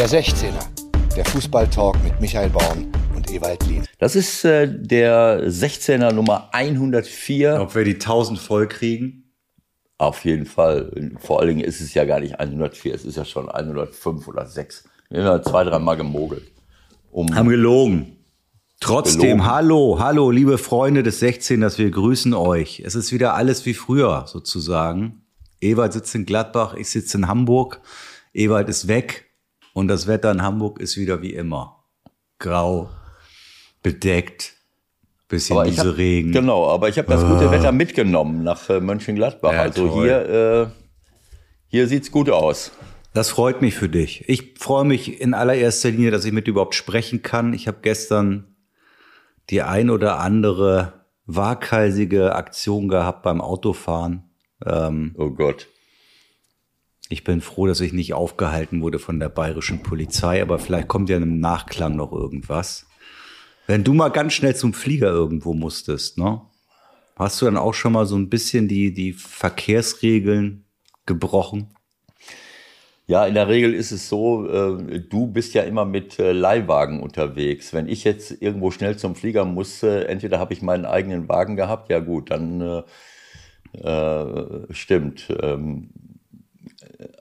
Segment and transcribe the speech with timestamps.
[0.00, 0.64] Der 16er,
[1.14, 3.84] der Fußballtalk mit Michael Baum und Ewald Lien.
[3.98, 7.58] Das ist äh, der 16er Nummer 104.
[7.60, 9.30] Ob wir die 1000 voll kriegen?
[9.98, 10.90] Auf jeden Fall.
[11.18, 14.46] Vor allen Dingen ist es ja gar nicht 104, es ist ja schon 105 oder
[14.46, 14.84] 6.
[15.10, 16.50] Wir haben ja zwei, dreimal gemogelt.
[17.10, 18.16] Um haben gelogen.
[18.80, 19.44] Trotzdem, gelogen.
[19.44, 22.80] hallo, hallo, liebe Freunde des 16ers, wir grüßen euch.
[22.86, 25.26] Es ist wieder alles wie früher, sozusagen.
[25.60, 27.82] Ewald sitzt in Gladbach, ich sitze in Hamburg.
[28.32, 29.26] Ewald ist weg
[29.72, 31.84] und das Wetter in Hamburg ist wieder wie immer.
[32.38, 32.90] Grau,
[33.82, 34.54] bedeckt,
[35.28, 36.32] bisschen aber diese hab, Regen.
[36.32, 37.50] Genau, aber ich habe das gute uh.
[37.50, 39.52] Wetter mitgenommen nach äh, Mönchengladbach.
[39.52, 40.04] Ja, also toll.
[40.04, 40.66] hier, äh,
[41.68, 42.72] hier sieht's gut aus.
[43.12, 44.28] Das freut mich für dich.
[44.28, 47.52] Ich freue mich in allererster Linie, dass ich mit dir überhaupt sprechen kann.
[47.54, 48.54] Ich habe gestern
[49.50, 54.30] die ein oder andere waghalsige Aktion gehabt beim Autofahren.
[54.64, 55.66] Ähm, oh Gott.
[57.12, 61.10] Ich bin froh, dass ich nicht aufgehalten wurde von der bayerischen Polizei, aber vielleicht kommt
[61.10, 62.86] ja im Nachklang noch irgendwas.
[63.66, 66.40] Wenn du mal ganz schnell zum Flieger irgendwo musstest, ne?
[67.16, 70.64] Hast du dann auch schon mal so ein bisschen die, die Verkehrsregeln
[71.04, 71.74] gebrochen?
[73.08, 77.00] Ja, in der Regel ist es so, äh, du bist ja immer mit äh, Leihwagen
[77.00, 77.72] unterwegs.
[77.72, 81.90] Wenn ich jetzt irgendwo schnell zum Flieger musste, entweder habe ich meinen eigenen Wagen gehabt,
[81.90, 82.84] ja gut, dann
[83.72, 85.26] äh, äh stimmt.
[85.42, 85.90] Ähm,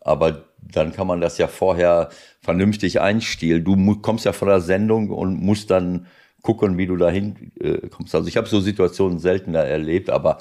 [0.02, 2.10] aber dann kann man das ja vorher
[2.42, 3.64] vernünftig einstielen.
[3.64, 6.08] Du kommst ja von der Sendung und musst dann
[6.42, 8.16] gucken, wie du dahin äh, kommst.
[8.16, 10.40] Also ich habe so Situationen seltener erlebt, aber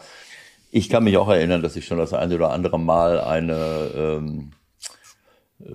[0.70, 4.50] ich kann mich auch erinnern, dass ich schon das eine oder andere Mal eine ähm,
[5.60, 5.72] äh,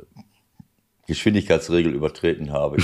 [1.07, 2.83] Geschwindigkeitsregel übertreten habe im,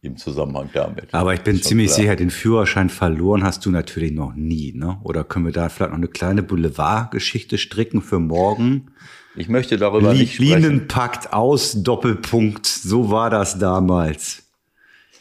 [0.02, 1.12] im Zusammenhang damit.
[1.12, 1.96] Aber ich bin ziemlich klar.
[1.96, 4.98] sicher, den Führerschein verloren hast du natürlich noch nie, ne?
[5.04, 8.90] Oder können wir da vielleicht noch eine kleine Boulevardgeschichte stricken für morgen?
[9.36, 10.62] Ich möchte darüber Li nicht sprechen.
[10.62, 12.66] Linenpakt aus, Doppelpunkt.
[12.66, 14.42] So war das damals.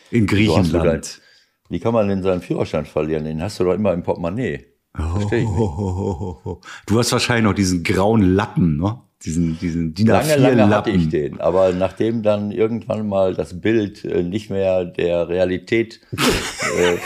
[0.10, 1.22] In Griechenland.
[1.70, 3.26] wie kann man denn seinen Führerschein verlieren?
[3.26, 4.66] Den hast du doch immer im Portemonnaie.
[4.96, 6.58] Verstehe ich nicht.
[6.88, 9.02] Du hast wahrscheinlich noch diesen grauen Lappen, ne?
[9.24, 14.06] Diesen, diesen DIN lange, lange hatte ich den, aber nachdem dann irgendwann mal das Bild
[14.06, 16.98] äh, nicht mehr der Realität äh,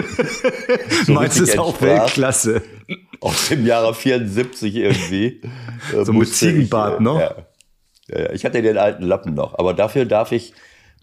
[1.04, 2.62] so Meinst du es auch Weltklasse?
[3.20, 5.40] Aus dem Jahre 74 irgendwie.
[6.04, 7.34] So mit Ziegenbart, ne?
[8.08, 8.18] Ja.
[8.18, 10.52] ja, ich hatte den alten Lappen noch, aber dafür darf ich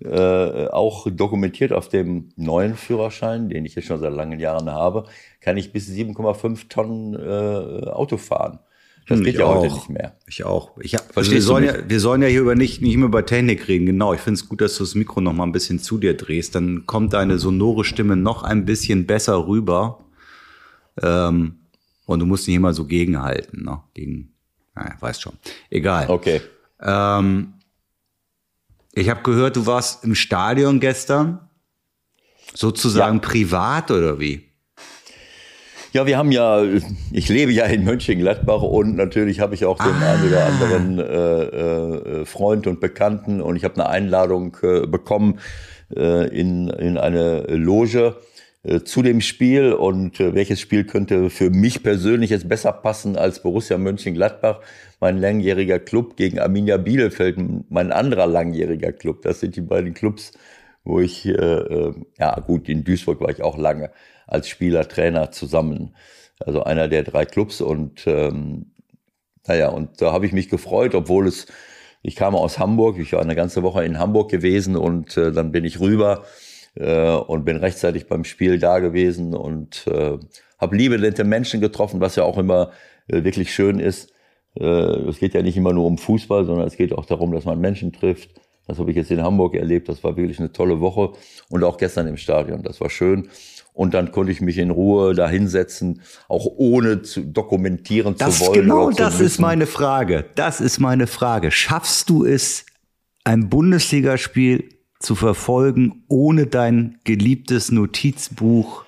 [0.03, 5.05] äh, auch dokumentiert auf dem neuen Führerschein, den ich jetzt schon seit langen Jahren habe,
[5.41, 8.59] kann ich bis 7,5 Tonnen äh, Auto fahren.
[9.07, 9.61] Das hm, geht ja auch.
[9.61, 10.13] heute nicht mehr.
[10.27, 10.77] Ich auch.
[10.81, 13.25] Ich hab, also wir, sollen ja, wir sollen ja hier über nicht, nicht mehr über
[13.25, 13.85] Technik reden.
[13.85, 14.13] Genau.
[14.13, 16.55] Ich finde es gut, dass du das Mikro noch mal ein bisschen zu dir drehst.
[16.55, 19.99] Dann kommt deine sonore Stimme noch ein bisschen besser rüber.
[21.01, 21.55] Ähm,
[22.07, 23.65] und du musst nicht immer so gegenhalten.
[23.65, 23.79] Ne?
[23.93, 24.33] Gegen,
[24.73, 25.33] naja, weißt schon.
[25.69, 26.09] Egal.
[26.09, 26.41] Okay.
[26.81, 27.53] Ähm,
[28.93, 31.41] ich habe gehört, du warst im Stadion gestern.
[32.53, 33.21] Sozusagen ja.
[33.21, 34.45] privat oder wie?
[35.91, 36.63] Ja, wir haben ja,
[37.11, 40.13] ich lebe ja in Mönchengladbach und natürlich habe ich auch den ah.
[40.13, 45.39] einen oder anderen äh, äh, Freund und Bekannten und ich habe eine Einladung äh, bekommen
[45.95, 48.15] äh, in, in eine Loge
[48.83, 53.41] zu dem Spiel und äh, welches Spiel könnte für mich persönlich jetzt besser passen als
[53.41, 54.59] Borussia Mönchengladbach,
[54.99, 57.37] mein langjähriger Club gegen Arminia Bielefeld,
[57.69, 59.21] mein anderer langjähriger Club.
[59.21, 60.33] Das sind die beiden Clubs,
[60.83, 63.91] wo ich, äh, äh ja gut, in Duisburg war ich auch lange
[64.27, 65.95] als Spieler, Trainer zusammen.
[66.39, 68.71] Also einer der drei Clubs und ähm,
[69.47, 71.47] naja, und da habe ich mich gefreut, obwohl es,
[72.01, 75.51] ich kam aus Hamburg, ich war eine ganze Woche in Hamburg gewesen und äh, dann
[75.51, 76.25] bin ich rüber
[76.79, 80.17] äh, und bin rechtzeitig beim Spiel da gewesen und äh,
[80.57, 82.71] habe liebe, nette Menschen getroffen, was ja auch immer
[83.07, 84.11] äh, wirklich schön ist.
[84.59, 87.45] Äh, es geht ja nicht immer nur um Fußball, sondern es geht auch darum, dass
[87.45, 88.29] man Menschen trifft.
[88.67, 89.87] Das habe ich jetzt in Hamburg erlebt.
[89.87, 91.13] Das war wirklich eine tolle Woche
[91.49, 92.63] und auch gestern im Stadion.
[92.63, 93.29] Das war schön
[93.77, 98.47] und dann konnte ich mich in Ruhe da hinsetzen, auch ohne zu dokumentieren das zu
[98.47, 98.61] wollen.
[98.61, 100.25] Genau das ist meine Frage.
[100.33, 101.51] Das ist meine Frage.
[101.51, 102.65] Schaffst du es,
[103.23, 104.67] ein Bundesligaspiel
[104.99, 108.83] zu verfolgen, ohne dein geliebtes Notizbuch,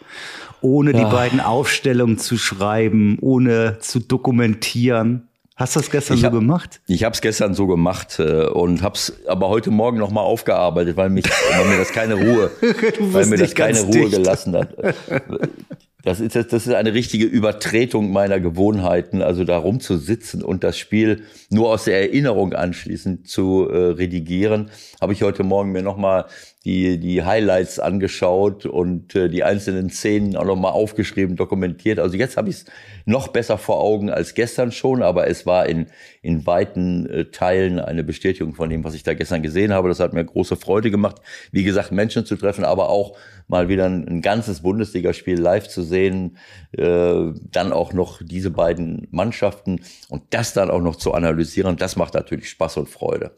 [0.61, 0.99] ohne ja.
[0.99, 5.29] die beiden Aufstellungen zu schreiben, ohne zu dokumentieren?
[5.55, 6.79] Hast du das gestern ich so gemacht?
[6.87, 10.21] Ich habe es gestern so gemacht äh, und habe es aber heute Morgen noch mal
[10.21, 12.49] aufgearbeitet, weil, mich, weil mir das keine Ruhe,
[12.99, 14.11] weil mir das keine Ruhe dicht.
[14.11, 14.73] gelassen hat.
[16.01, 21.23] Das ist, das ist eine richtige Übertretung meiner Gewohnheiten, also da rumzusitzen und das Spiel
[21.49, 24.71] nur aus der Erinnerung anschließend zu äh, redigieren.
[25.01, 26.25] Habe ich heute Morgen mir nochmal
[26.65, 31.99] die, die Highlights angeschaut und äh, die einzelnen Szenen auch nochmal aufgeschrieben, dokumentiert.
[31.99, 32.65] Also jetzt habe ich es
[33.05, 35.87] noch besser vor Augen als gestern schon, aber es war in,
[36.21, 39.87] in weiten äh, Teilen eine Bestätigung von dem, was ich da gestern gesehen habe.
[39.87, 41.21] Das hat mir große Freude gemacht,
[41.53, 43.15] wie gesagt, Menschen zu treffen, aber auch
[43.47, 46.37] mal wieder ein, ein ganzes Bundesligaspiel live zu sehen,
[46.73, 49.79] äh, dann auch noch diese beiden Mannschaften
[50.09, 53.31] und das dann auch noch zu analysieren, das macht natürlich Spaß und Freude.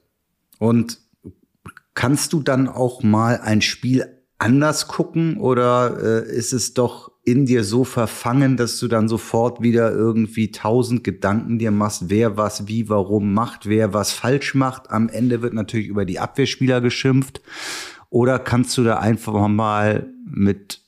[0.58, 1.00] Und
[1.94, 4.06] Kannst du dann auch mal ein Spiel
[4.38, 9.62] anders gucken oder äh, ist es doch in dir so verfangen, dass du dann sofort
[9.62, 14.90] wieder irgendwie tausend Gedanken dir machst, wer was wie warum macht, wer was falsch macht.
[14.90, 17.42] Am Ende wird natürlich über die Abwehrspieler geschimpft.
[18.10, 20.82] Oder kannst du da einfach mal mit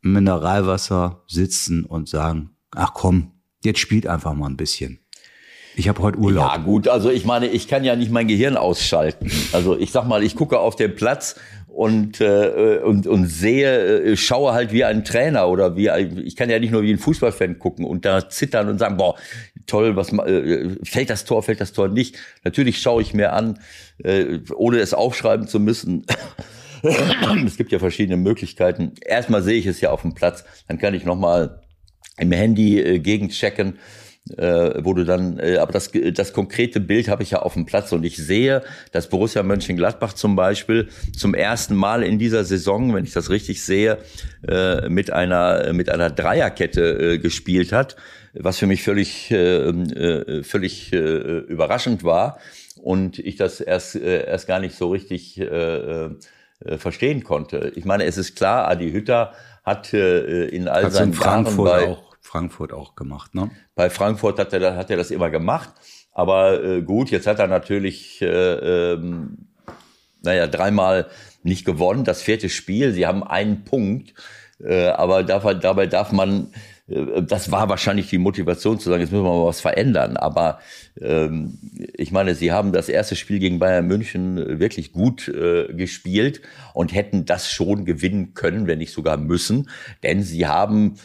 [0.00, 3.32] Mineralwasser sitzen und sagen, ach komm,
[3.62, 5.03] jetzt spielt einfach mal ein bisschen.
[5.76, 6.44] Ich habe heute Urlaub.
[6.44, 9.30] Ja gut, also ich meine, ich kann ja nicht mein Gehirn ausschalten.
[9.52, 11.36] Also ich sag mal, ich gucke auf den Platz
[11.66, 15.88] und äh, und und sehe, äh, schaue halt wie ein Trainer oder wie
[16.24, 19.16] ich kann ja nicht nur wie ein Fußballfan gucken und da zittern und sagen, boah,
[19.66, 22.16] toll, was äh, fällt das Tor, fällt das Tor nicht.
[22.44, 23.58] Natürlich schaue ich mir an,
[23.98, 26.06] äh, ohne es aufschreiben zu müssen.
[27.46, 28.92] es gibt ja verschiedene Möglichkeiten.
[29.04, 31.60] Erstmal sehe ich es ja auf dem Platz, dann kann ich noch mal
[32.16, 33.78] im Handy äh, gegenchecken
[34.30, 37.66] äh, wo du dann, äh, aber das, das konkrete Bild habe ich ja auf dem
[37.66, 38.62] Platz und ich sehe,
[38.92, 43.62] dass Borussia Mönchengladbach zum Beispiel zum ersten Mal in dieser Saison, wenn ich das richtig
[43.62, 43.98] sehe,
[44.48, 47.96] äh, mit einer mit einer Dreierkette äh, gespielt hat,
[48.32, 52.38] was für mich völlig äh, äh, völlig äh, überraschend war
[52.82, 55.44] und ich das erst äh, erst gar nicht so richtig äh,
[56.64, 57.72] äh, verstehen konnte.
[57.76, 59.34] Ich meine, es ist klar, Adi Hütter
[59.64, 63.52] hat äh, in all Hat's seinen in Frankfurt Jahren bei, auch Frankfurt auch gemacht, ne?
[63.76, 65.70] Bei Frankfurt hat er, hat er das immer gemacht.
[66.10, 68.26] Aber äh, gut, jetzt hat er natürlich, äh,
[68.94, 69.46] ähm,
[70.20, 71.06] naja, dreimal
[71.44, 72.02] nicht gewonnen.
[72.02, 74.14] Das vierte Spiel, sie haben einen Punkt.
[74.60, 76.48] Äh, aber dabei, dabei darf man,
[76.88, 80.16] äh, das war wahrscheinlich die Motivation zu sagen, jetzt müssen wir mal was verändern.
[80.16, 80.58] Aber
[81.00, 81.60] ähm,
[81.96, 86.42] ich meine, sie haben das erste Spiel gegen Bayern München wirklich gut äh, gespielt
[86.72, 89.70] und hätten das schon gewinnen können, wenn nicht sogar müssen.
[90.02, 90.96] Denn sie haben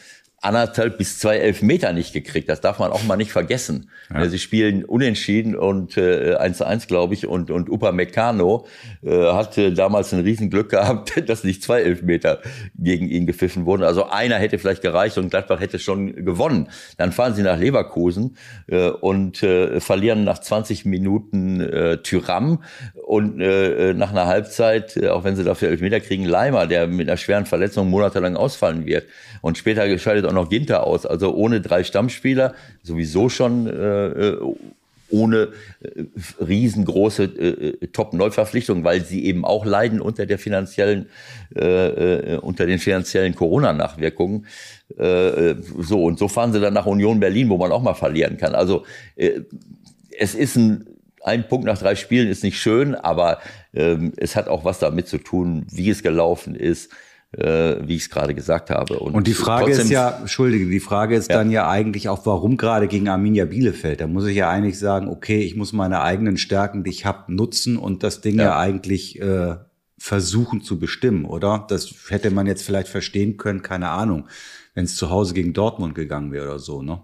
[0.41, 2.49] anderthalb bis zwei Elfmeter nicht gekriegt.
[2.49, 3.89] Das darf man auch mal nicht vergessen.
[4.13, 4.27] Ja.
[4.29, 8.65] Sie spielen unentschieden und äh, 1-1, glaube ich, und, und Upamecano
[9.03, 12.39] äh, hatte damals ein Riesenglück gehabt, dass nicht zwei Elfmeter
[12.75, 13.83] gegen ihn gepfiffen wurden.
[13.83, 16.69] Also einer hätte vielleicht gereicht und Gladbach hätte schon gewonnen.
[16.97, 18.37] Dann fahren sie nach Leverkusen
[18.67, 22.63] äh, und äh, verlieren nach 20 Minuten äh, Tyram
[22.93, 27.09] und äh, nach einer Halbzeit, äh, auch wenn sie dafür Elfmeter kriegen, Leimer, der mit
[27.09, 29.05] einer schweren Verletzung monatelang ausfallen wird.
[29.41, 31.05] Und später gescheidet auch noch Ginter aus.
[31.05, 32.53] Also ohne drei Stammspieler,
[32.83, 34.55] sowieso schon äh, äh
[35.11, 35.49] ohne
[35.81, 36.03] äh,
[36.39, 41.07] riesengroße äh, Top-Neuverpflichtungen, weil sie eben auch leiden unter der finanziellen,
[41.55, 44.45] äh, äh, unter den finanziellen Corona-Nachwirkungen.
[44.97, 48.37] Äh, so, und so fahren sie dann nach Union Berlin, wo man auch mal verlieren
[48.37, 48.55] kann.
[48.55, 48.85] Also
[49.15, 49.41] äh,
[50.17, 50.85] es ist ein
[51.21, 53.39] ein Punkt nach drei Spielen ist nicht schön, aber
[53.73, 56.91] ähm, es hat auch was damit zu tun, wie es gelaufen ist,
[57.31, 58.99] äh, wie ich es gerade gesagt habe.
[58.99, 61.37] Und, und die Frage ist ja, entschuldige, die Frage ist ja.
[61.37, 64.01] dann ja eigentlich auch, warum gerade gegen Arminia Bielefeld?
[64.01, 67.31] Da muss ich ja eigentlich sagen, okay, ich muss meine eigenen Stärken, die ich habe,
[67.33, 69.57] nutzen und das Ding ja, ja eigentlich äh,
[69.97, 71.65] versuchen zu bestimmen, oder?
[71.69, 74.27] Das hätte man jetzt vielleicht verstehen können, keine Ahnung,
[74.73, 77.01] wenn es zu Hause gegen Dortmund gegangen wäre oder so, ne?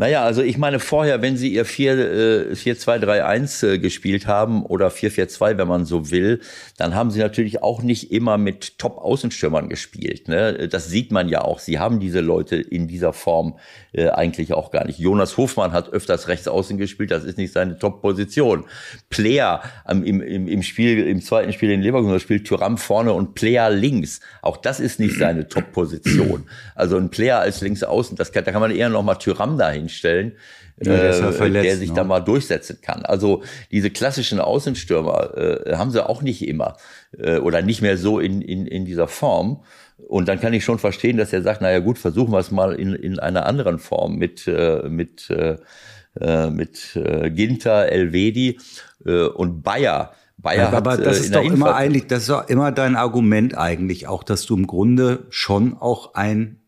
[0.00, 5.58] Naja, also ich meine vorher, wenn sie ihr 4-2-3-1 äh, äh, gespielt haben oder 4-4-2,
[5.58, 6.40] wenn man so will,
[6.76, 10.28] dann haben sie natürlich auch nicht immer mit Top-Außenstürmern gespielt.
[10.28, 10.68] Ne?
[10.68, 11.58] Das sieht man ja auch.
[11.58, 13.58] Sie haben diese Leute in dieser Form
[13.92, 15.00] äh, eigentlich auch gar nicht.
[15.00, 18.66] Jonas Hofmann hat öfters rechts außen gespielt, das ist nicht seine Top-Position.
[19.10, 23.34] Player ähm, im, im, im Spiel, im zweiten Spiel in Leverkusen spielt Thuram vorne und
[23.34, 24.20] Player links.
[24.42, 26.46] Auch das ist nicht seine Top-Position.
[26.76, 29.58] Also ein Player als links außen, das kann, da kann man eher noch mal Thuram
[29.58, 30.32] dahin einstellen,
[30.80, 31.96] ja, der, äh, verletzt, der, sich ne?
[31.96, 33.04] da mal durchsetzen kann.
[33.04, 33.42] Also
[33.72, 36.76] diese klassischen Außenstürmer äh, haben sie auch nicht immer
[37.18, 39.64] äh, oder nicht mehr so in, in, in dieser Form.
[39.96, 42.74] Und dann kann ich schon verstehen, dass er sagt, naja gut, versuchen wir es mal
[42.74, 45.56] in, in einer anderen Form mit, äh, mit, äh,
[46.20, 48.58] äh mit äh, Ginter, Elvedi
[49.04, 50.12] äh, und Bayer.
[50.36, 54.06] Bayer aber hat, das ist doch immer eigentlich, das ist doch immer dein Argument eigentlich
[54.06, 56.60] auch, dass du im Grunde schon auch ein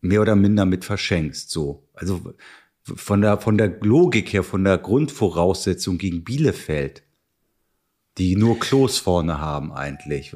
[0.00, 1.88] mehr oder minder mit verschenkst, so.
[1.94, 2.34] Also
[2.94, 7.02] von der, von der Logik her, von der Grundvoraussetzung gegen Bielefeld,
[8.18, 10.34] die nur Klos vorne haben eigentlich.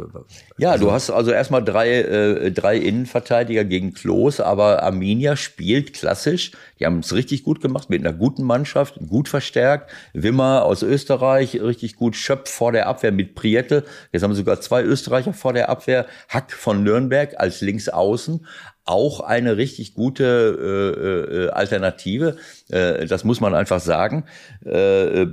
[0.59, 5.95] Ja, also, du hast also erstmal drei, äh, drei Innenverteidiger gegen Klos, aber Arminia spielt
[5.95, 6.50] klassisch.
[6.78, 9.90] Die haben es richtig gut gemacht mit einer guten Mannschaft, gut verstärkt.
[10.12, 12.16] Wimmer aus Österreich, richtig gut.
[12.16, 13.87] Schöpf vor der Abwehr mit Prietel.
[14.12, 16.07] Jetzt haben sogar zwei Österreicher vor der Abwehr.
[16.28, 18.45] Hack von Nürnberg als Linksaußen
[18.90, 20.25] auch eine richtig gute
[20.61, 22.37] äh, äh, Alternative.
[22.71, 24.25] Äh, das muss man einfach sagen.
[24.65, 25.27] Äh,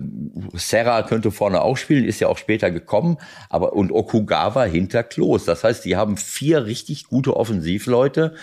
[0.54, 3.18] Serra könnte vorne auch spielen, ist ja auch später gekommen.
[3.50, 5.46] Aber und Okugawa hinter Klos.
[5.46, 8.34] Das heißt, die haben vier richtig gute Offensivleute,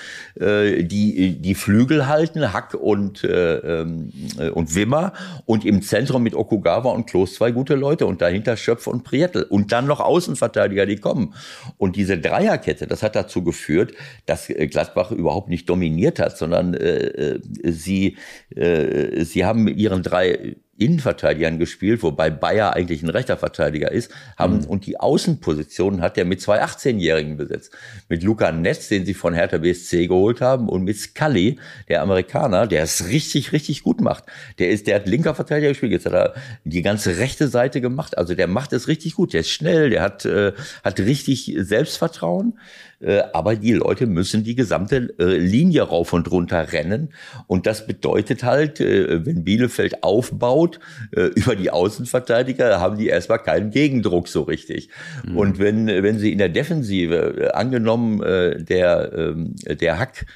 [0.40, 4.12] äh, die die Flügel halten, Hack und äh, ähm,
[4.54, 5.12] und Wimmer
[5.46, 9.42] und im Zentrum mit Okugawa und Klos zwei gute Leute und dahinter Schöpf und Prietel
[9.42, 11.34] und dann noch Außenverteidiger, die kommen.
[11.78, 13.92] Und diese Dreierkette, das hat dazu geführt,
[14.26, 18.16] dass Gladbach Gladbach überhaupt nicht dominiert hat, sondern äh, äh, sie,
[18.54, 18.83] äh,
[19.24, 24.58] sie haben mit ihren drei Innenverteidigern gespielt, wobei Bayer eigentlich ein rechter Verteidiger ist, haben
[24.58, 24.64] mhm.
[24.64, 27.72] und die Außenpositionen hat er mit zwei 18-Jährigen besetzt.
[28.08, 32.66] Mit Luca Netz, den sie von Hertha BSC geholt haben, und mit Scully, der Amerikaner,
[32.66, 34.24] der es richtig, richtig gut macht.
[34.58, 38.18] Der ist, der hat linker Verteidiger gespielt, jetzt hat er die ganze rechte Seite gemacht.
[38.18, 39.32] Also der macht es richtig gut.
[39.32, 42.58] Der ist schnell, der hat, äh, hat richtig Selbstvertrauen.
[43.00, 47.10] Äh, aber die Leute müssen die gesamte äh, Linie rauf und runter rennen.
[47.46, 50.80] Und das bedeutet halt, äh, wenn Bielefeld aufbaut
[51.34, 54.88] über die Außenverteidiger, haben die erstmal keinen Gegendruck so richtig.
[55.26, 55.36] Mhm.
[55.36, 60.26] Und wenn, wenn sie in der Defensive, angenommen, der, ähm, der Hack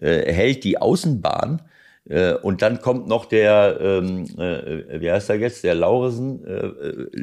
[0.00, 1.62] hält die Außenbahn,
[2.42, 6.40] und dann kommt noch der, ähm, wie heißt er jetzt, der Lauresen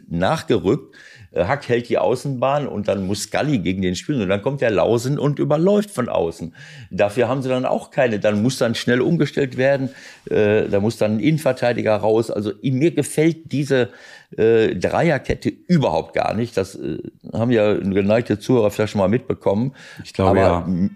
[0.09, 0.95] nachgerückt,
[1.35, 4.71] Hack hält die Außenbahn und dann muss Scully gegen den spielen und dann kommt der
[4.71, 6.53] Lausen und überläuft von außen.
[6.91, 8.19] Dafür haben sie dann auch keine.
[8.19, 9.89] Dann muss dann schnell umgestellt werden.
[10.29, 12.29] Äh, da muss dann ein Innenverteidiger raus.
[12.29, 13.89] Also mir gefällt diese
[14.37, 16.55] äh, Dreierkette überhaupt gar nicht.
[16.55, 16.99] Das äh,
[17.33, 19.73] haben ja geneigte Zuhörer vielleicht schon mal mitbekommen.
[20.03, 20.89] Ich glaube Aber, ja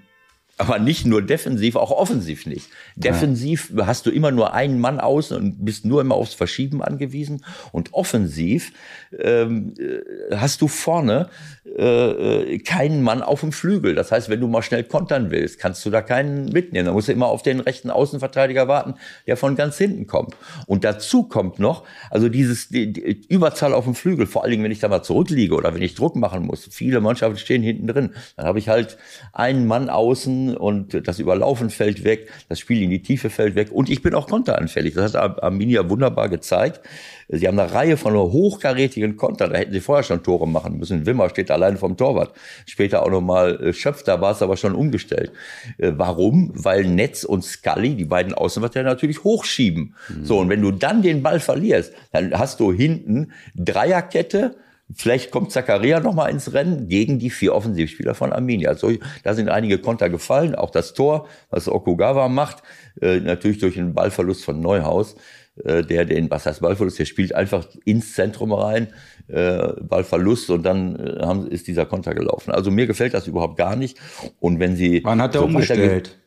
[0.57, 2.69] aber nicht nur defensiv, auch offensiv nicht.
[2.95, 3.85] Defensiv ja.
[3.85, 7.45] hast du immer nur einen Mann außen und bist nur immer aufs Verschieben angewiesen.
[7.71, 8.73] Und offensiv
[9.19, 11.29] ähm, äh, hast du vorne
[11.77, 13.93] äh, äh, keinen Mann auf dem Flügel.
[13.93, 16.87] Das heißt, wenn du mal schnell kontern willst, kannst du da keinen mitnehmen.
[16.87, 18.95] Da musst du immer auf den rechten Außenverteidiger warten,
[19.27, 20.35] der von ganz hinten kommt.
[20.65, 24.63] Und dazu kommt noch, also dieses die, die Überzahl auf dem Flügel, vor allen Dingen,
[24.63, 26.67] wenn ich da mal zurückliege oder wenn ich Druck machen muss.
[26.71, 28.11] Viele Mannschaften stehen hinten drin.
[28.37, 28.97] Dann habe ich halt
[29.33, 33.71] einen Mann außen und das Überlaufen fällt weg, das Spiel in die Tiefe fällt weg
[33.71, 34.93] und ich bin auch konteranfällig.
[34.93, 36.81] Das hat Arminia wunderbar gezeigt.
[37.29, 41.05] Sie haben eine Reihe von hochkarätigen Kontern, da hätten sie vorher schon Tore machen müssen.
[41.05, 42.31] Wimmer steht alleine vom Torwart.
[42.65, 45.31] Später auch nochmal äh, Schöpf, da war es aber schon umgestellt.
[45.77, 46.51] Äh, warum?
[46.53, 49.95] Weil Netz und Scully, die beiden Außenverteidiger, natürlich hochschieben.
[50.07, 50.25] Mhm.
[50.25, 54.55] So, und wenn du dann den Ball verlierst, dann hast du hinten Dreierkette,
[54.93, 58.69] Vielleicht kommt Zakaria noch mal ins Rennen gegen die vier Offensivspieler von Arminia.
[58.69, 58.91] Also,
[59.23, 62.63] da sind einige Konter gefallen, auch das Tor, was Okugawa macht,
[63.01, 65.15] äh, natürlich durch einen Ballverlust von Neuhaus,
[65.63, 68.87] äh, der den, was heißt Ballverlust, der spielt einfach ins Zentrum rein,
[69.27, 72.51] äh, Ballverlust und dann äh, haben, ist dieser Konter gelaufen.
[72.51, 73.97] Also mir gefällt das überhaupt gar nicht.
[74.39, 76.17] Und wenn sie Wann hat er so umgestellt?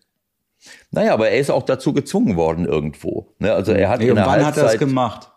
[0.91, 3.35] Naja, aber er ist auch dazu gezwungen worden irgendwo.
[3.39, 3.53] Ne?
[3.55, 5.31] Also er hat nee, in der wann Halbzeit, hat er das gemacht?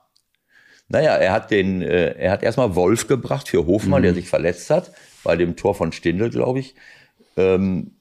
[0.93, 4.03] Naja, er hat den, äh, er hat erstmal Wolf gebracht für Hofmann, mhm.
[4.03, 4.91] der sich verletzt hat,
[5.23, 6.75] bei dem Tor von Stindl, glaube ich.
[7.35, 7.93] Ähm,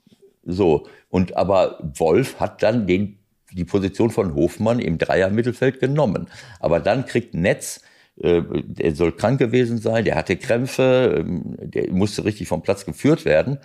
[0.44, 0.86] so.
[1.08, 3.16] Und aber Wolf hat dann den,
[3.50, 6.28] die Position von Hofmann im Dreier-Mittelfeld genommen.
[6.60, 7.80] Aber dann kriegt Netz,
[8.20, 12.84] äh, der soll krank gewesen sein, der hatte Krämpfe, ähm, der musste richtig vom Platz
[12.84, 13.58] geführt werden.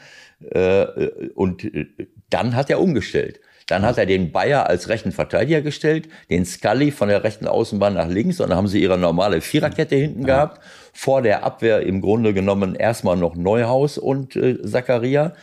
[0.53, 1.87] Äh, äh und äh,
[2.29, 3.41] dann hat er umgestellt.
[3.67, 7.93] Dann hat er den Bayer als rechten Verteidiger gestellt, den Scully von der rechten Außenbahn
[7.93, 10.27] nach links und dann haben sie ihre normale Viererkette hinten ja.
[10.27, 10.61] gehabt.
[10.93, 15.33] Vor der Abwehr im Grunde genommen erstmal noch Neuhaus und äh, Zakaria.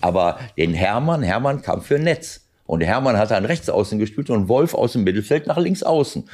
[0.00, 2.46] Aber den Hermann, Hermann kam für Netz.
[2.64, 6.24] Und Hermann hat dann rechts außen gespielt und Wolf aus dem Mittelfeld nach links außen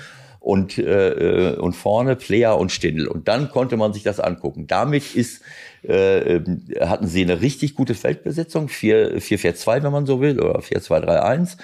[0.41, 3.07] und, äh, äh, und vorne Player und Stindl.
[3.07, 4.67] Und dann konnte man sich das angucken.
[4.67, 5.43] Damit ist,
[5.85, 11.57] äh, ähm, hatten sie eine richtig gute Feldbesetzung, 4-4-2, wenn man so will, oder 4-2-3-1.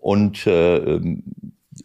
[0.00, 1.22] Und äh, ähm,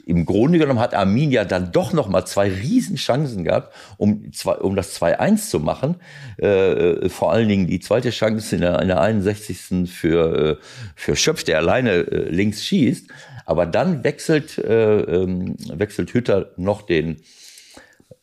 [0.05, 4.75] im Grunde genommen hat Arminia dann doch noch mal zwei Riesenchancen gehabt, um, zwei, um
[4.75, 5.95] das 2-1 zu machen.
[6.37, 9.89] Äh, vor allen Dingen die zweite Chance in der, in der 61.
[9.89, 10.63] für, äh,
[10.95, 13.09] für Schöpf, der alleine äh, links schießt.
[13.47, 17.21] Aber dann wechselt, äh, ähm, wechselt Hütter noch den,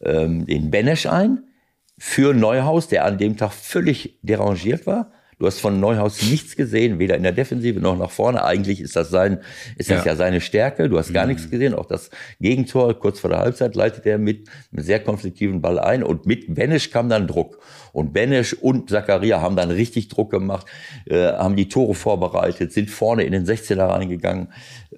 [0.02, 1.44] ähm, den Benesch ein
[1.98, 5.12] für Neuhaus, der an dem Tag völlig derangiert war.
[5.38, 8.44] Du hast von Neuhaus nichts gesehen, weder in der Defensive noch nach vorne.
[8.44, 9.40] Eigentlich ist das sein,
[9.76, 10.88] ist das ja, ja seine Stärke.
[10.88, 11.32] Du hast gar mhm.
[11.32, 11.74] nichts gesehen.
[11.74, 12.10] Auch das
[12.40, 16.02] Gegentor kurz vor der Halbzeit leitet er mit einem sehr konfliktiven Ball ein.
[16.02, 17.58] Und mit Benesch kam dann Druck.
[17.92, 20.66] Und Benesch und Zakaria haben dann richtig Druck gemacht,
[21.06, 24.48] äh, haben die Tore vorbereitet, sind vorne in den 16er reingegangen.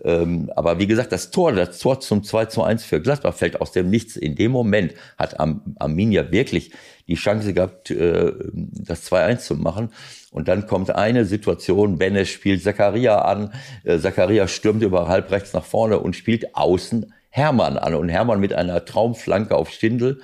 [0.03, 3.61] Ähm, aber wie gesagt, das Tor, das Tor zum 2 zu 1 für Gladbach fällt
[3.61, 4.17] aus dem Nichts.
[4.17, 6.73] In dem Moment hat Arminia wirklich
[7.09, 9.91] die Chance gehabt, äh, das 2-1 zu machen.
[10.31, 13.53] Und dann kommt eine Situation, Benne spielt Zakaria an,
[13.85, 17.95] äh, Zakaria stürmt über halb rechts nach vorne und spielt außen Hermann an.
[17.95, 20.21] Und Hermann mit einer Traumflanke auf Stindl,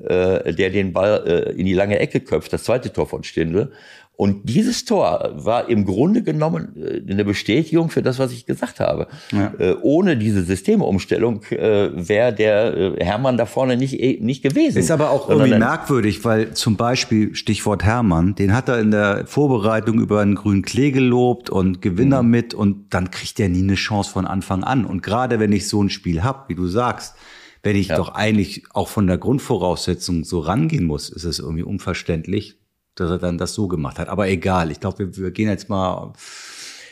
[0.00, 3.72] äh, der den Ball äh, in die lange Ecke köpft, das zweite Tor von Stindl.
[4.16, 8.78] Und dieses Tor war im Grunde genommen äh, eine Bestätigung für das, was ich gesagt
[8.78, 9.08] habe.
[9.32, 9.52] Ja.
[9.58, 14.78] Äh, ohne diese Systemumstellung äh, wäre der Hermann da vorne nicht, nicht gewesen.
[14.78, 19.26] Ist aber auch irgendwie merkwürdig, weil zum Beispiel Stichwort Hermann, den hat er in der
[19.26, 22.30] Vorbereitung über einen grünen Klee gelobt und Gewinner mhm.
[22.30, 24.84] mit und dann kriegt er nie eine Chance von Anfang an.
[24.84, 27.16] Und gerade wenn ich so ein Spiel hab, wie du sagst,
[27.64, 27.96] wenn ich ja.
[27.96, 32.58] doch eigentlich auch von der Grundvoraussetzung so rangehen muss, ist es irgendwie unverständlich,
[32.94, 34.08] dass er dann das so gemacht hat.
[34.08, 36.12] Aber egal, ich glaube, wir, wir gehen jetzt mal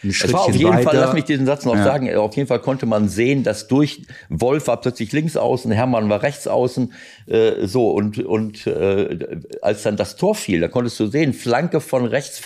[0.04, 0.82] ein Schrittchen es war auf jeden weiter.
[0.82, 1.84] Fall, lass mich diesen Satz noch ja.
[1.84, 6.08] sagen, auf jeden Fall konnte man sehen, dass durch Wolf war plötzlich links außen, Hermann
[6.08, 6.92] war rechts außen,
[7.26, 11.80] äh, so und und äh, als dann das Tor fiel, da konntest du sehen, Flanke
[11.80, 12.42] von rechts,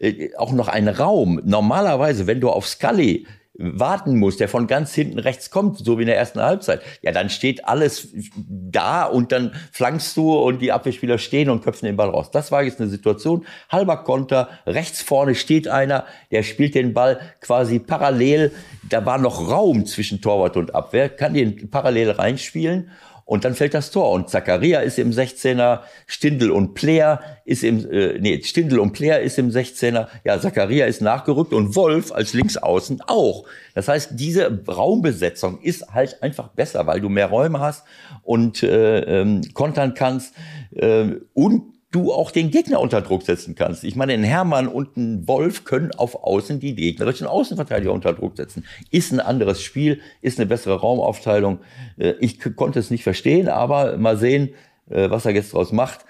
[0.00, 1.40] äh, auch noch ein Raum.
[1.44, 3.26] Normalerweise, wenn du auf Scully
[3.60, 7.12] warten muss, der von ganz hinten rechts kommt, so wie in der ersten Halbzeit, ja,
[7.12, 11.96] dann steht alles da und dann flankst du und die Abwehrspieler stehen und köpfen den
[11.96, 12.30] Ball raus.
[12.30, 17.20] Das war jetzt eine Situation, halber Konter, rechts vorne steht einer, der spielt den Ball
[17.40, 18.52] quasi parallel,
[18.88, 22.90] da war noch Raum zwischen Torwart und Abwehr, kann den parallel reinspielen
[23.30, 24.10] und dann fällt das Tor.
[24.10, 29.20] Und Zakaria ist im 16er, Stindel und Player ist im, äh, nee, Stindel und Player
[29.20, 30.08] ist im 16er.
[30.24, 33.44] Ja, Zakaria ist nachgerückt und Wolf als Linksaußen auch.
[33.72, 37.84] Das heißt, diese Raumbesetzung ist halt einfach besser, weil du mehr Räume hast
[38.24, 40.34] und äh, ähm, kontern kannst.
[40.72, 43.84] Äh, und du auch den Gegner unter Druck setzen kannst.
[43.84, 48.36] Ich meine, ein Hermann und ein Wolf können auf Außen die gegnerischen Außenverteidiger unter Druck
[48.36, 48.64] setzen.
[48.90, 51.58] Ist ein anderes Spiel, ist eine bessere Raumaufteilung.
[51.98, 54.50] Äh, ich konnte es nicht verstehen, aber mal sehen,
[54.88, 56.04] äh, was er jetzt draus macht.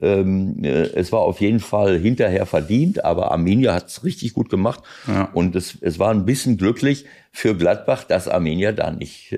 [0.00, 4.50] Ähm, äh, es war auf jeden Fall hinterher verdient, aber Arminia hat es richtig gut
[4.50, 4.82] gemacht.
[5.08, 5.30] Ja.
[5.32, 9.34] Und es, es war ein bisschen glücklich für Gladbach, dass Arminia da nicht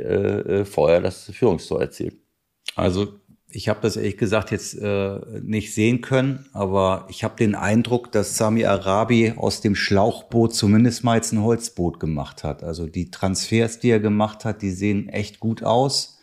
[0.64, 2.16] vorher das Führungstor erzielt.
[2.74, 3.20] Also
[3.54, 8.10] ich habe das ehrlich gesagt jetzt äh, nicht sehen können, aber ich habe den Eindruck,
[8.10, 12.64] dass Sami Arabi aus dem Schlauchboot zumindest mal jetzt ein Holzboot gemacht hat.
[12.64, 16.18] Also die Transfers, die er gemacht hat, die sehen echt gut aus,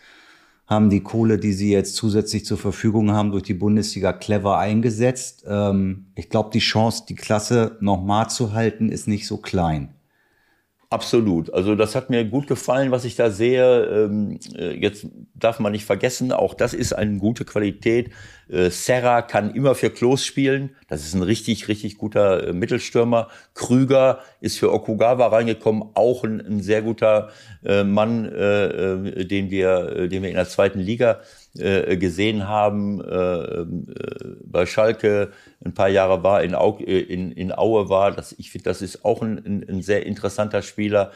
[0.67, 5.45] haben die Kohle, die sie jetzt zusätzlich zur Verfügung haben, durch die Bundesliga clever eingesetzt.
[5.47, 9.93] Ähm, ich glaube, die Chance, die Klasse nochmal zu halten, ist nicht so klein.
[10.93, 11.54] Absolut.
[11.54, 13.86] Also das hat mir gut gefallen, was ich da sehe.
[13.86, 18.12] Ähm, äh, jetzt darf man nicht vergessen, auch das ist eine gute Qualität.
[18.49, 20.75] Äh, Serra kann immer für Klos spielen.
[20.89, 23.30] Das ist ein richtig, richtig guter äh, Mittelstürmer.
[23.54, 27.30] Krüger ist für Okugawa reingekommen, auch ein, ein sehr guter
[27.63, 31.21] Mann, den wir, den wir in der zweiten Liga
[31.53, 33.01] gesehen haben.
[34.43, 35.31] Bei Schalke
[35.63, 38.11] ein paar Jahre war, in, Au, in, in Aue war.
[38.11, 41.11] Das, ich finde, das ist auch ein, ein, sehr interessanter Spieler.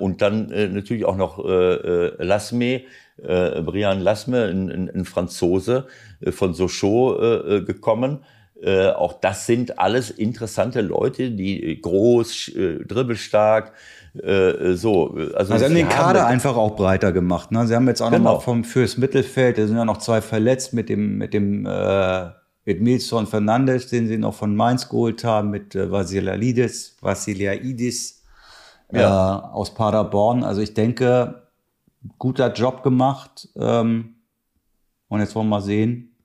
[0.00, 2.82] Und dann natürlich auch noch Lasme,
[3.22, 5.86] äh, Brian Lasme, ein, ein, Franzose
[6.20, 8.24] äh, von Sochaux äh, äh, gekommen.
[8.62, 13.72] Äh, auch das sind alles interessante Leute, die groß, äh, dribbelstark,
[14.14, 15.10] äh, so.
[15.10, 17.52] Also, also sie haben den Kader haben einfach auch breiter gemacht.
[17.52, 17.66] Ne?
[17.66, 18.34] Sie haben jetzt auch genau.
[18.34, 22.30] noch vom fürs Mittelfeld, da sind ja noch zwei verletzt mit dem mit dem äh,
[22.64, 28.22] mit Milson Fernandes, den sie noch von Mainz geholt haben, mit äh, Vasiliadis, Vasiliadis
[28.92, 29.38] ja.
[29.38, 30.44] äh, aus Paderborn.
[30.44, 31.42] Also ich denke,
[32.18, 33.48] guter Job gemacht.
[33.56, 34.16] Ähm,
[35.08, 36.16] und jetzt wollen wir mal sehen,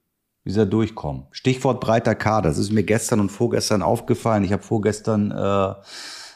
[0.43, 1.23] wie sie da durchkommen.
[1.31, 2.49] Stichwort breiter Kader.
[2.49, 4.43] Das ist mir gestern und vorgestern aufgefallen.
[4.43, 5.73] Ich habe vorgestern äh,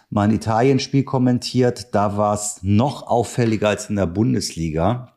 [0.10, 1.94] mein Italien-Spiel kommentiert.
[1.94, 5.14] Da war es noch auffälliger als in der Bundesliga.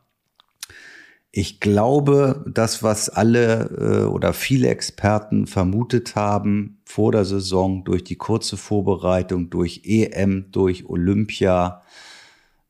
[1.35, 8.03] Ich glaube, das, was alle äh, oder viele Experten vermutet haben vor der Saison durch
[8.03, 11.81] die kurze Vorbereitung, durch EM, durch Olympia,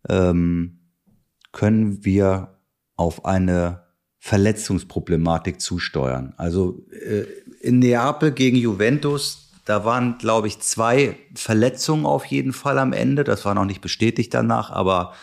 [0.07, 0.79] ähm,
[1.51, 2.57] können wir
[2.95, 3.83] auf eine
[4.19, 6.33] Verletzungsproblematik zusteuern.
[6.37, 7.25] Also äh,
[7.59, 13.23] in Neapel gegen Juventus, da waren, glaube ich, zwei Verletzungen auf jeden Fall am Ende.
[13.23, 15.13] Das war noch nicht bestätigt danach, aber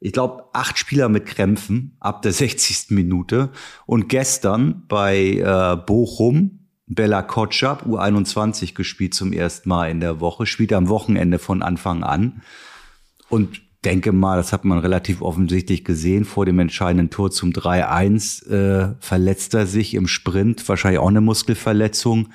[0.00, 2.90] ich glaube, acht Spieler mit Krämpfen ab der 60.
[2.90, 3.50] Minute.
[3.86, 10.46] Und gestern bei äh, Bochum, Bella Kotschap, U21 gespielt zum ersten Mal in der Woche,
[10.46, 12.42] spielt am Wochenende von Anfang an.
[13.28, 18.50] Und denke mal, das hat man relativ offensichtlich gesehen, vor dem entscheidenden Tor zum 3-1
[18.50, 22.30] äh, verletzt er sich im Sprint, wahrscheinlich auch eine Muskelverletzung.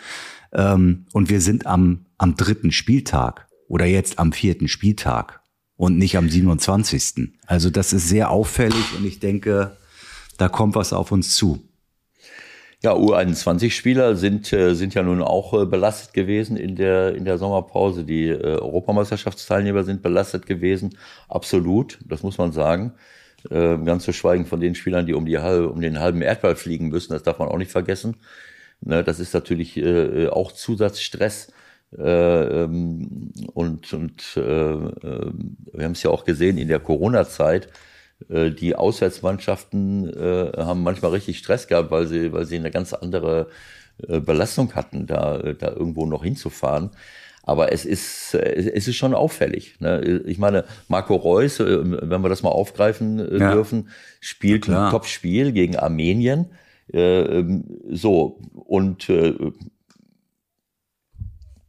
[0.53, 5.41] Ähm, und wir sind am, am dritten Spieltag oder jetzt am vierten Spieltag
[5.77, 7.33] und nicht am 27.
[7.45, 9.77] Also das ist sehr auffällig und ich denke,
[10.37, 11.61] da kommt was auf uns zu.
[12.83, 17.39] Ja, U21-Spieler sind, äh, sind ja nun auch äh, belastet gewesen in der, in der
[17.39, 18.03] Sommerpause.
[18.03, 20.95] Die äh, Europameisterschaftsteilnehmer sind belastet gewesen.
[21.27, 22.93] Absolut, das muss man sagen.
[23.47, 27.13] Ganz zu schweigen von den Spielern, die um, die, um den halben Erdball fliegen müssen,
[27.13, 28.15] das darf man auch nicht vergessen.
[28.81, 29.83] Ne, das ist natürlich
[30.29, 31.51] auch Zusatzstress.
[31.97, 37.69] Ähm, und und wir haben es ja auch gesehen in der Corona-Zeit
[38.29, 42.93] äh, die Auswärtsmannschaften äh, haben manchmal richtig Stress gehabt, weil sie, weil sie eine ganz
[42.93, 43.49] andere
[44.07, 46.91] äh, Belastung hatten, da, da irgendwo noch hinzufahren.
[47.47, 49.79] Aber es ist, es ist schon auffällig.
[49.79, 50.23] Ne?
[50.25, 53.53] Ich meine, Marco Reus, wenn wir das mal aufgreifen ja.
[53.53, 56.47] dürfen, spielt ein Top-Spiel gegen Armenien.
[56.93, 59.09] Ähm, so, und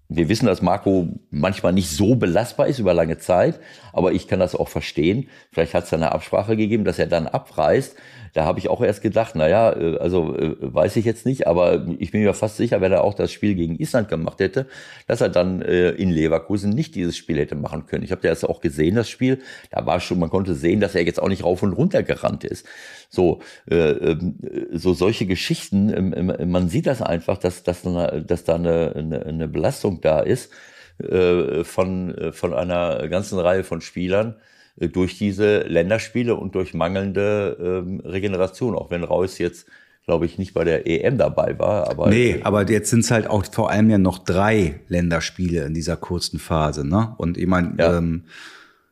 [0.08, 3.58] wir wissen, dass Marco manchmal nicht so belastbar ist über lange Zeit,
[3.92, 5.28] aber ich kann das auch verstehen.
[5.50, 7.96] Vielleicht hat es da eine Absprache gegeben, dass er dann abreist.
[8.32, 11.86] Da habe ich auch erst gedacht, naja, äh, also äh, weiß ich jetzt nicht, aber
[11.98, 14.66] ich bin mir fast sicher, wenn er auch das Spiel gegen Island gemacht hätte,
[15.06, 18.04] dass er dann äh, in Leverkusen nicht dieses Spiel hätte machen können.
[18.04, 19.40] Ich habe das auch gesehen, das Spiel.
[19.70, 22.44] Da war schon, man konnte sehen, dass er jetzt auch nicht rauf und runter gerannt
[22.44, 22.66] ist.
[23.08, 24.36] So, ähm,
[24.72, 29.48] so solche Geschichten, ähm, man sieht das einfach, dass, dass, dass da eine, eine, eine
[29.48, 30.50] Belastung da ist
[30.98, 34.36] von, von einer ganzen Reihe von Spielern
[34.76, 39.66] durch diese Länderspiele und durch mangelnde ähm, Regeneration, auch wenn Reus jetzt
[40.06, 41.90] glaube ich, nicht bei der EM dabei war.
[41.90, 45.74] Aber nee, aber jetzt sind es halt auch vor allem ja noch drei Länderspiele in
[45.74, 46.86] dieser kurzen Phase.
[46.86, 47.14] Ne?
[47.18, 47.98] Und ich meine, ja.
[47.98, 48.22] ähm,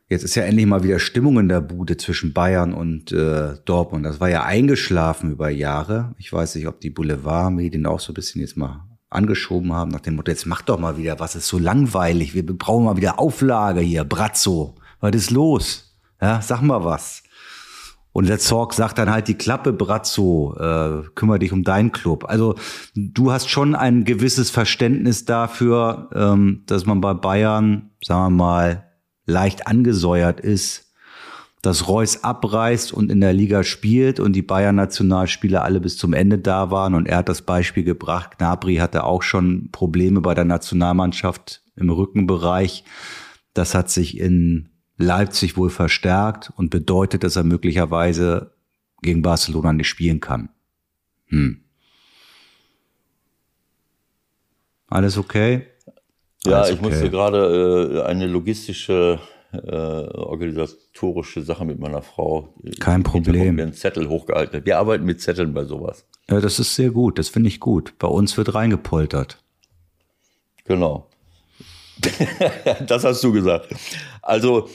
[0.09, 4.05] jetzt ist ja endlich mal wieder Stimmung in der Bude zwischen Bayern und äh, Dortmund.
[4.05, 6.13] Das war ja eingeschlafen über Jahre.
[6.17, 10.01] Ich weiß nicht, ob die Boulevardmedien auch so ein bisschen jetzt mal angeschoben haben nach
[10.01, 13.17] dem Motto, jetzt mach doch mal wieder was, ist so langweilig, wir brauchen mal wieder
[13.17, 15.97] Auflage hier, Brazzo was ist los?
[16.21, 17.23] Ja, sag mal was.
[18.11, 22.23] Und der Zorg sagt dann halt die Klappe, Brazzo, äh, kümmere dich um deinen Club.
[22.29, 22.55] Also
[22.95, 28.85] du hast schon ein gewisses Verständnis dafür, ähm, dass man bei Bayern, sagen wir mal,
[29.25, 30.93] leicht angesäuert ist,
[31.61, 36.37] dass Reus abreißt und in der Liga spielt und die Bayern-Nationalspieler alle bis zum Ende
[36.37, 36.93] da waren.
[36.93, 41.89] Und er hat das Beispiel gebracht, Gnabry hatte auch schon Probleme bei der Nationalmannschaft im
[41.89, 42.85] Rückenbereich.
[43.53, 48.53] Das hat sich in Leipzig wohl verstärkt und bedeutet, dass er möglicherweise
[49.01, 50.49] gegen Barcelona nicht spielen kann.
[51.27, 51.61] Hm.
[54.87, 55.67] Alles okay?
[56.45, 56.89] Ja, Alles ich okay.
[56.89, 59.19] musste gerade äh, eine logistische,
[59.51, 62.53] äh, organisatorische Sache mit meiner Frau.
[62.79, 63.57] Kein Problem.
[63.57, 64.65] Wir einen Zettel hochgehalten.
[64.65, 66.05] Wir arbeiten mit Zetteln bei sowas.
[66.29, 67.19] Ja, das ist sehr gut.
[67.19, 67.93] Das finde ich gut.
[67.99, 69.43] Bei uns wird reingepoltert.
[70.65, 71.09] Genau.
[72.87, 73.69] das hast du gesagt.
[74.21, 74.69] Also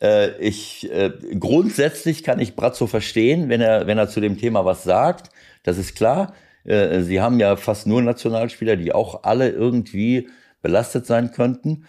[0.00, 4.64] äh, ich äh, grundsätzlich kann ich Brazzo verstehen, wenn er wenn er zu dem Thema
[4.64, 5.30] was sagt.
[5.62, 6.34] Das ist klar.
[6.64, 10.28] Äh, Sie haben ja fast nur Nationalspieler, die auch alle irgendwie
[10.62, 11.84] belastet sein könnten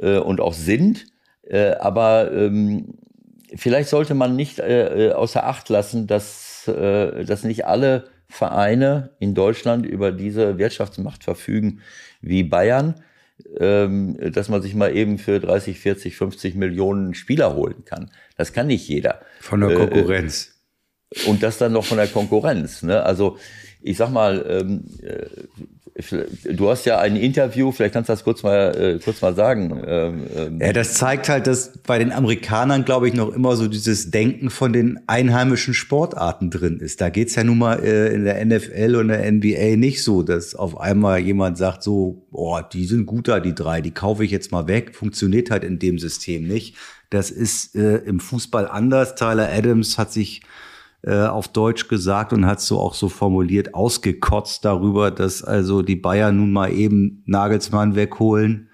[0.00, 1.06] äh, und auch sind.
[1.42, 2.94] Äh, aber ähm,
[3.54, 9.34] vielleicht sollte man nicht äh, außer Acht lassen, dass, äh, dass nicht alle Vereine in
[9.34, 11.80] Deutschland über diese Wirtschaftsmacht verfügen
[12.20, 12.96] wie Bayern
[13.38, 18.10] dass man sich mal eben für 30, 40, 50 Millionen Spieler holen kann.
[18.36, 19.20] Das kann nicht jeder.
[19.40, 20.54] Von der äh, Konkurrenz.
[21.10, 22.82] Äh, und das dann noch von der Konkurrenz.
[22.82, 23.02] Ne?
[23.02, 23.38] Also
[23.82, 25.26] ich sag mal, ähm, äh,
[26.52, 29.82] Du hast ja ein Interview, vielleicht kannst du das kurz mal, äh, kurz mal sagen.
[29.86, 33.66] Ähm, ähm, ja, das zeigt halt, dass bei den Amerikanern, glaube ich, noch immer so
[33.66, 37.00] dieses Denken von den einheimischen Sportarten drin ist.
[37.00, 40.54] Da geht's ja nun mal äh, in der NFL und der NBA nicht so, dass
[40.54, 44.52] auf einmal jemand sagt so, oh, die sind guter, die drei, die kaufe ich jetzt
[44.52, 44.94] mal weg.
[44.94, 46.76] Funktioniert halt in dem System nicht.
[47.08, 49.14] Das ist äh, im Fußball anders.
[49.14, 50.42] Tyler Adams hat sich
[51.08, 56.36] auf Deutsch gesagt und hat so auch so formuliert, ausgekotzt darüber, dass also die Bayern
[56.36, 58.70] nun mal eben Nagelsmann wegholen,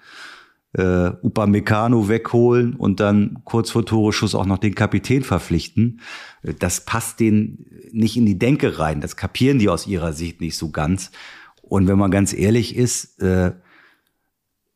[0.73, 6.01] äh, Upamecano wegholen und dann kurz vor Toreschuss auch noch den Kapitän verpflichten.
[6.59, 8.99] Das passt denen nicht in die Denke rein.
[8.99, 11.11] Das kapieren die aus ihrer Sicht nicht so ganz.
[11.61, 13.51] Und wenn man ganz ehrlich ist, äh,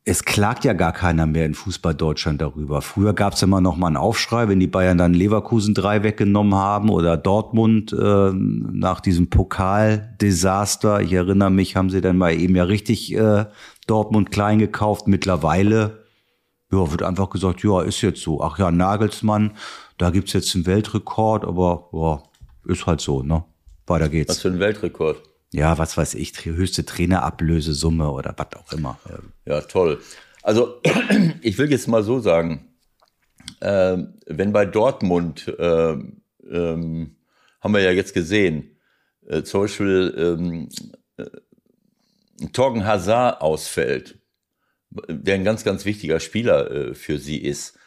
[0.07, 2.81] es klagt ja gar keiner mehr in Fußball Deutschland darüber.
[2.81, 6.55] Früher gab es immer noch mal einen Aufschrei, wenn die Bayern dann Leverkusen drei weggenommen
[6.55, 11.01] haben oder Dortmund äh, nach diesem Pokaldesaster.
[11.01, 13.47] Ich erinnere mich, haben sie dann mal eben ja richtig äh,
[13.85, 15.09] Dortmund klein gekauft.
[15.09, 16.05] Mittlerweile
[16.71, 18.41] ja, wird einfach gesagt, ja, ist jetzt so.
[18.41, 19.51] Ach ja, Nagelsmann,
[19.97, 23.43] da gibt's jetzt einen Weltrekord, aber ja, ist halt so, ne?
[23.87, 24.29] Weiter geht's.
[24.29, 25.21] Was für ein Weltrekord?
[25.51, 28.99] Ja, was weiß ich, höchste Trainerablösesumme oder was auch immer.
[29.45, 30.01] Ja, toll.
[30.43, 30.81] Also
[31.41, 32.73] ich will jetzt mal so sagen,
[33.59, 35.95] äh, wenn bei Dortmund, äh,
[36.49, 37.15] ähm,
[37.61, 38.77] haben wir ja jetzt gesehen,
[39.25, 40.69] äh, zum Beispiel ähm,
[41.17, 44.19] äh, Torgen Hazard ausfällt,
[44.89, 47.77] der ein ganz, ganz wichtiger Spieler äh, für sie ist,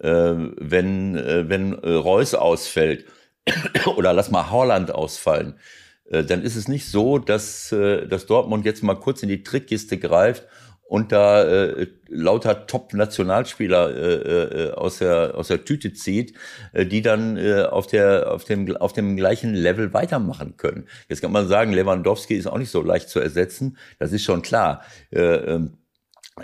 [0.00, 3.06] äh, wenn, wenn Reus ausfällt
[3.96, 8.64] oder lass mal Holland ausfallen, äh, dann ist es nicht so, dass, äh, dass Dortmund
[8.64, 10.46] jetzt mal kurz in die Trickkiste greift
[10.88, 16.34] und da äh, lauter Top-Nationalspieler äh, äh, aus, der, aus der Tüte zieht,
[16.72, 20.86] äh, die dann äh, auf, der, auf, dem, auf dem gleichen Level weitermachen können.
[21.08, 24.42] Jetzt kann man sagen, Lewandowski ist auch nicht so leicht zu ersetzen, das ist schon
[24.42, 24.82] klar.
[25.10, 25.78] Äh, ähm,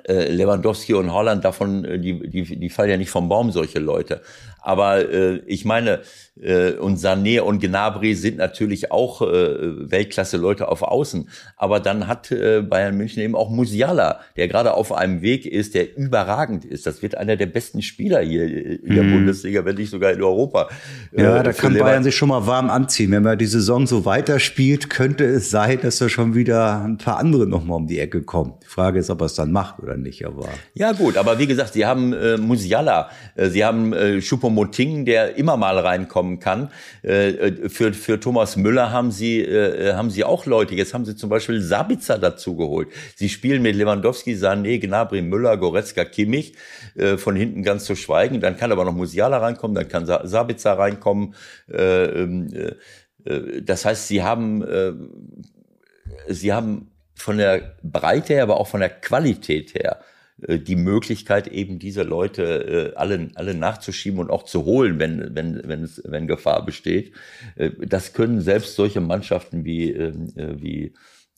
[0.08, 4.22] äh, Lewandowski und Holland davon, die, die, die fallen ja nicht vom Baum, solche Leute.
[4.62, 6.00] Aber äh, ich meine,
[6.40, 11.28] äh, und Sané und Gnabry sind natürlich auch äh, Weltklasse-Leute auf Außen.
[11.56, 15.74] Aber dann hat äh, Bayern München eben auch Musiala, der gerade auf einem Weg ist,
[15.74, 16.86] der überragend ist.
[16.86, 19.12] Das wird einer der besten Spieler hier in der mhm.
[19.12, 20.68] Bundesliga, wenn nicht sogar in Europa.
[21.14, 23.10] Ja, äh, da kann Lever Bayern sich schon mal warm anziehen.
[23.10, 27.18] Wenn man die Saison so weiterspielt, könnte es sein, dass da schon wieder ein paar
[27.18, 28.54] andere nochmal um die Ecke kommen.
[28.62, 30.24] Die Frage ist, ob er es dann macht oder nicht.
[30.24, 35.04] Aber ja gut, aber wie gesagt, sie haben äh, Musiala, äh, sie haben äh, Choupo-Moting,
[35.04, 36.70] der immer mal reinkommen kann.
[37.02, 40.74] Äh, äh, für, für Thomas Müller haben sie, äh, haben sie auch Leute.
[40.74, 42.88] Jetzt haben sie zum Beispiel Sabitzer dazu geholt.
[43.16, 46.54] Sie spielen mit Lewandowski, Sané, Gnabry, Müller, Goretzka, Kimmich,
[47.16, 48.40] von hinten ganz zu schweigen.
[48.40, 51.34] Dann kann aber noch Musiala reinkommen, dann kann Sabitzer reinkommen.
[51.70, 52.48] Äh, ähm,
[53.24, 54.64] äh, das heißt, sie haben,
[56.28, 60.00] sie haben von der Breite her, aber auch von der Qualität her
[60.48, 65.62] die Möglichkeit, eben diese Leute äh, alle, alle nachzuschieben und auch zu holen, wenn, wenn,
[65.64, 67.12] wenn, es, wenn Gefahr besteht.
[67.56, 70.92] Äh, das können selbst solche Mannschaften wie, ähm, wie äh,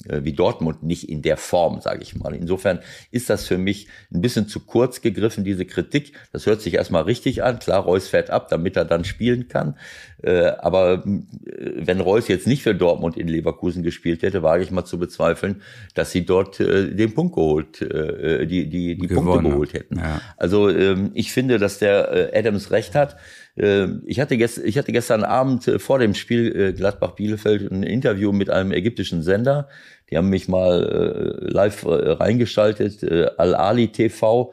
[0.07, 2.35] wie Dortmund nicht in der Form, sage ich mal.
[2.35, 2.80] Insofern
[3.11, 6.12] ist das für mich ein bisschen zu kurz gegriffen, diese Kritik.
[6.33, 7.59] Das hört sich erstmal richtig an.
[7.59, 9.78] Klar, Reus fährt ab, damit er dann spielen kann.
[10.22, 14.70] Äh, aber äh, wenn Reus jetzt nicht für Dortmund in Leverkusen gespielt hätte, wage ich
[14.70, 15.62] mal zu bezweifeln,
[15.94, 19.98] dass sie dort den Punkt geholt, die, die, die Punkte geholt hätten.
[19.98, 20.20] Ja.
[20.37, 23.16] Also ähm, ich finde, dass der Adams recht hat.
[23.57, 28.73] Ich hatte, gest, ich hatte gestern Abend vor dem Spiel Gladbach-Bielefeld ein Interview mit einem
[28.73, 29.69] ägyptischen Sender.
[30.11, 34.53] Die haben mich mal äh, live äh, reingeschaltet, äh, Al-Ali TV,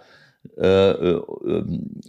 [0.58, 1.22] äh, äh,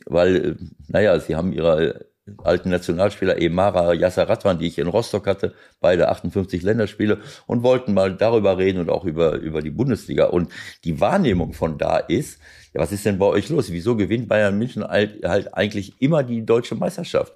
[0.07, 0.55] weil, äh,
[0.89, 2.07] naja, sie haben ihre
[2.45, 7.95] alten Nationalspieler Emara, Yasser Radwan, die ich in Rostock hatte, beide 58 Länderspiele und wollten
[7.95, 10.27] mal darüber reden und auch über, über die Bundesliga.
[10.27, 10.51] Und
[10.85, 12.41] die Wahrnehmung von da ist,
[12.75, 13.71] ja, was ist denn bei euch los?
[13.71, 17.35] Wieso gewinnt Bayern München halt, halt eigentlich immer die deutsche Meisterschaft?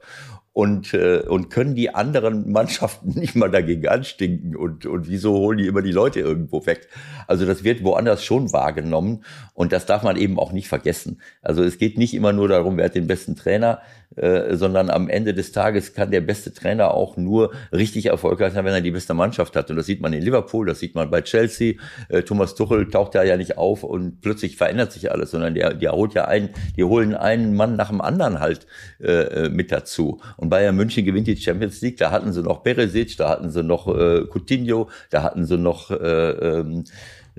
[0.56, 5.58] und, äh, und können die anderen Mannschaften nicht mal dagegen anstinken und, und wieso holen
[5.58, 6.88] die immer die Leute irgendwo weg?
[7.26, 9.22] Also das wird woanders schon wahrgenommen
[9.52, 11.20] und das darf man eben auch nicht vergessen.
[11.42, 13.82] Also es geht nicht immer nur darum, wer hat den besten Trainer,
[14.14, 18.64] äh, sondern am Ende des Tages kann der beste Trainer auch nur richtig erfolgreich sein,
[18.64, 19.70] wenn er die beste Mannschaft hat.
[19.70, 21.74] Und das sieht man in Liverpool, das sieht man bei Chelsea.
[22.08, 25.74] Äh, Thomas Tuchel taucht da ja nicht auf und plötzlich verändert sich alles, sondern der,
[25.74, 28.66] der holt ja einen, die holen einen Mann nach dem anderen halt
[29.00, 30.20] äh, mit dazu.
[30.36, 33.62] Und Bayern München gewinnt die Champions League, da hatten sie noch Peresic, da hatten sie
[33.62, 36.84] noch äh, Coutinho, da hatten sie noch äh, ähm,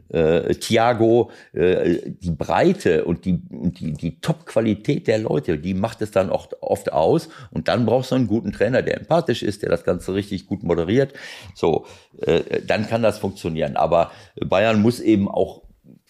[0.09, 6.11] äh, Thiago, äh, die Breite und die, die, die Top-Qualität der Leute, die macht es
[6.11, 7.29] dann oft, oft aus.
[7.51, 10.63] Und dann brauchst du einen guten Trainer, der empathisch ist, der das Ganze richtig gut
[10.63, 11.13] moderiert.
[11.55, 11.85] So,
[12.21, 13.75] äh, dann kann das funktionieren.
[13.75, 15.61] Aber Bayern muss eben auch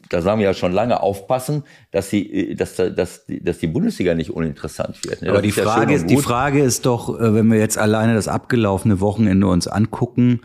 [0.09, 4.31] da sagen wir ja schon lange aufpassen, dass sie, dass, dass, dass die Bundesliga nicht
[4.31, 5.21] uninteressant wird.
[5.21, 5.29] Ne?
[5.29, 8.27] Aber die Frage ja ist, die Frage ist doch, äh, wenn wir jetzt alleine das
[8.27, 10.41] abgelaufene Wochenende uns angucken,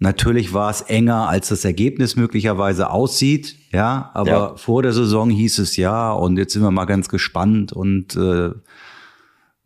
[0.00, 3.56] Natürlich war es enger, als das Ergebnis möglicherweise aussieht.
[3.72, 4.56] Ja, aber ja.
[4.56, 8.50] vor der Saison hieß es ja und jetzt sind wir mal ganz gespannt und äh,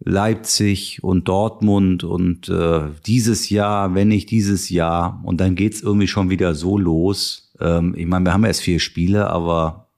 [0.01, 6.07] Leipzig und Dortmund und äh, dieses Jahr, wenn nicht dieses Jahr und dann geht's irgendwie
[6.07, 7.53] schon wieder so los.
[7.61, 9.89] Ähm, ich meine, wir haben erst vier Spiele, aber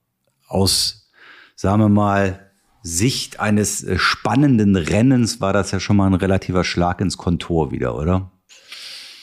[0.47, 1.11] aus,
[1.55, 2.51] sagen wir mal,
[2.83, 7.71] Sicht eines äh, spannenden Rennens war das ja schon mal ein relativer Schlag ins Kontor
[7.71, 8.30] wieder, oder?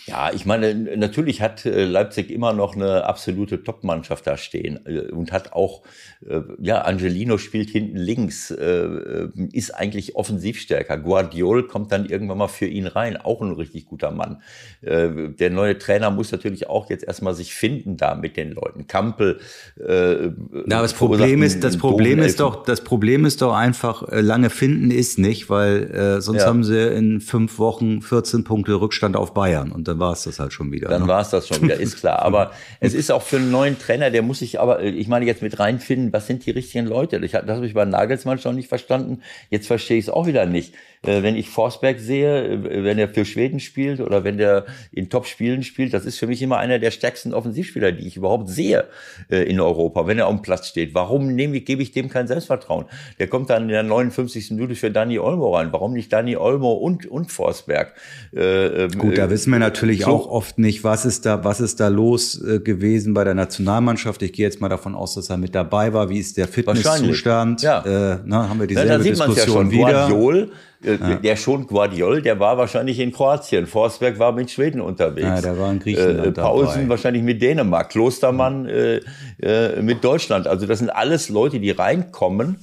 [0.08, 5.10] Ja, ich meine, natürlich hat äh, Leipzig immer noch eine absolute Top-Mannschaft da stehen äh,
[5.10, 5.82] und hat auch,
[6.26, 10.98] äh, ja, Angelino spielt hinten links, ist eigentlich offensivstärker.
[10.98, 14.42] Guardiol kommt dann irgendwann mal für ihn rein, auch ein richtig guter Mann.
[14.82, 18.86] Der neue Trainer muss natürlich auch jetzt erstmal sich finden da mit den Leuten.
[18.86, 19.40] Kampel.
[19.78, 20.30] Äh,
[20.66, 24.90] Na, das Problem ist, das Problem ist doch, das Problem ist doch einfach, lange finden
[24.90, 26.46] ist nicht, weil äh, sonst ja.
[26.46, 30.22] haben sie in fünf Wochen 14 Punkte Rückstand auf Bayern und dann dann war es
[30.22, 30.88] das halt schon wieder.
[30.88, 31.08] Dann ne?
[31.08, 32.20] war es das schon wieder, ist klar.
[32.20, 35.42] Aber es ist auch für einen neuen Trainer, der muss sich aber, ich meine, jetzt
[35.42, 37.16] mit reinfinden, was sind die richtigen Leute?
[37.24, 39.22] Ich, das habe ich bei Nagelsmann schon nicht verstanden.
[39.50, 40.74] Jetzt verstehe ich es auch wieder nicht.
[41.02, 45.08] Äh, wenn ich Forsberg sehe, äh, wenn er für Schweden spielt oder wenn der in
[45.08, 48.84] Top-Spielen spielt, das ist für mich immer einer der stärksten Offensivspieler, die ich überhaupt sehe
[49.30, 50.94] äh, in Europa, wenn er auf dem Platz steht.
[50.94, 52.86] Warum nehme ich, gebe ich dem kein Selbstvertrauen?
[53.18, 54.50] Der kommt dann in der 59.
[54.52, 55.72] Minute für Dani Olmo rein.
[55.72, 57.94] Warum nicht Dani Olmo und, und Forsberg?
[58.34, 60.10] Ähm, Gut, da wissen wir natürlich so.
[60.10, 64.22] auch oft nicht, was ist da, was ist da los gewesen bei der Nationalmannschaft.
[64.22, 66.08] Ich gehe jetzt mal davon aus, dass er mit dabei war.
[66.10, 67.62] Wie ist der Fitnesszustand?
[67.62, 68.14] Ja.
[68.14, 70.08] Äh, na, haben wir dieselbe ja, Diskussion ja wieder.
[70.08, 70.50] Guardiol,
[70.82, 71.16] ja.
[71.16, 73.66] Der schon Guardiol, der war wahrscheinlich in Kroatien.
[73.66, 75.26] Forsberg war mit Schweden unterwegs.
[75.26, 76.88] Ja, der war in Griechenland äh, Paulsen dabei.
[76.90, 77.90] wahrscheinlich mit Dänemark.
[77.90, 79.00] Klostermann äh,
[79.42, 80.46] äh, mit Deutschland.
[80.46, 82.56] Also das sind alles Leute, die reinkommen.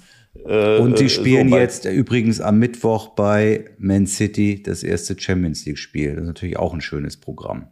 [0.45, 5.65] Äh, Und sie spielen so jetzt übrigens am Mittwoch bei Man City das erste Champions
[5.65, 6.12] League Spiel.
[6.12, 7.67] Das ist natürlich auch ein schönes Programm.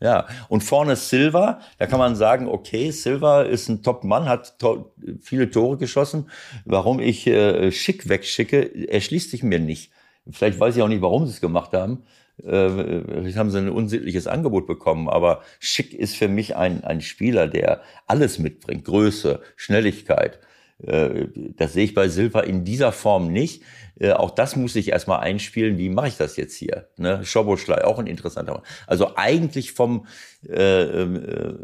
[0.00, 4.92] Ja, und vorne Silva, da kann man sagen, okay, Silva ist ein Top-Mann, hat to
[5.20, 6.30] viele Tore geschossen.
[6.64, 9.90] Warum ich äh, Schick wegschicke, erschließt sich mir nicht.
[10.30, 12.04] Vielleicht weiß ich auch nicht, warum sie es gemacht haben.
[12.44, 17.00] Äh, vielleicht haben sie ein unsittliches Angebot bekommen, aber Schick ist für mich ein, ein
[17.00, 18.84] Spieler, der alles mitbringt.
[18.84, 20.38] Größe, Schnelligkeit.
[20.82, 23.62] Äh, das sehe ich bei Silva in dieser Form nicht.
[23.98, 25.78] Äh, auch das muss ich erstmal einspielen.
[25.78, 26.88] Wie mache ich das jetzt hier?
[26.96, 27.24] Ne?
[27.24, 28.62] Schoboschlei, auch ein interessanter Mann.
[28.86, 30.06] Also eigentlich vom,
[30.48, 31.54] äh, äh,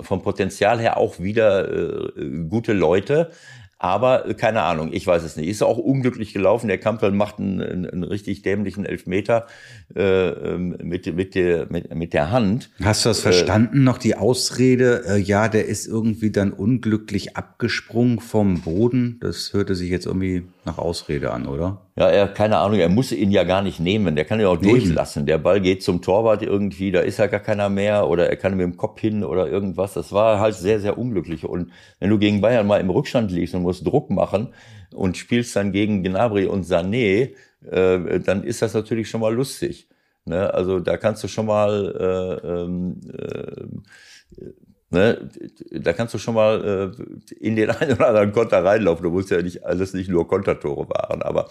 [0.00, 3.30] vom Potenzial her auch wieder äh, gute Leute.
[3.78, 5.48] Aber äh, keine Ahnung, ich weiß es nicht.
[5.48, 6.68] Ist auch unglücklich gelaufen.
[6.68, 9.46] Der Kampel macht einen, einen, einen richtig dämlichen Elfmeter
[9.94, 12.70] äh, ähm, mit, mit, der, mit, mit der Hand.
[12.82, 13.78] Hast du das verstanden?
[13.78, 19.18] Äh, noch die Ausrede, äh, ja, der ist irgendwie dann unglücklich abgesprungen vom Boden.
[19.20, 21.82] Das hörte sich jetzt irgendwie nach Ausrede an, oder?
[21.96, 24.16] Ja, er, keine Ahnung, er muss ihn ja gar nicht nehmen.
[24.16, 24.80] Der kann ihn auch Nehmen.
[24.80, 25.26] durchlassen.
[25.26, 28.56] Der Ball geht zum Torwart irgendwie, da ist ja gar keiner mehr oder er kann
[28.56, 29.94] mit dem Kopf hin oder irgendwas.
[29.94, 31.44] Das war halt sehr, sehr unglücklich.
[31.44, 34.54] Und wenn du gegen Bayern mal im Rückstand liegst und musst Druck machen
[34.94, 37.34] und spielst dann gegen Gnabry und Sané,
[37.70, 39.88] äh, dann ist das natürlich schon mal lustig.
[40.24, 40.52] Ne?
[40.52, 44.46] Also da kannst du schon mal äh, ähm, äh,
[44.94, 45.28] Ne,
[45.72, 49.02] da kannst du schon mal äh, in den einen oder anderen Konter reinlaufen.
[49.02, 51.48] Du musst ja nicht alles nicht nur Kontertore waren, aber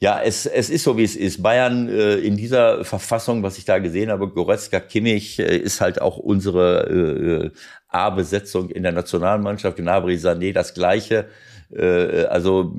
[0.00, 1.40] ja, es, es ist so, wie es ist.
[1.40, 6.00] Bayern äh, in dieser Verfassung, was ich da gesehen habe, Goretzka, Kimmich, äh, ist halt
[6.00, 9.76] auch unsere äh, A-Besetzung in der Nationalmannschaft.
[9.76, 11.26] Gnabry, Sané, das Gleiche.
[11.72, 12.74] Äh, also,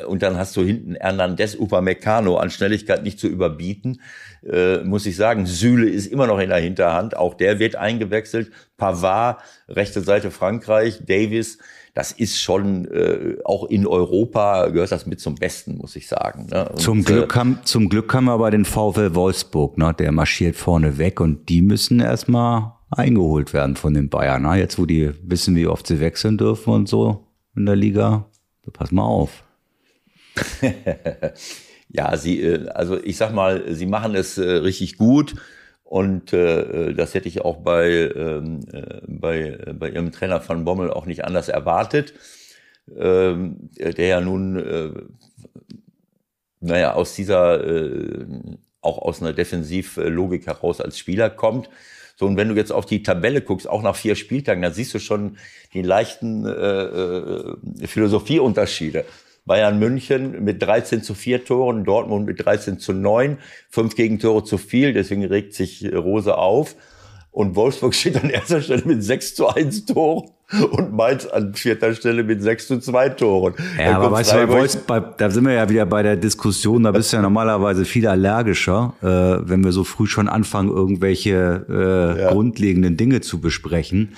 [0.00, 4.00] äh, und dann hast du hinten Hernandez, Upamecano an Schnelligkeit nicht zu überbieten.
[4.44, 7.16] Äh, muss ich sagen, Süle ist immer noch in der Hinterhand.
[7.16, 8.50] Auch der wird eingewechselt.
[8.76, 11.58] Pavard, rechte Seite Frankreich, Davis
[11.98, 16.46] das ist schon äh, auch in Europa gehört das mit zum Besten, muss ich sagen.
[16.48, 16.68] Ne?
[16.68, 19.92] Und, zum Glück äh, haben zum Glück haben wir aber den VfL Wolfsburg, ne?
[19.98, 24.42] Der marschiert vorne weg und die müssen erstmal eingeholt werden von den Bayern.
[24.42, 24.60] Ne?
[24.60, 28.26] Jetzt, wo die wissen, wie oft sie wechseln dürfen und so in der Liga,
[28.72, 29.42] pass mal auf.
[31.88, 35.34] ja, sie, äh, also ich sag mal, sie machen es äh, richtig gut.
[35.84, 40.90] Und äh, das hätte ich auch bei, ähm, äh, bei, bei ihrem Trainer von Bommel
[40.90, 42.12] auch nicht anders erwartet,
[42.94, 44.90] ähm, der ja nun, äh,
[46.60, 48.26] naja, aus dieser, äh,
[48.82, 51.70] auch aus einer Defensivlogik heraus als Spieler kommt.
[52.16, 54.92] So, und wenn du jetzt auf die Tabelle guckst, auch nach vier Spieltagen, dann siehst
[54.92, 55.38] du schon
[55.72, 59.04] die leichten äh, äh, Philosophieunterschiede.
[59.48, 64.58] Bayern München mit 13 zu 4 Toren, Dortmund mit 13 zu 9, fünf Gegentore zu
[64.58, 66.76] viel, deswegen regt sich Rose auf.
[67.32, 70.30] Und Wolfsburg steht an erster Stelle mit 6 zu 1 Toren
[70.70, 73.54] und Mainz an vierter Stelle mit 6 zu 2 Toren.
[73.78, 77.12] Ja, aber weißt du, Wolfsburg, da sind wir ja wieder bei der Diskussion, da bist
[77.12, 82.32] du ja normalerweise viel allergischer, äh, wenn wir so früh schon anfangen, irgendwelche äh, ja.
[82.32, 84.14] grundlegenden Dinge zu besprechen.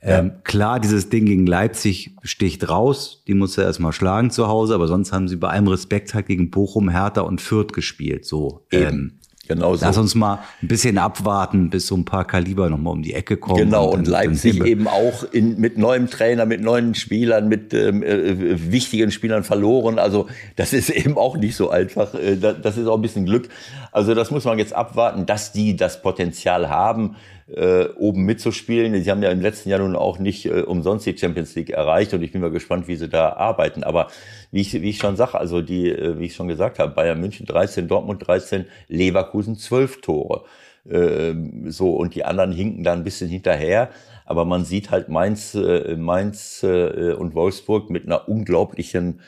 [0.00, 3.22] Ähm, klar, dieses Ding gegen Leipzig sticht raus.
[3.26, 6.26] Die muss er erstmal schlagen zu Hause, aber sonst haben sie bei allem Respekt halt
[6.26, 8.24] gegen Bochum, Hertha und Fürth gespielt.
[8.24, 8.64] So.
[8.70, 9.86] Ähm, Genau so.
[9.86, 13.38] Lass uns mal ein bisschen abwarten, bis so ein paar Kaliber nochmal um die Ecke
[13.38, 13.56] kommen.
[13.56, 17.72] Genau, und, dann, und Leipzig eben auch in, mit neuem Trainer, mit neuen Spielern, mit
[17.72, 19.98] ähm, äh, wichtigen Spielern verloren.
[19.98, 22.14] Also das ist eben auch nicht so einfach.
[22.14, 23.48] Äh, das ist auch ein bisschen Glück.
[23.90, 27.16] Also das muss man jetzt abwarten, dass die das Potenzial haben,
[27.54, 29.02] äh, oben mitzuspielen.
[29.02, 32.12] Sie haben ja im letzten Jahr nun auch nicht äh, umsonst die Champions League erreicht
[32.14, 33.84] und ich bin mal gespannt, wie sie da arbeiten.
[33.84, 34.08] Aber
[34.50, 37.20] wie ich, wie ich schon sage, also die, äh, wie ich schon gesagt habe, Bayern
[37.20, 40.44] München 13, Dortmund 13, Leverkusen 12 Tore.
[40.90, 43.90] Ähm, so, und die anderen hinken da ein bisschen hinterher.
[44.24, 49.20] Aber man sieht halt Mainz, äh, Mainz äh, und Wolfsburg mit einer unglaublichen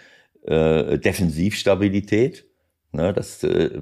[0.43, 2.50] äh, Defensivstabilität.
[2.93, 3.81] Ne, das, äh,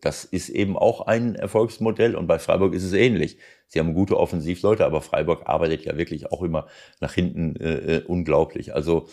[0.00, 3.36] das ist eben auch ein Erfolgsmodell und bei Freiburg ist es ähnlich.
[3.68, 6.66] Sie haben gute Offensivleute, aber Freiburg arbeitet ja wirklich auch immer
[7.00, 8.74] nach hinten äh, äh unglaublich.
[8.74, 9.08] Also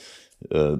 [0.49, 0.77] äh,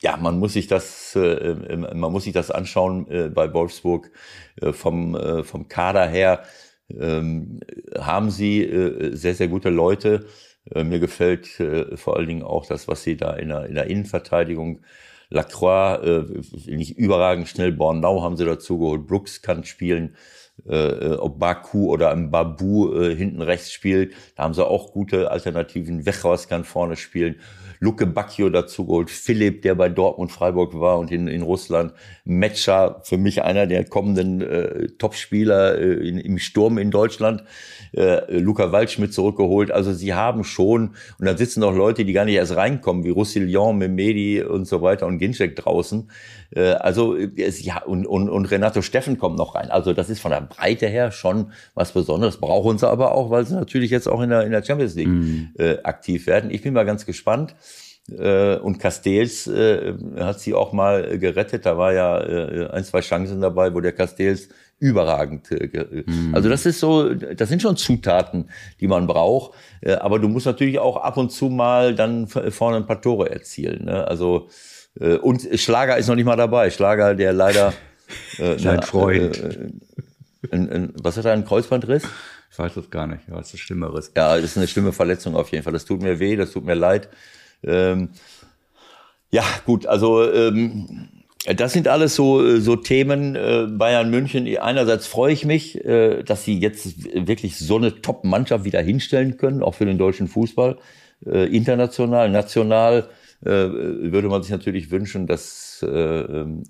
[0.00, 4.10] ja, man muss sich das, äh, man muss sich das anschauen äh, bei Wolfsburg
[4.60, 6.42] äh, vom, äh, vom Kader her.
[6.90, 7.60] Ähm,
[7.98, 10.26] haben sie äh, sehr, sehr gute Leute.
[10.74, 13.74] Äh, mir gefällt äh, vor allen Dingen auch das, was sie da in der, in
[13.74, 14.82] der Innenverteidigung
[15.30, 20.16] Lacroix, äh, nicht überragend schnell, Bornau haben sie dazu geholt, Brooks kann spielen,
[20.66, 24.92] äh, äh ob Baku oder ein Babu äh, hinten rechts spielt, da haben sie auch
[24.92, 27.36] gute Alternativen, Wechhaus kann vorne spielen
[27.80, 31.92] Luke Bacchio dazu geholt, Philipp, der bei Dortmund Freiburg war und in, in Russland,
[32.24, 37.44] Metscher, für mich einer der kommenden äh, Topspieler äh, in, im Sturm in Deutschland,
[37.92, 39.70] äh, Luca Waldschmidt zurückgeholt.
[39.70, 43.10] Also sie haben schon, und dann sitzen noch Leute, die gar nicht erst reinkommen, wie
[43.10, 46.10] Roussillon, Memedi und so weiter und Ginczek draußen.
[46.54, 49.70] Äh, also ja, und, und, und Renato Steffen kommt noch rein.
[49.70, 52.38] Also das ist von der Breite her schon was Besonderes.
[52.38, 55.08] Brauchen sie aber auch, weil sie natürlich jetzt auch in der, in der Champions League
[55.08, 55.50] mhm.
[55.58, 56.50] äh, aktiv werden.
[56.50, 57.54] Ich bin mal ganz gespannt.
[58.16, 61.66] Äh, und Castells äh, hat sie auch mal gerettet.
[61.66, 64.48] Da war ja äh, ein, zwei Chancen dabei, wo der Castells
[64.78, 65.50] überragend.
[65.50, 66.34] Äh, mhm.
[66.34, 68.48] Also das ist so, das sind schon Zutaten,
[68.80, 69.54] die man braucht.
[69.80, 73.30] Äh, aber du musst natürlich auch ab und zu mal dann vorne ein paar Tore
[73.30, 73.86] erzielen.
[73.86, 74.06] Ne?
[74.06, 74.48] Also
[75.00, 76.70] äh, und Schlager ist noch nicht mal dabei.
[76.70, 77.72] Schlager, der leider
[78.38, 79.38] äh, Dein Freund.
[79.38, 79.70] Äh,
[80.50, 82.04] ein, ein, was hat er, ein Kreuzbandriss?
[82.50, 84.12] Ich weiß das gar nicht, was ist Schlimmeres?
[84.16, 85.72] Ja, das ist eine schlimme Verletzung auf jeden Fall.
[85.72, 87.08] Das tut mir weh, das tut mir leid.
[87.62, 88.10] Ähm,
[89.30, 91.08] ja, gut, also ähm,
[91.56, 94.46] das sind alles so, so Themen äh, Bayern München.
[94.58, 99.62] Einerseits freue ich mich, äh, dass sie jetzt wirklich so eine Top-Mannschaft wieder hinstellen können,
[99.62, 100.78] auch für den deutschen Fußball.
[101.26, 103.08] Äh, international, national
[103.44, 106.64] äh, würde man sich natürlich wünschen, dass, äh, ähm,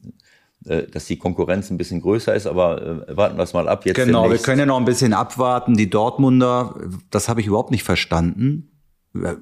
[0.67, 3.87] äh, dass die Konkurrenz ein bisschen größer ist, aber äh, warten wir es mal ab.
[3.87, 4.45] Jetzt genau, demnächst.
[4.45, 5.77] wir können ja noch ein bisschen abwarten.
[5.77, 6.77] Die Dortmunder,
[7.11, 8.71] das habe ich überhaupt nicht verstanden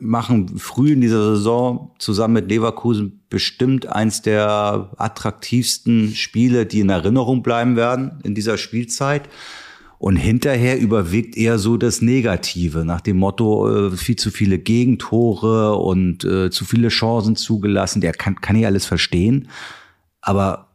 [0.01, 6.89] machen früh in dieser Saison zusammen mit Leverkusen bestimmt eins der attraktivsten Spiele, die in
[6.89, 9.29] Erinnerung bleiben werden in dieser Spielzeit.
[9.99, 15.77] Und hinterher überwiegt eher so das Negative, nach dem Motto, äh, viel zu viele Gegentore
[15.77, 18.03] und äh, zu viele Chancen zugelassen.
[18.03, 19.49] Der kann, kann ich alles verstehen.
[20.21, 20.66] Aber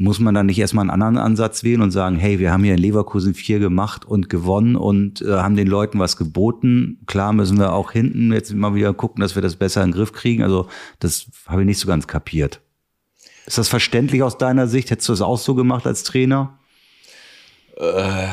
[0.00, 2.74] muss man dann nicht erstmal einen anderen Ansatz wählen und sagen, hey, wir haben hier
[2.74, 7.00] in Leverkusen vier gemacht und gewonnen und äh, haben den Leuten was geboten.
[7.06, 9.96] Klar müssen wir auch hinten jetzt immer wieder gucken, dass wir das besser in den
[9.96, 10.44] Griff kriegen.
[10.44, 10.68] Also
[11.00, 12.60] das habe ich nicht so ganz kapiert.
[13.44, 14.92] Ist das verständlich aus deiner Sicht?
[14.92, 16.58] Hättest du das auch so gemacht als Trainer?
[17.76, 18.28] Äh,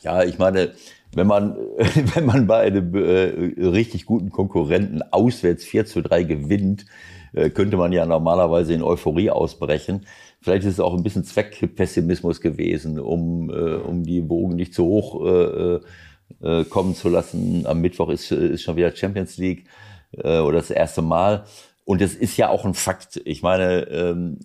[0.00, 0.72] ja, ich meine,
[1.14, 1.54] wenn man,
[2.14, 6.86] wenn man bei einem äh, richtig guten Konkurrenten auswärts 4 zu 3 gewinnt,
[7.34, 10.06] äh, könnte man ja normalerweise in Euphorie ausbrechen.
[10.42, 14.84] Vielleicht ist es auch ein bisschen Zweckpessimismus gewesen, um, äh, um die Bogen nicht zu
[14.84, 15.80] hoch äh,
[16.42, 17.66] äh, kommen zu lassen.
[17.66, 19.66] Am Mittwoch ist, ist schon wieder Champions League
[20.12, 21.44] äh, oder das erste Mal.
[21.84, 23.20] Und es ist ja auch ein Fakt.
[23.24, 24.38] Ich meine, ähm,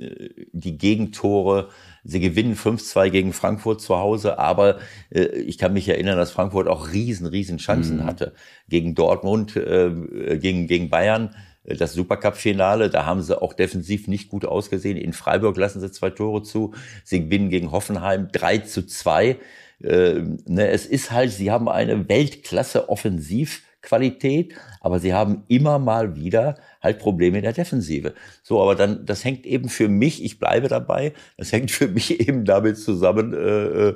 [0.52, 1.70] die Gegentore,
[2.04, 4.80] sie gewinnen 5-2 gegen Frankfurt zu Hause, aber
[5.12, 8.06] äh, ich kann mich erinnern, dass Frankfurt auch riesen, riesen Chancen mhm.
[8.06, 8.34] hatte
[8.68, 11.36] gegen Dortmund, äh, gegen, gegen Bayern
[11.68, 12.90] das Supercup-Finale.
[12.90, 14.98] Da haben sie auch defensiv nicht gut ausgesehen.
[14.98, 16.74] In Freiburg lassen sie zwei Tore zu.
[17.04, 19.38] Sie gewinnen gegen Hoffenheim 3 zu 2.
[19.84, 26.16] Äh, ne, es ist halt, sie haben eine Weltklasse Offensivqualität, aber sie haben immer mal
[26.16, 28.14] wieder halt Probleme in der Defensive.
[28.42, 32.20] So, aber dann, das hängt eben für mich, ich bleibe dabei, das hängt für mich
[32.28, 33.90] eben damit zusammen, äh,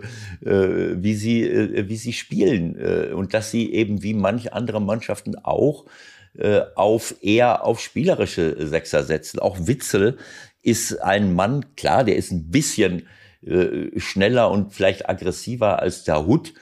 [0.50, 4.82] äh, wie sie, äh, wie sie spielen äh, und dass sie eben wie manche andere
[4.82, 5.86] Mannschaften auch
[6.38, 9.40] äh, auf eher auf spielerische Sechser setzen.
[9.40, 10.18] Auch Witzel
[10.62, 13.08] ist ein Mann, klar, der ist ein bisschen
[13.46, 16.54] äh, schneller und vielleicht aggressiver als der Hut.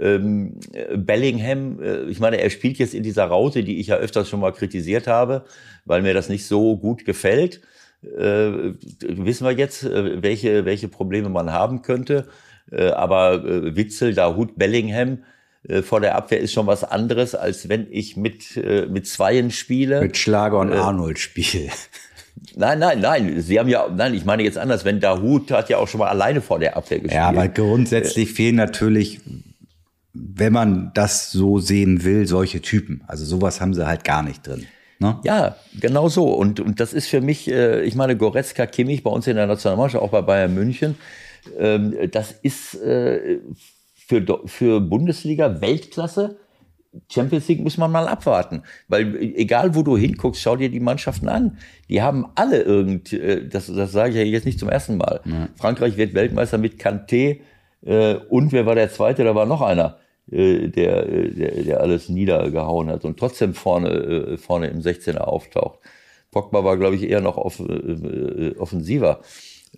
[0.00, 0.58] Ähm,
[0.96, 4.40] Bellingham, äh, ich meine, er spielt jetzt in dieser Raute, die ich ja öfters schon
[4.40, 5.44] mal kritisiert habe,
[5.84, 7.60] weil mir das nicht so gut gefällt.
[8.02, 12.26] Äh, wissen wir jetzt, äh, welche, welche Probleme man haben könnte.
[12.70, 15.18] Äh, aber äh, Witzel, Dahut, Bellingham
[15.68, 19.50] äh, vor der Abwehr ist schon was anderes, als wenn ich mit, äh, mit Zweien
[19.50, 20.00] spiele.
[20.00, 21.70] Mit Schlager und Arnold spiele.
[22.54, 23.40] Nein, nein, nein.
[23.40, 24.84] Sie haben ja, nein, ich meine jetzt anders.
[24.84, 27.14] Wenn Dahut hat ja auch schon mal alleine vor der Abwehr gespielt.
[27.14, 29.20] Ja, aber grundsätzlich fehlen natürlich,
[30.12, 33.02] wenn man das so sehen will, solche Typen.
[33.06, 34.66] Also sowas haben sie halt gar nicht drin.
[34.98, 35.18] Ne?
[35.24, 36.28] Ja, genau so.
[36.28, 39.46] Und, und das ist für mich, äh, ich meine, Goretzka, Kimmich bei uns in der
[39.46, 40.96] Nationalmannschaft, auch bei Bayern München,
[41.58, 43.38] ähm, das ist äh,
[44.06, 46.38] für, für Bundesliga Weltklasse.
[47.10, 51.28] Champions League muss man mal abwarten, weil egal wo du hinguckst, schau dir die Mannschaften
[51.28, 51.58] an.
[51.90, 55.20] Die haben alle irgend, äh, das, das sage ich ja jetzt nicht zum ersten Mal.
[55.26, 55.48] Ja.
[55.56, 57.40] Frankreich wird Weltmeister mit Kanté
[57.84, 59.24] äh, und wer war der Zweite?
[59.24, 59.98] Da war noch einer,
[60.30, 65.80] äh, der, der, der alles niedergehauen hat und trotzdem vorne, vorne im 16er auftaucht.
[66.30, 67.60] Pogba war, glaube ich, eher noch off,
[68.58, 69.20] offensiver.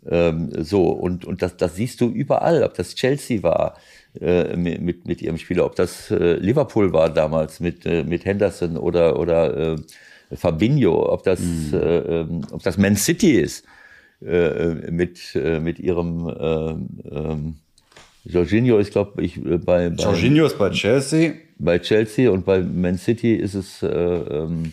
[0.06, 3.76] Ähm, so, und, und das, das siehst du überall, ob das Chelsea war,
[4.20, 8.76] äh, mit, mit ihrem Spieler, ob das äh, Liverpool war damals mit, äh, mit Henderson
[8.76, 9.76] oder, oder äh,
[10.36, 11.74] Fabinho, ob das, mhm.
[11.74, 13.64] äh, ähm, ob das Man City ist
[14.24, 16.70] äh, mit, äh, mit ihrem äh,
[17.14, 17.36] äh,
[18.24, 21.34] Jorginho ist, glaube ich, bei, bei Jorginho ist bei Chelsea.
[21.58, 24.72] Bei Chelsea und bei Man City ist es äh, ähm,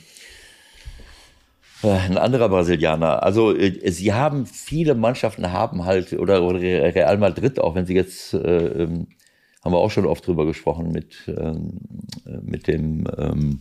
[1.83, 3.23] ein anderer Brasilianer.
[3.23, 7.95] Also äh, sie haben viele Mannschaften haben halt oder, oder Real Madrid auch, wenn sie
[7.95, 9.07] jetzt äh, ähm,
[9.65, 11.79] haben wir auch schon oft drüber gesprochen mit ähm,
[12.25, 13.59] äh, mit dem ähm,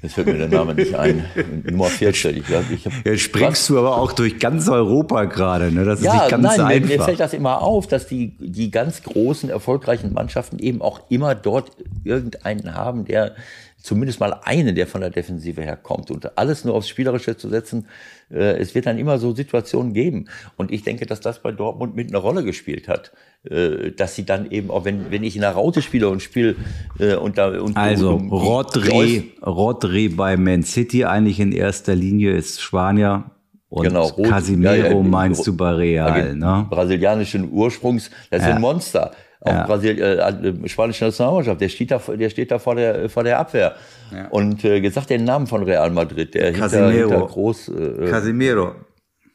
[0.00, 1.24] Jetzt fällt mir der Name nicht ein.
[1.68, 2.36] Nummer 14.
[2.36, 5.72] Ich, hab Jetzt springst du aber auch durch ganz Europa gerade.
[5.72, 5.84] Ne?
[5.84, 6.88] Das ist ja, nicht ganz nein, einfach.
[6.88, 11.00] Mir, mir fällt das immer auf, dass die, die ganz großen, erfolgreichen Mannschaften eben auch
[11.08, 11.72] immer dort
[12.04, 13.34] irgendeinen haben, der
[13.80, 16.10] zumindest mal einen, der von der Defensive herkommt.
[16.10, 17.86] Und alles nur aufs Spielerische zu setzen,
[18.30, 20.26] äh, es wird dann immer so Situationen geben.
[20.56, 23.12] Und ich denke, dass das bei Dortmund mit einer Rolle gespielt hat.
[23.48, 26.56] Äh, dass sie dann eben, auch wenn, wenn ich in der Raute spiele und spiele
[26.98, 32.60] äh, und da und Also Rodri, Rodri bei Man City eigentlich in erster Linie ist
[32.60, 33.30] Spanier.
[33.68, 36.66] Und genau, Casimiro ja, ja, meinst du bei Real, ne?
[36.70, 38.54] Brasilianischen Ursprungs, das ist ja.
[38.54, 39.66] ein Monster auch ja.
[39.66, 43.38] Brasil, äh, äh, spanische Nationalmannschaft, der steht da, der steht da vor der, vor der
[43.38, 43.74] Abwehr.
[44.12, 44.28] Ja.
[44.28, 46.90] Und äh, gesagt den Namen von Real Madrid, der Casimiro.
[46.90, 47.68] hinter, hinter groß.
[47.68, 48.74] Äh, Casimiro.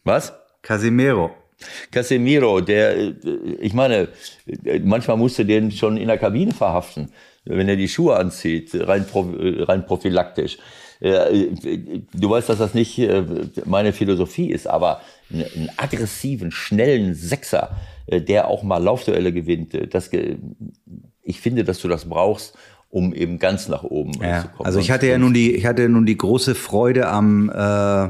[0.04, 0.34] Was?
[0.62, 1.32] Casimiro.
[1.92, 3.14] Casemiro, der, äh,
[3.62, 4.10] ich meine,
[4.84, 7.10] manchmal musste den schon in der Kabine verhaften,
[7.46, 10.58] wenn er die Schuhe anzieht, rein, rein prophylaktisch.
[11.02, 13.02] Du weißt, dass das nicht
[13.66, 19.74] meine Philosophie ist, aber einen aggressiven, schnellen Sechser, äh, der auch mal Laufduelle gewinnt.
[19.74, 20.12] Äh, das,
[21.22, 22.58] ich finde, dass du das brauchst,
[22.90, 24.42] um eben ganz nach oben ja.
[24.42, 24.66] zu kommen.
[24.66, 28.10] Also ich hatte ja nun die, ich hatte nun die große Freude am, äh,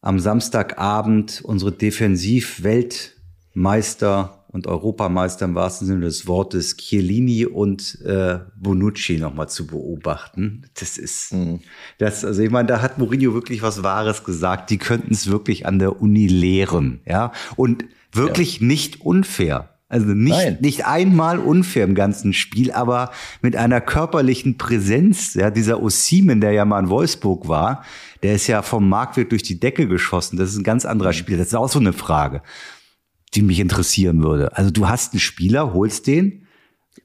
[0.00, 9.18] am Samstagabend unsere Defensiv-Weltmeister und Europameister im wahrsten Sinne des Wortes Chiellini und äh, Bonucci
[9.18, 10.62] nochmal zu beobachten.
[10.78, 11.60] Das ist, mhm.
[11.98, 14.70] das, also ich meine, da hat Mourinho wirklich was Wahres gesagt.
[14.70, 17.32] Die könnten es wirklich an der Uni lehren, ja.
[17.56, 18.66] Und wirklich ja.
[18.66, 19.76] nicht unfair.
[19.88, 25.34] Also nicht, nicht einmal unfair im ganzen Spiel, aber mit einer körperlichen Präsenz.
[25.34, 27.84] Ja, dieser Osimen, der ja mal in Wolfsburg war,
[28.24, 30.38] der ist ja vom Marktwert durch die Decke geschossen.
[30.38, 31.14] Das ist ein ganz anderer mhm.
[31.14, 31.38] Spieler.
[31.38, 32.42] Das ist auch so eine Frage,
[33.34, 34.56] die mich interessieren würde.
[34.56, 36.46] Also du hast einen Spieler, holst den.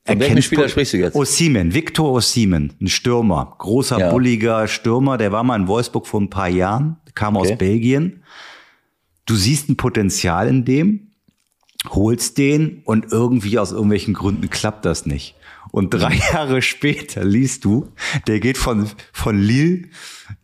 [0.03, 1.15] Von welchem Spieler sprichst du jetzt?
[1.15, 4.09] Osimen, Victor Osimen, ein Stürmer, großer, ja.
[4.09, 7.51] bulliger Stürmer, der war mal in Wolfsburg vor ein paar Jahren, kam okay.
[7.51, 8.23] aus Belgien
[9.25, 11.11] du siehst ein Potenzial in dem,
[11.89, 15.35] holst den und irgendwie aus irgendwelchen Gründen klappt das nicht.
[15.71, 17.89] Und drei Jahre später liest du,
[18.27, 19.87] der geht von, von Lille,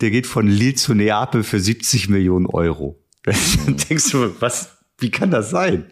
[0.02, 3.00] der geht von Lille zu Neapel für 70 Millionen Euro.
[3.24, 5.86] Dann denkst du, was, wie kann das sein?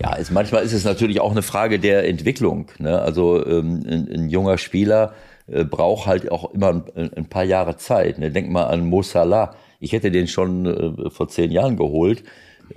[0.00, 2.70] Ja, ist, manchmal ist es natürlich auch eine Frage der Entwicklung.
[2.78, 3.00] Ne?
[3.00, 5.14] Also ähm, ein, ein, junger Spieler
[5.46, 8.18] äh, braucht halt auch immer ein, ein paar Jahre Zeit.
[8.18, 8.32] Ne?
[8.32, 9.54] Denk mal an Mo Salah
[9.84, 12.24] ich hätte den schon äh, vor zehn Jahren geholt.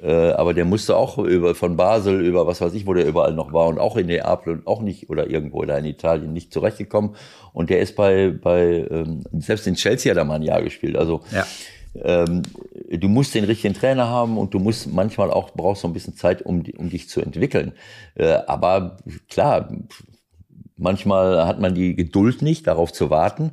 [0.02, 3.34] Äh, aber der musste auch über, von Basel über was weiß ich, wo der überall
[3.34, 6.52] noch war und auch in Neapel und auch nicht oder irgendwo da in Italien nicht
[6.52, 7.16] zurechtgekommen.
[7.54, 10.98] Und der ist bei, bei ähm, selbst in Chelsea hat er mal ein Jahr gespielt.
[10.98, 11.46] Also ja.
[12.04, 12.44] ähm,
[12.92, 16.18] du musst den richtigen Trainer haben und du musst manchmal auch brauchst so ein bisschen
[16.18, 17.72] Zeit, um, um dich zu entwickeln.
[18.16, 18.98] Äh, aber
[19.30, 19.70] klar,
[20.76, 23.52] manchmal hat man die Geduld nicht, darauf zu warten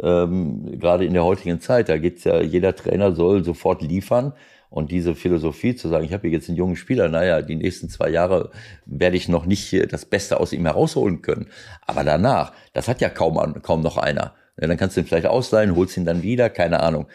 [0.00, 4.32] ähm, gerade in der heutigen Zeit, da geht's ja, jeder Trainer soll sofort liefern.
[4.70, 7.90] Und diese Philosophie zu sagen, ich habe hier jetzt einen jungen Spieler, naja, die nächsten
[7.90, 8.50] zwei Jahre
[8.86, 11.48] werde ich noch nicht das Beste aus ihm herausholen können.
[11.86, 14.32] Aber danach, das hat ja kaum, kaum noch einer.
[14.58, 17.06] Ja, dann kannst du ihn vielleicht ausleihen, holst ihn dann wieder, keine Ahnung.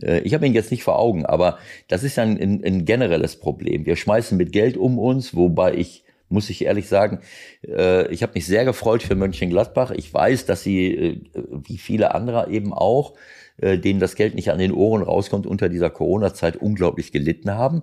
[0.00, 1.58] Äh, ich habe ihn jetzt nicht vor Augen, aber
[1.88, 3.86] das ist ein, ein, ein generelles Problem.
[3.86, 7.20] Wir schmeißen mit Geld um uns, wobei ich muss ich ehrlich sagen,
[7.66, 9.90] äh, ich habe mich sehr gefreut für Mönchengladbach.
[9.90, 13.14] Ich weiß, dass sie, äh, wie viele andere eben auch,
[13.58, 17.82] äh, denen das Geld nicht an den Ohren rauskommt, unter dieser Corona-Zeit unglaublich gelitten haben.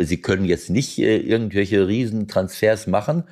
[0.00, 3.22] Sie können jetzt nicht irgendwelche Riesentransfers machen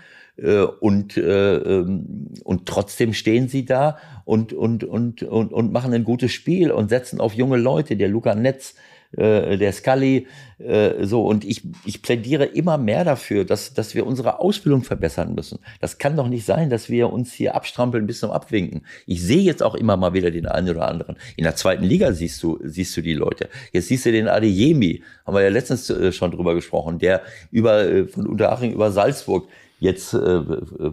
[0.80, 6.05] und, äh, ähm, und trotzdem stehen sie da und, und, und, und, und machen ein
[6.05, 7.97] gutes Spiel und setzen auf junge Leute.
[7.97, 8.76] Der Luca Netz,
[9.17, 10.27] äh, der Scully,
[10.59, 11.27] äh, so.
[11.27, 15.59] Und ich, ich plädiere immer mehr dafür, dass, dass wir unsere Ausbildung verbessern müssen.
[15.81, 18.83] Das kann doch nicht sein, dass wir uns hier abstrampeln bis zum Abwinken.
[19.07, 21.17] Ich sehe jetzt auch immer mal wieder den einen oder anderen.
[21.37, 23.49] In der zweiten Liga siehst du, siehst du die Leute.
[23.73, 27.85] Jetzt siehst du den Adeyemi, haben wir ja letztens äh, schon drüber gesprochen, der über,
[27.85, 29.49] äh, von Unterhaching über Salzburg
[29.83, 30.18] Jetzt, äh,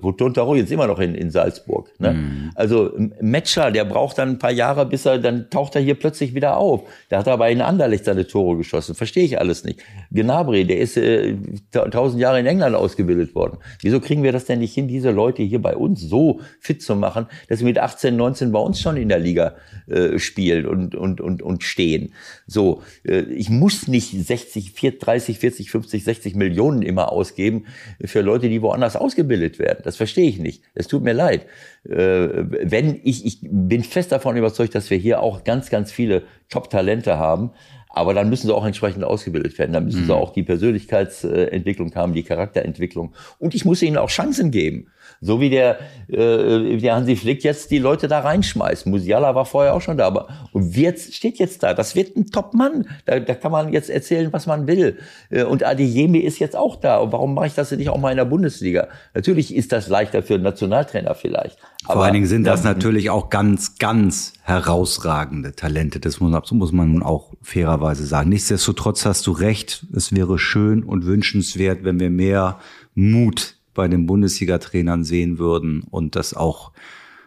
[0.01, 1.91] wo Tontaro jetzt immer noch in, in Salzburg.
[1.99, 2.13] Ne?
[2.13, 2.51] Mhm.
[2.55, 6.33] Also Metscher, der braucht dann ein paar Jahre, bis er, dann taucht er hier plötzlich
[6.33, 6.81] wieder auf.
[7.11, 8.95] Der hat aber in Anderlecht seine Tore geschossen.
[8.95, 9.81] Verstehe ich alles nicht.
[10.09, 11.35] Gnabry, der ist äh,
[11.71, 13.59] tausend Jahre in England ausgebildet worden.
[13.81, 16.95] Wieso kriegen wir das denn nicht hin, diese Leute hier bei uns so fit zu
[16.95, 19.53] machen, dass sie mit 18, 19 bei uns schon in der Liga
[19.85, 22.15] äh, spielen und, und, und, und stehen?
[22.47, 27.65] So, äh, ich muss nicht 60, 40, 30, 40, 50, 60 Millionen immer ausgeben
[28.03, 29.81] für Leute, die woanders woanders ausgebildet werden.
[29.83, 30.63] Das verstehe ich nicht.
[30.73, 31.45] Es tut mir leid.
[31.83, 32.29] Äh,
[32.63, 37.17] wenn ich, ich bin fest davon überzeugt, dass wir hier auch ganz, ganz viele Top-Talente
[37.17, 37.51] haben.
[37.91, 39.73] Aber dann müssen sie auch entsprechend ausgebildet werden.
[39.73, 40.05] Dann müssen mhm.
[40.05, 43.13] sie auch die Persönlichkeitsentwicklung haben, die Charakterentwicklung.
[43.39, 44.91] Und ich muss ihnen auch Chancen geben.
[45.21, 48.87] So wie der, äh, der Hansi Flick jetzt die Leute da reinschmeißt.
[48.87, 51.73] Musiala war vorher auch schon da, aber und jetzt steht jetzt da.
[51.73, 52.87] Das wird ein Top-Mann.
[53.05, 54.97] Da, da kann man jetzt erzählen, was man will.
[55.29, 56.97] Äh, und Adeyemi ist jetzt auch da.
[56.97, 58.87] Und warum mache ich das nicht auch mal in der Bundesliga?
[59.13, 61.59] Natürlich ist das leichter für einen Nationaltrainer vielleicht.
[61.85, 65.99] Vor aber, allen Dingen sind das natürlich auch ganz, ganz herausragende Talente.
[65.99, 68.29] Das muss, muss man nun auch fairerweise sagen.
[68.29, 69.85] Nichtsdestotrotz hast du recht.
[69.93, 72.59] Es wäre schön und wünschenswert, wenn wir mehr
[72.95, 76.73] Mut bei den Bundesliga-Trainern sehen würden und das auch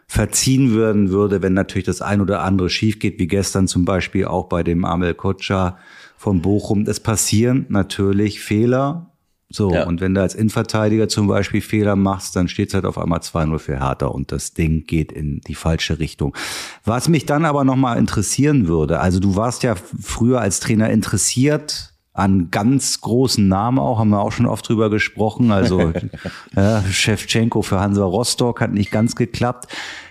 [0.07, 4.27] verziehen würden würde, wenn natürlich das ein oder andere schief geht, wie gestern zum Beispiel
[4.27, 5.79] auch bei dem Amel Kotscha
[6.19, 6.83] von Bochum.
[6.83, 9.09] Es passieren natürlich Fehler.
[9.49, 9.87] So, ja.
[9.87, 13.21] und wenn du als Innenverteidiger zum Beispiel Fehler machst, dann steht es halt auf einmal
[13.21, 16.37] 2-0 für Hertha und das Ding geht in die falsche Richtung.
[16.85, 21.92] Was mich dann aber nochmal interessieren würde, also du warst ja früher als Trainer interessiert
[22.15, 25.51] an ganz großen Namen auch, haben wir auch schon oft drüber gesprochen.
[25.51, 25.93] Also
[26.57, 29.69] ja, Shevchenko für Hansa Rostock hat nicht ganz geklappt.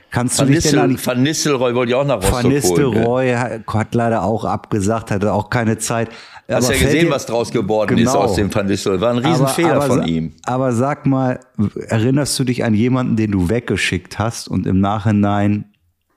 [0.10, 3.34] Kannst du Van dich denn an Van Nistelrooy wollte ja auch nach Rostock Van Nistelrooy
[3.34, 6.10] holen, hat leider auch abgesagt, hatte auch keine Zeit.
[6.50, 8.12] Hast aber ja gesehen, was draus geworden genau.
[8.12, 9.00] ist aus dem Van Nistelrooy.
[9.00, 10.34] War ein Riesenfehler aber, aber, von ihm.
[10.44, 11.40] Aber sag mal,
[11.88, 15.66] erinnerst du dich an jemanden, den du weggeschickt hast und im Nachhinein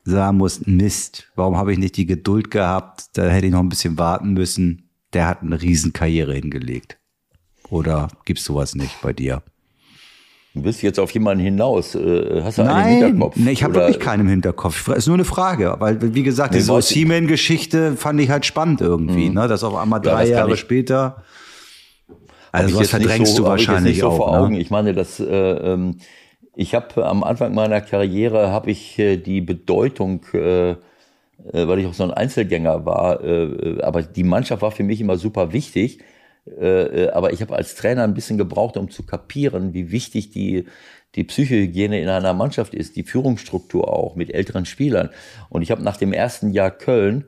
[0.03, 3.05] sagen musst, Mist, warum habe ich nicht die Geduld gehabt?
[3.13, 4.84] Da hätte ich noch ein bisschen warten müssen
[5.15, 6.99] der hat eine Riesenkarriere hingelegt.
[7.71, 9.43] Oder gibt's sowas nicht bei dir?
[10.55, 11.97] Du bist jetzt auf jemanden hinaus.
[11.97, 13.37] Äh, hast du Nein, einen im Hinterkopf?
[13.37, 14.89] Nee, ich habe wirklich keinen im Hinterkopf.
[14.89, 19.29] Ist nur eine Frage, weil wie gesagt, nee, diese Osimhen-Geschichte fand ich halt spannend irgendwie,
[19.29, 19.35] mhm.
[19.35, 19.49] ne?
[19.49, 21.25] Das auf einmal drei ja, Jahre ich, später.
[22.53, 24.17] Also was verdrängst so, du wahrscheinlich ich so auch.
[24.17, 24.39] Vor ne?
[24.39, 24.55] Augen.
[24.55, 25.97] Ich meine, dass äh, ähm,
[26.55, 30.77] ich habe am Anfang meiner Karriere habe ich äh, die Bedeutung äh,
[31.39, 33.23] weil ich auch so ein Einzelgänger war.
[33.23, 35.99] Äh, äh, aber die Mannschaft war für mich immer super wichtig.
[37.15, 40.67] aber ich habe als Trainer ein bisschen gebraucht, um zu kapieren, wie wichtig die,
[41.15, 45.09] die Psychohygiene in einer Mannschaft ist, die Führungsstruktur auch mit älteren Spielern.
[45.49, 47.25] Und ich habe nach dem ersten Jahr Köln,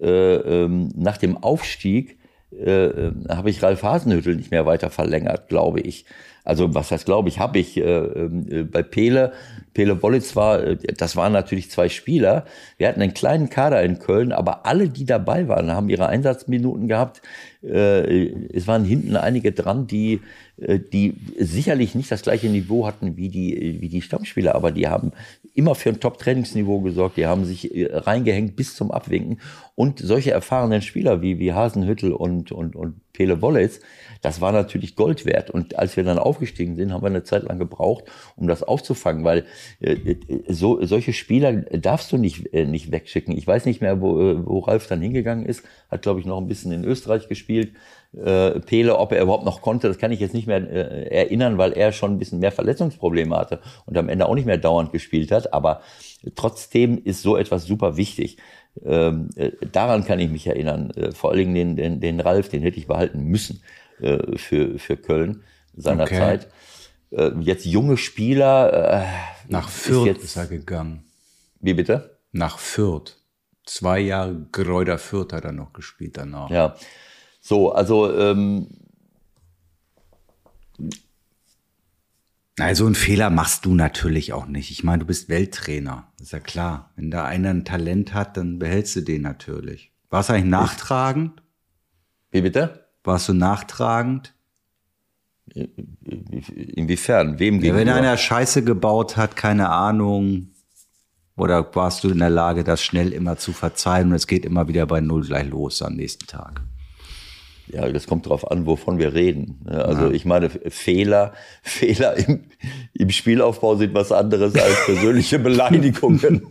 [0.00, 2.18] ähm, nach dem Aufstieg,
[2.50, 6.06] habe ich Ralf Hasenhüttel nicht mehr weiter verlängert, glaube ich.
[6.46, 9.32] Also was heißt, glaube ich, habe ich äh, äh, bei Pele,
[9.74, 12.46] Pele Wollitz war, äh, das waren natürlich zwei Spieler.
[12.78, 16.86] Wir hatten einen kleinen Kader in Köln, aber alle, die dabei waren, haben ihre Einsatzminuten
[16.86, 17.20] gehabt.
[17.62, 20.20] Äh, es waren hinten einige dran, die,
[20.58, 24.86] äh, die sicherlich nicht das gleiche Niveau hatten wie die, wie die Stammspieler, aber die
[24.86, 25.10] haben
[25.56, 27.16] immer für ein Top-Trainingsniveau gesorgt.
[27.16, 29.40] Die haben sich äh, reingehängt bis zum Abwinken.
[29.74, 33.80] Und solche erfahrenen Spieler wie, wie Hasenhüttel und, und, und Pele Wollitz,
[34.26, 35.50] das war natürlich Gold wert.
[35.50, 39.22] Und als wir dann aufgestiegen sind, haben wir eine Zeit lang gebraucht, um das aufzufangen,
[39.22, 39.44] weil
[39.78, 40.16] äh, äh,
[40.48, 43.38] so, solche Spieler darfst du nicht, äh, nicht wegschicken.
[43.38, 46.48] Ich weiß nicht mehr, wo, wo Ralf dann hingegangen ist, hat, glaube ich, noch ein
[46.48, 47.74] bisschen in Österreich gespielt.
[48.16, 50.68] Äh, Pele, ob er überhaupt noch konnte, das kann ich jetzt nicht mehr
[51.12, 54.58] erinnern, weil er schon ein bisschen mehr Verletzungsprobleme hatte und am Ende auch nicht mehr
[54.58, 55.52] dauernd gespielt hat.
[55.52, 55.82] Aber
[56.34, 58.38] trotzdem ist so etwas super wichtig.
[58.84, 60.90] Ähm, äh, daran kann ich mich erinnern.
[60.96, 63.62] Äh, vor allen Dingen den, den, den Ralf, den hätte ich behalten müssen
[64.00, 65.42] äh, für, für Köln
[65.76, 66.48] seinerzeit.
[67.12, 67.22] Okay.
[67.36, 69.02] Äh, jetzt junge Spieler.
[69.02, 69.06] Äh,
[69.48, 71.04] Nach Fürth ist, jetzt, ist er gegangen.
[71.60, 72.18] Wie bitte?
[72.32, 73.16] Nach Fürth.
[73.64, 76.50] zwei Jahre Gräuter Fürth hat er noch gespielt danach.
[76.50, 76.76] Ja,
[77.40, 78.68] so, also ähm,
[82.58, 84.70] Also einen Fehler machst du natürlich auch nicht.
[84.70, 86.90] Ich meine, du bist Welttrainer, ist ja klar.
[86.96, 89.92] Wenn da einer ein Talent hat, dann behältst du den natürlich.
[90.08, 91.42] Warst du eigentlich nachtragend?
[92.30, 92.85] Wie bitte?
[93.06, 94.34] Warst du nachtragend?
[95.54, 97.38] Inwiefern?
[97.38, 100.48] Wem ja, Wenn einer Scheiße gebaut hat, keine Ahnung,
[101.36, 104.68] oder warst du in der Lage, das schnell immer zu verzeihen und es geht immer
[104.68, 106.62] wieder bei Null gleich los am nächsten Tag?
[107.68, 109.66] Ja, das kommt darauf an, wovon wir reden.
[109.66, 110.10] Also ja.
[110.12, 111.32] ich meine, Fehler,
[111.62, 112.44] Fehler im,
[112.94, 116.42] im Spielaufbau sind was anderes als persönliche Beleidigungen.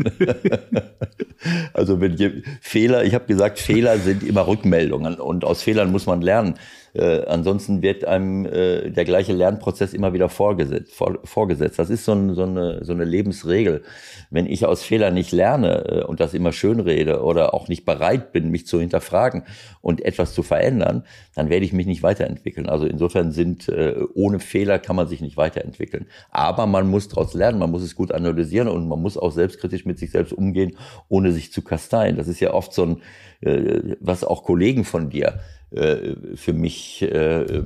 [1.73, 6.21] also wenn Fehler, ich habe gesagt, Fehler sind immer Rückmeldungen und aus Fehlern muss man
[6.21, 6.55] lernen.
[6.95, 10.93] Äh, ansonsten wird einem äh, der gleiche Lernprozess immer wieder vorgesetzt.
[10.93, 11.77] Vor, vorgesetzt.
[11.77, 13.83] Das ist so, ein, so, eine, so eine Lebensregel.
[14.29, 17.83] Wenn ich aus Fehlern nicht lerne äh, und das immer schön rede oder auch nicht
[17.83, 19.43] bereit bin, mich zu hinterfragen
[19.81, 21.03] und etwas zu verändern,
[21.35, 22.69] dann werde ich mich nicht weiterentwickeln.
[22.69, 26.05] Also insofern sind äh, ohne Fehler kann man sich nicht weiterentwickeln.
[26.31, 29.83] Aber man muss daraus lernen, man muss es gut analysieren und man muss auch selbstkritisch
[29.85, 30.77] mit sich selbst umgehen,
[31.09, 32.15] ohne sich zu kasteien.
[32.15, 33.01] Das ist ja oft so ein,
[33.41, 35.39] äh, was auch Kollegen von dir
[35.71, 37.63] für mich äh,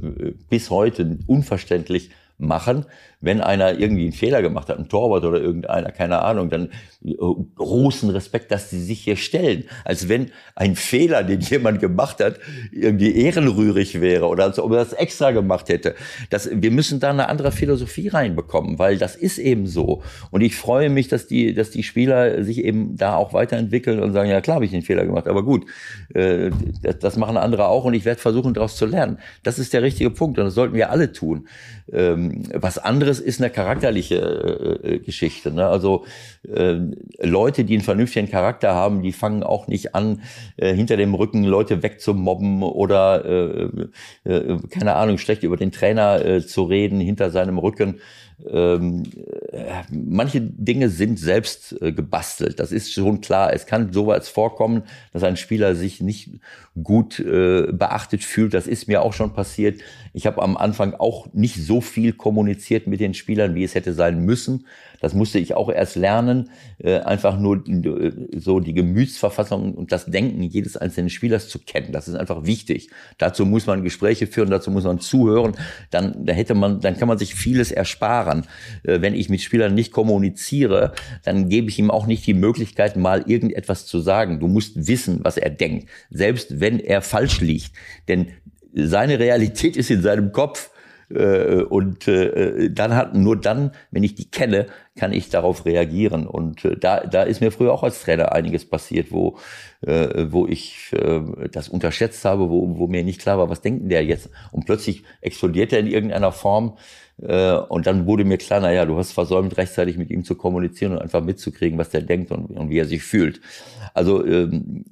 [0.49, 2.85] bis heute unverständlich machen,
[3.21, 6.69] wenn einer irgendwie einen Fehler gemacht hat, ein Torwart oder irgendeiner, keine Ahnung, dann
[7.03, 7.15] äh,
[7.55, 9.65] großen Respekt, dass sie sich hier stellen.
[9.83, 12.39] Als wenn ein Fehler, den jemand gemacht hat,
[12.71, 15.95] irgendwie ehrenrührig wäre oder als ob er das extra gemacht hätte.
[16.29, 20.01] Das, wir müssen da eine andere Philosophie reinbekommen, weil das ist eben so.
[20.31, 24.13] Und ich freue mich, dass die, dass die Spieler sich eben da auch weiterentwickeln und
[24.13, 25.65] sagen, ja klar habe ich den Fehler gemacht, aber gut,
[26.13, 26.51] äh,
[26.99, 29.19] das, machen andere auch und ich werde versuchen, daraus zu lernen.
[29.43, 31.47] Das ist der richtige Punkt und das sollten wir alle tun.
[31.91, 32.77] Ähm, was
[33.09, 35.51] anderes ist eine charakterliche äh, äh, Geschichte.
[35.51, 35.65] Ne?
[35.67, 36.05] Also
[36.47, 36.75] äh,
[37.19, 40.21] Leute, die einen vernünftigen Charakter haben, die fangen auch nicht an,
[40.57, 43.89] äh, hinter dem Rücken Leute wegzumobben oder äh,
[44.25, 47.99] äh, keine Ahnung, schlecht über den Trainer äh, zu reden hinter seinem Rücken
[48.47, 49.03] ähm,
[49.51, 52.59] äh, manche Dinge sind selbst äh, gebastelt.
[52.59, 53.53] Das ist schon klar.
[53.53, 56.39] Es kann sowas vorkommen, dass ein Spieler sich nicht
[56.81, 58.53] gut äh, beachtet fühlt.
[58.53, 59.81] Das ist mir auch schon passiert.
[60.13, 63.93] Ich habe am Anfang auch nicht so viel kommuniziert mit den Spielern, wie es hätte
[63.93, 64.65] sein müssen.
[64.99, 70.05] Das musste ich auch erst lernen, äh, einfach nur äh, so die Gemütsverfassung und das
[70.05, 71.91] Denken jedes einzelnen Spielers zu kennen.
[71.91, 72.89] Das ist einfach wichtig.
[73.17, 75.55] Dazu muss man Gespräche führen, dazu muss man zuhören.
[75.91, 78.45] Dann, da hätte man, dann kann man sich vieles ersparen.
[78.83, 80.93] Äh, wenn ich mit Spielern nicht kommuniziere,
[81.23, 84.39] dann gebe ich ihm auch nicht die Möglichkeit, mal irgendetwas zu sagen.
[84.39, 87.71] Du musst wissen, was er denkt, selbst wenn er falsch liegt.
[88.07, 88.27] Denn
[88.73, 90.71] seine Realität ist in seinem Kopf
[91.09, 94.67] und dann hat nur dann, wenn ich die kenne,
[94.99, 96.27] kann ich darauf reagieren.
[96.27, 99.37] Und äh, da, da ist mir früher auch als Trainer einiges passiert, wo,
[99.81, 101.21] äh, wo ich äh,
[101.51, 104.29] das unterschätzt habe, wo, wo mir nicht klar war, was denkt denn der jetzt?
[104.51, 106.77] Und plötzlich explodiert er in irgendeiner Form.
[107.21, 110.91] Äh, und dann wurde mir klar, naja, du hast versäumt, rechtzeitig mit ihm zu kommunizieren
[110.91, 113.39] und einfach mitzukriegen, was der denkt und, und wie er sich fühlt.
[113.93, 114.85] Also ähm,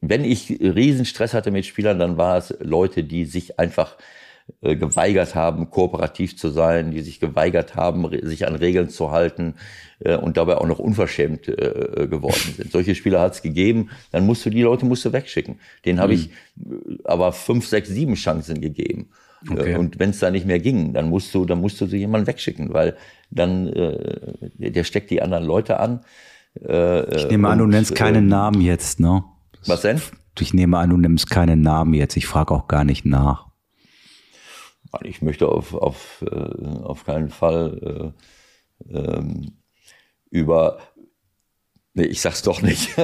[0.00, 3.96] wenn ich Riesenstress hatte mit Spielern, dann war es Leute, die sich einfach
[4.60, 9.54] geweigert haben, kooperativ zu sein, die sich geweigert haben, sich an Regeln zu halten
[10.00, 12.72] äh, und dabei auch noch unverschämt äh, geworden sind.
[12.72, 15.58] Solche Spieler hat es gegeben, dann musst du die Leute musst du wegschicken.
[15.84, 16.18] Den habe mhm.
[16.18, 16.30] ich
[17.04, 19.08] aber fünf, sechs, sieben Chancen gegeben.
[19.50, 19.74] Okay.
[19.74, 22.26] Und wenn es da nicht mehr ging, dann musst du, dann musst du so jemanden
[22.26, 22.96] wegschicken, weil
[23.30, 26.00] dann äh, der steckt die anderen Leute an.
[26.60, 29.24] Äh, ich nehme an, du nennst keinen Namen jetzt, ne?
[29.66, 30.00] Was denn?
[30.38, 32.16] Ich nehme an, du nimmst keinen Namen jetzt.
[32.16, 33.46] Ich frage auch gar nicht nach.
[35.00, 38.12] Ich möchte auf, auf, äh, auf keinen Fall
[38.90, 39.52] äh, ähm,
[40.30, 40.78] über.
[41.94, 42.94] Nee, ich sag's doch nicht.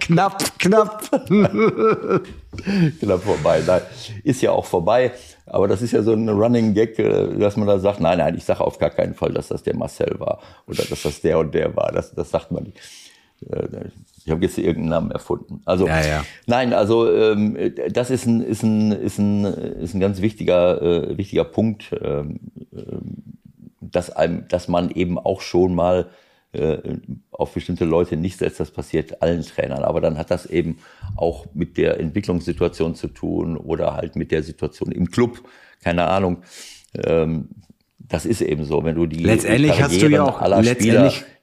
[0.00, 1.08] knapp, knapp.
[3.00, 3.62] knapp vorbei.
[3.64, 3.82] Nein,
[4.24, 5.12] ist ja auch vorbei.
[5.46, 8.36] Aber das ist ja so ein Running Gag, äh, dass man da sagt, nein, nein,
[8.36, 11.38] ich sage auf gar keinen Fall, dass das der Marcel war oder dass das der
[11.38, 11.92] und der war.
[11.92, 12.78] Das, das sagt man nicht.
[14.28, 15.62] Ich habe jetzt irgendeinen Namen erfunden.
[15.64, 16.24] Also ja, ja.
[16.46, 17.56] nein, also ähm,
[17.90, 22.40] das ist ein, ist ein, ist ein, ist ein ganz wichtiger, äh, wichtiger Punkt, ähm,
[22.74, 23.00] ähm,
[23.80, 26.10] dass, einem, dass man eben auch schon mal
[26.52, 26.76] äh,
[27.30, 28.60] auf bestimmte Leute nicht setzt.
[28.60, 29.82] Das passiert allen Trainern.
[29.82, 30.76] Aber dann hat das eben
[31.16, 35.40] auch mit der Entwicklungssituation zu tun oder halt mit der Situation im Club.
[35.82, 36.42] Keine Ahnung.
[37.02, 37.48] Ähm,
[37.98, 41.37] das ist eben so, wenn du die letztendlich hast du ja auch letztendlich Spieler,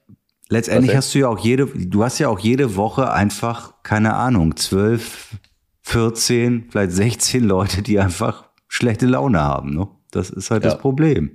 [0.48, 4.56] Letztendlich hast du ja auch jede, du hast ja auch jede Woche einfach, keine Ahnung,
[4.56, 5.36] zwölf,
[5.82, 9.74] 14, vielleicht 16 Leute, die einfach schlechte Laune haben.
[9.74, 9.88] Ne?
[10.10, 10.70] Das ist halt ja.
[10.70, 11.32] das Problem.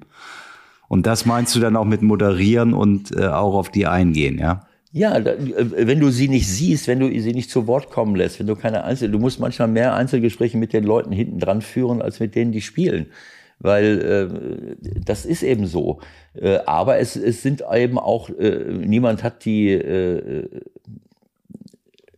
[0.87, 4.67] Und das meinst du dann auch mit moderieren und äh, auch auf die eingehen, ja?
[4.93, 8.39] Ja, äh, wenn du sie nicht siehst, wenn du sie nicht zu Wort kommen lässt,
[8.39, 12.01] wenn du keine Einzel, du musst manchmal mehr Einzelgespräche mit den Leuten hinten dran führen,
[12.01, 13.05] als mit denen, die spielen.
[13.59, 16.01] Weil äh, das ist eben so.
[16.33, 20.47] Äh, aber es, es sind eben auch, äh, niemand hat die, äh,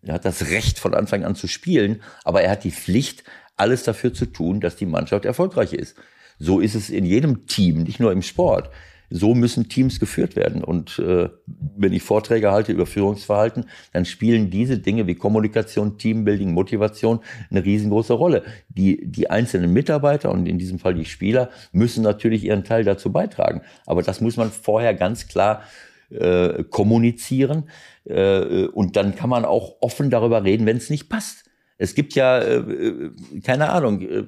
[0.04, 3.24] er hat das Recht von Anfang an zu spielen, aber er hat die Pflicht,
[3.56, 5.96] alles dafür zu tun, dass die Mannschaft erfolgreich ist.
[6.40, 8.70] So ist es in jedem Team, nicht nur im Sport
[9.16, 10.64] so müssen Teams geführt werden.
[10.64, 16.52] Und äh, wenn ich Vorträge halte über Führungsverhalten, dann spielen diese Dinge wie Kommunikation, Teambuilding,
[16.52, 17.20] Motivation
[17.52, 18.44] eine riesengroße Rolle.
[18.70, 23.12] Die, die einzelnen Mitarbeiter und in diesem Fall die Spieler müssen natürlich ihren Teil dazu
[23.12, 23.62] beitragen.
[23.86, 25.62] Aber das muss man vorher ganz klar
[26.10, 27.70] äh, kommunizieren.
[28.06, 31.46] Äh, und dann kann man auch offen darüber reden, wenn es nicht passt.
[31.78, 33.12] Es gibt ja, äh, äh
[33.44, 34.24] keine Ahnung, äh,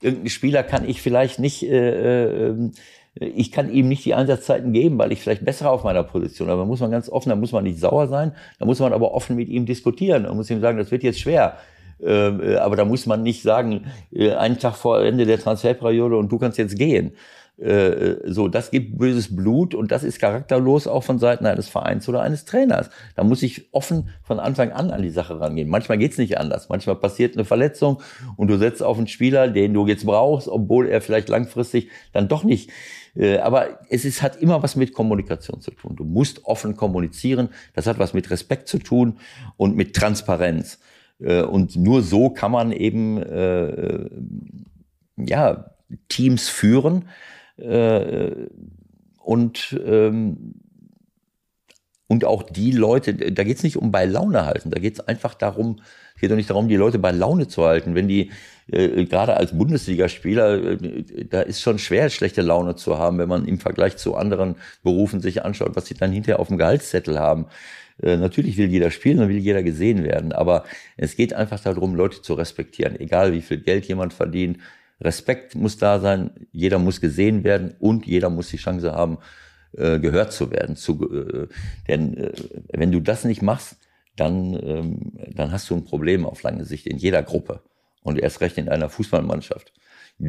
[0.00, 2.70] irgendein Spieler kann ich vielleicht nicht äh, äh,
[3.14, 6.48] ich kann ihm nicht die Einsatzzeiten geben, weil ich vielleicht besser auf meiner Position.
[6.48, 8.92] Aber da muss man ganz offen, da muss man nicht sauer sein, da muss man
[8.92, 11.56] aber offen mit ihm diskutieren und muss ihm sagen, das wird jetzt schwer.
[12.02, 16.16] Ähm, äh, aber da muss man nicht sagen, äh, einen Tag vor Ende der Transferperiode
[16.16, 17.12] und du kannst jetzt gehen.
[17.60, 22.08] Äh, so, das gibt böses Blut und das ist charakterlos auch von Seiten eines Vereins
[22.08, 22.88] oder eines Trainers.
[23.16, 25.68] Da muss ich offen von Anfang an an die Sache rangehen.
[25.68, 26.70] Manchmal geht's nicht anders.
[26.70, 28.00] Manchmal passiert eine Verletzung
[28.36, 32.28] und du setzt auf einen Spieler, den du jetzt brauchst, obwohl er vielleicht langfristig dann
[32.28, 32.70] doch nicht
[33.42, 35.96] aber es ist, hat immer was mit Kommunikation zu tun.
[35.96, 37.48] Du musst offen kommunizieren.
[37.74, 39.18] Das hat was mit Respekt zu tun
[39.56, 40.78] und mit Transparenz.
[41.20, 44.08] Äh, und nur so kann man eben äh,
[45.16, 45.70] ja,
[46.08, 47.08] Teams führen
[49.18, 50.54] und ähm,
[52.06, 55.00] und auch die Leute, da geht es nicht um bei Laune halten, da geht es
[55.06, 55.76] einfach darum,
[56.20, 57.94] geht doch nicht darum, die Leute bei Laune zu halten.
[57.94, 58.32] Wenn die,
[58.70, 63.46] äh, gerade als Bundesligaspieler, äh, da ist schon schwer, schlechte Laune zu haben, wenn man
[63.46, 67.46] im Vergleich zu anderen Berufen sich anschaut, was sie dann hinterher auf dem Gehaltszettel haben.
[68.02, 70.64] Äh, natürlich will jeder spielen und will jeder gesehen werden, aber
[70.96, 74.58] es geht einfach darum, Leute zu respektieren, egal wie viel Geld jemand verdient.
[75.00, 79.18] Respekt muss da sein, jeder muss gesehen werden und jeder muss die Chance haben,
[79.72, 80.76] äh, gehört zu werden.
[81.88, 82.30] Denn
[82.72, 83.76] wenn du das nicht machst,
[84.16, 87.62] dann, ähm, dann hast du ein Problem auf lange Sicht in jeder Gruppe
[88.02, 89.72] und erst recht in einer Fußballmannschaft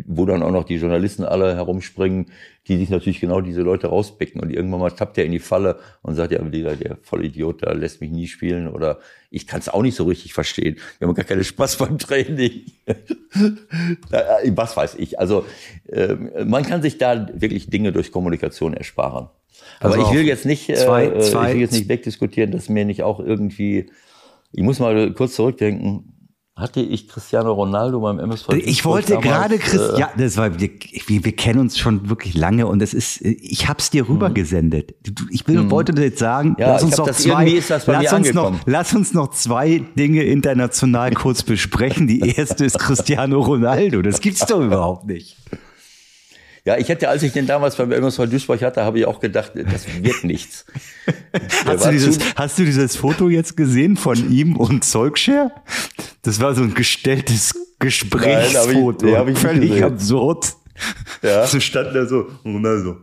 [0.06, 2.28] wo dann auch noch die Journalisten alle herumspringen,
[2.68, 4.42] die sich natürlich genau diese Leute rauspicken.
[4.42, 7.74] Und irgendwann mal tappt er in die Falle und sagt, ja, der, der Vollidiot, da
[7.74, 8.70] lässt mich nie spielen.
[8.70, 9.00] Oder
[9.30, 10.78] ich kann es auch nicht so richtig verstehen.
[10.98, 12.64] Wir haben gar keinen Spaß beim Training.
[14.12, 15.18] Äh, was weiß ich.
[15.18, 15.46] Also
[15.88, 19.30] äh, man kann sich da wirklich Dinge durch Kommunikation ersparen.
[19.80, 22.68] Aber also ich will jetzt nicht, zwei, äh, zwei, ich will jetzt nicht wegdiskutieren, dass
[22.68, 23.90] mir nicht auch irgendwie,
[24.52, 26.21] ich muss mal kurz zurückdenken,
[26.56, 28.50] hatte ich Cristiano Ronaldo beim MSV.
[28.54, 30.70] Ich wollte gerade Chris, äh, ja, das war wir,
[31.08, 34.96] wir, wir kennen uns schon wirklich lange und es ist ich hab's dir rübergesendet.
[35.30, 35.72] Ich will, mhm.
[35.72, 39.80] wollte jetzt sagen, ja, lass uns noch zwei lass uns noch lass uns noch zwei
[39.98, 42.08] Dinge international kurz besprechen.
[42.08, 45.38] Die erste ist Cristiano Ronaldo, das gibt's doch überhaupt nicht.
[46.64, 49.54] Ja, ich hätte, als ich den damals beim MSV Duisburg hatte, habe ich auch gedacht,
[49.56, 50.66] das wird nichts.
[51.66, 55.52] hast, du dieses, hast du dieses Foto jetzt gesehen von ihm und Solskjaer?
[56.22, 59.08] Das war so ein gestelltes Gesprächsfoto.
[59.08, 60.54] Nein, hab ich, hab ich Völlig absurd.
[61.24, 61.48] Ja.
[61.48, 62.98] So stand da so, Ronaldo.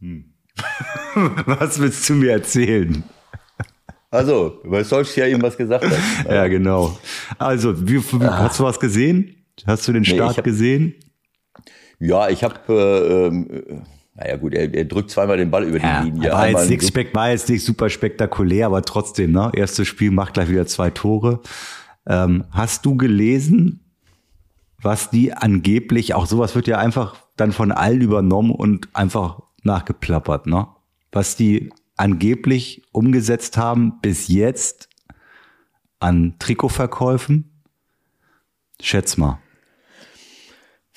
[0.00, 0.32] Hm.
[1.46, 3.04] Was willst du mir erzählen?
[4.10, 6.30] Also, weil Solskjaer ihm was gesagt hat.
[6.30, 6.98] Ja, genau.
[7.38, 8.44] Also, wie, ah.
[8.44, 9.44] hast du was gesehen?
[9.66, 10.94] Hast du den Start nee, hab, gesehen?
[11.98, 13.80] Ja, ich habe, äh, äh,
[14.14, 16.32] naja gut, er, er, drückt zweimal den Ball über ja, die Linie.
[16.32, 19.50] War jetzt, nicht war jetzt nicht super spektakulär, aber trotzdem, ne?
[19.54, 21.40] Erstes Spiel macht gleich wieder zwei Tore.
[22.06, 23.80] Ähm, hast du gelesen,
[24.80, 30.46] was die angeblich, auch sowas wird ja einfach dann von allen übernommen und einfach nachgeplappert,
[30.46, 30.68] ne?
[31.12, 34.88] Was die angeblich umgesetzt haben bis jetzt
[35.98, 37.62] an Trikotverkäufen?
[38.80, 39.40] Schätz mal.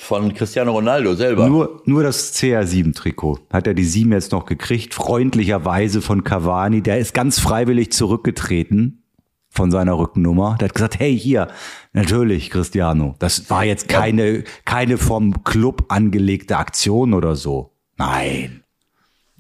[0.02, 1.48] Von Cristiano Ronaldo selber.
[1.48, 3.42] Nur, nur das CR7-Trikot.
[3.52, 6.82] Hat er die 7 jetzt noch gekriegt, freundlicherweise von Cavani.
[6.82, 9.04] Der ist ganz freiwillig zurückgetreten
[9.50, 10.56] von seiner Rückennummer.
[10.60, 11.50] Der hat gesagt, hey, hier,
[11.92, 13.16] natürlich, Cristiano.
[13.20, 14.44] Das war jetzt keine, ja.
[14.64, 17.74] keine vom Club angelegte Aktion oder so.
[17.98, 18.64] Nein.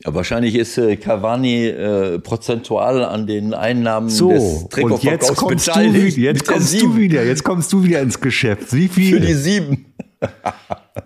[0.03, 5.35] Ja, wahrscheinlich ist äh, Cavani äh, prozentual an den Einnahmen so, des Trikotverkaufs und jetzt
[5.35, 6.17] kommst beteiligt.
[6.17, 8.73] Jetzt kommst du wieder, jetzt kommst du wieder ins Geschäft.
[8.73, 9.13] Wie viel?
[9.13, 9.88] Für die sieben.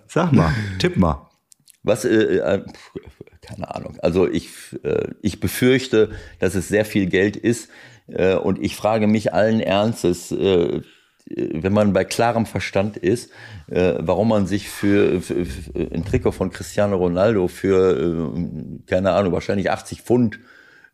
[0.07, 1.29] Sag mal, tipp mal.
[1.83, 2.63] Was, äh, äh,
[3.41, 3.97] keine Ahnung.
[4.01, 4.49] Also ich,
[4.83, 7.69] äh, ich befürchte, dass es sehr viel Geld ist.
[8.07, 10.81] Äh, und ich frage mich allen Ernstes, äh,
[11.25, 13.31] wenn man bei klarem Verstand ist,
[13.67, 19.13] äh, warum man sich für, für, für ein Trikot von Cristiano Ronaldo für, äh, keine
[19.13, 20.39] Ahnung, wahrscheinlich 80 Pfund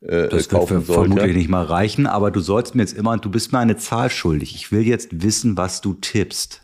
[0.02, 1.02] äh, das kaufen wird sollte.
[1.14, 4.10] vermutlich nicht mal reichen, aber du sollst mir jetzt immer, du bist mir eine Zahl
[4.10, 4.56] schuldig.
[4.56, 6.62] Ich will jetzt wissen, was du tippst.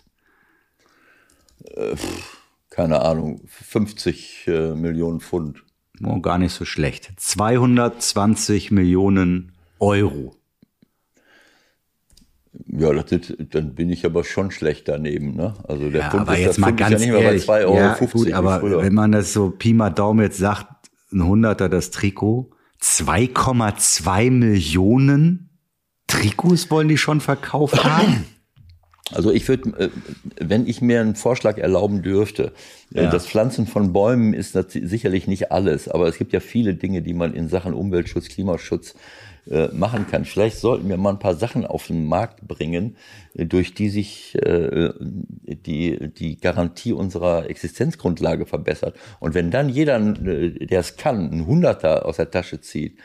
[2.70, 5.64] Keine Ahnung, 50 äh, Millionen Pfund.
[6.04, 7.12] Oh, gar nicht so schlecht.
[7.16, 10.36] 220 Millionen Euro.
[12.68, 15.36] Ja, das ist, dann bin ich aber schon schlecht daneben.
[15.36, 15.54] Ne?
[15.68, 17.46] Also der Ja, Pfund aber ist, jetzt mal Pfund ist ganz ja nicht mehr ehrlich.
[17.48, 17.78] bei 2,50 Euro.
[17.78, 20.68] ja, gut, wie aber wenn man das so Pi mal Daumen jetzt sagt,
[21.12, 22.52] ein Hunderter das Trikot,
[22.82, 25.50] 2,2 Millionen
[26.08, 28.26] Trikots wollen die schon verkauft haben?
[29.14, 29.90] Also ich würde, äh,
[30.40, 32.54] wenn ich mir einen Vorschlag erlauben dürfte,
[32.94, 33.12] äh, Ja.
[33.12, 37.14] das Pflanzen von Bäumen ist sicherlich nicht alles, aber es gibt ja viele Dinge, die
[37.14, 38.96] man in Sachen Umweltschutz, Klimaschutz
[39.48, 40.26] äh, machen kann.
[40.26, 42.96] Vielleicht sollten wir mal ein paar Sachen auf den Markt bringen,
[43.36, 48.96] durch die sich die, die Garantie unserer Existenzgrundlage verbessert.
[49.20, 52.98] Und wenn dann jeder, der es kann, einen Hunderter aus der Tasche zieht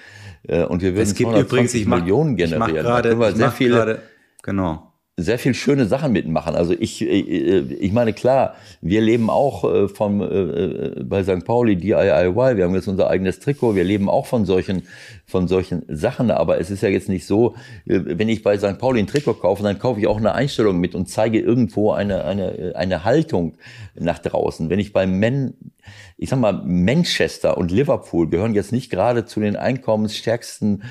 [0.45, 3.21] und wir würden Es gibt 220 übrigens, ich mach, Millionen ich mach generieren, dann können
[3.21, 4.03] wir sehr viele gerade,
[4.43, 4.90] genau.
[5.17, 6.55] Sehr viel schöne Sachen mitmachen.
[6.55, 11.45] Also ich, äh, ich meine, klar, wir leben auch äh, vom, äh, bei St.
[11.45, 14.83] Pauli DIY, wir haben jetzt unser eigenes Trikot, wir leben auch von solchen,
[15.27, 17.55] von solchen Sachen, aber es ist ja jetzt nicht so,
[17.87, 18.79] äh, wenn ich bei St.
[18.79, 22.25] Pauli ein Trikot kaufe, dann kaufe ich auch eine Einstellung mit und zeige irgendwo eine,
[22.25, 23.57] eine, eine Haltung
[23.95, 24.71] nach draußen.
[24.71, 25.55] Wenn ich bei Men,
[26.17, 30.83] ich sag mal, Manchester und Liverpool gehören jetzt nicht gerade zu den einkommensstärksten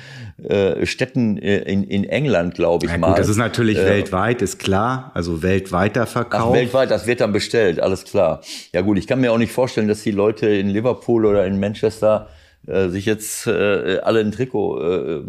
[0.42, 3.08] äh, Städten äh, in, in England, glaube ich Ja, mal.
[3.10, 5.10] gut, das ist natürlich Äh, weltweit, ist klar.
[5.14, 6.50] Also weltweiter Verkauf.
[6.50, 8.40] Ach, weltweit, das wird dann bestellt, alles klar.
[8.72, 11.60] Ja gut, ich kann mir auch nicht vorstellen, dass die Leute in Liverpool oder in
[11.60, 12.28] Manchester
[12.66, 14.80] äh, sich jetzt äh, alle ein Trikot.
[14.80, 15.22] Äh,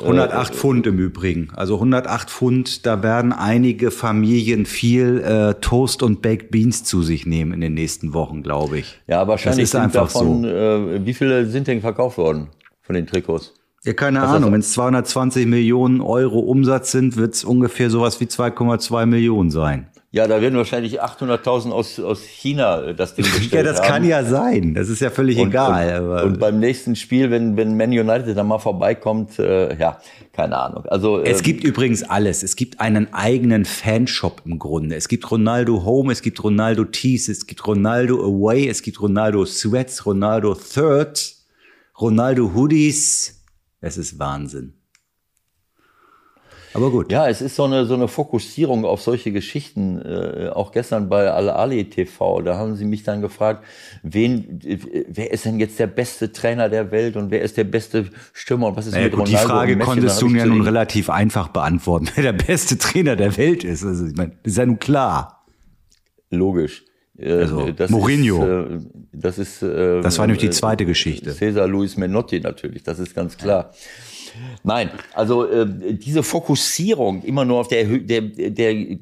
[0.00, 1.48] 108 Pfund im Übrigen.
[1.54, 7.26] Also 108 Pfund, da werden einige Familien viel äh, Toast und Baked Beans zu sich
[7.26, 9.00] nehmen in den nächsten Wochen, glaube ich.
[9.06, 10.48] ja, wahrscheinlich das ist sind einfach davon, so.
[10.48, 12.48] äh, wie viele sind denn verkauft worden
[12.80, 13.52] von den Trikots?
[13.84, 14.52] Ja, keine das- Ahnung.
[14.52, 19.88] Wenn es 220 Millionen Euro Umsatz sind, wird es ungefähr sowas wie 2,2 Millionen sein.
[20.14, 23.88] Ja, da werden wahrscheinlich 800.000 aus, aus China äh, das Ding bestellt Ja, das haben.
[23.88, 24.74] kann ja sein.
[24.74, 26.04] Das ist ja völlig Und, egal.
[26.06, 29.98] Und, und beim nächsten Spiel, wenn, wenn Man United dann mal vorbeikommt, äh, ja,
[30.34, 30.84] keine Ahnung.
[30.84, 32.42] Also Es ähm, gibt übrigens alles.
[32.42, 34.96] Es gibt einen eigenen Fanshop im Grunde.
[34.96, 39.46] Es gibt Ronaldo Home, es gibt Ronaldo Tees, es gibt Ronaldo Away, es gibt Ronaldo
[39.46, 41.36] Sweats, Ronaldo Third,
[41.98, 43.42] Ronaldo Hoodies.
[43.80, 44.74] Es ist Wahnsinn.
[46.74, 47.12] Aber gut.
[47.12, 50.00] Ja, es ist so eine, so eine Fokussierung auf solche Geschichten.
[50.00, 53.64] Äh, auch gestern bei Al-Ali TV, da haben sie mich dann gefragt,
[54.02, 54.60] wen,
[55.08, 58.68] wer ist denn jetzt der beste Trainer der Welt und wer ist der beste Stürmer
[58.68, 59.90] und was ist Naja, mit gut, die Ronaldo Frage und Messi?
[59.90, 63.84] konntest du ja zu nun relativ einfach beantworten, wer der beste Trainer der Welt ist.
[63.84, 65.44] Also, ich meine, das ist ja nun klar.
[66.30, 66.84] Logisch.
[67.18, 68.42] Äh, Also, das Mourinho.
[68.42, 69.62] Ist, äh, das ist.
[69.62, 71.32] Äh, Das war nämlich die zweite Geschichte.
[71.34, 73.72] Cesar Luis Menotti natürlich, das ist ganz klar.
[74.62, 78.98] Nein, also äh, diese Fokussierung immer nur auf der, der, der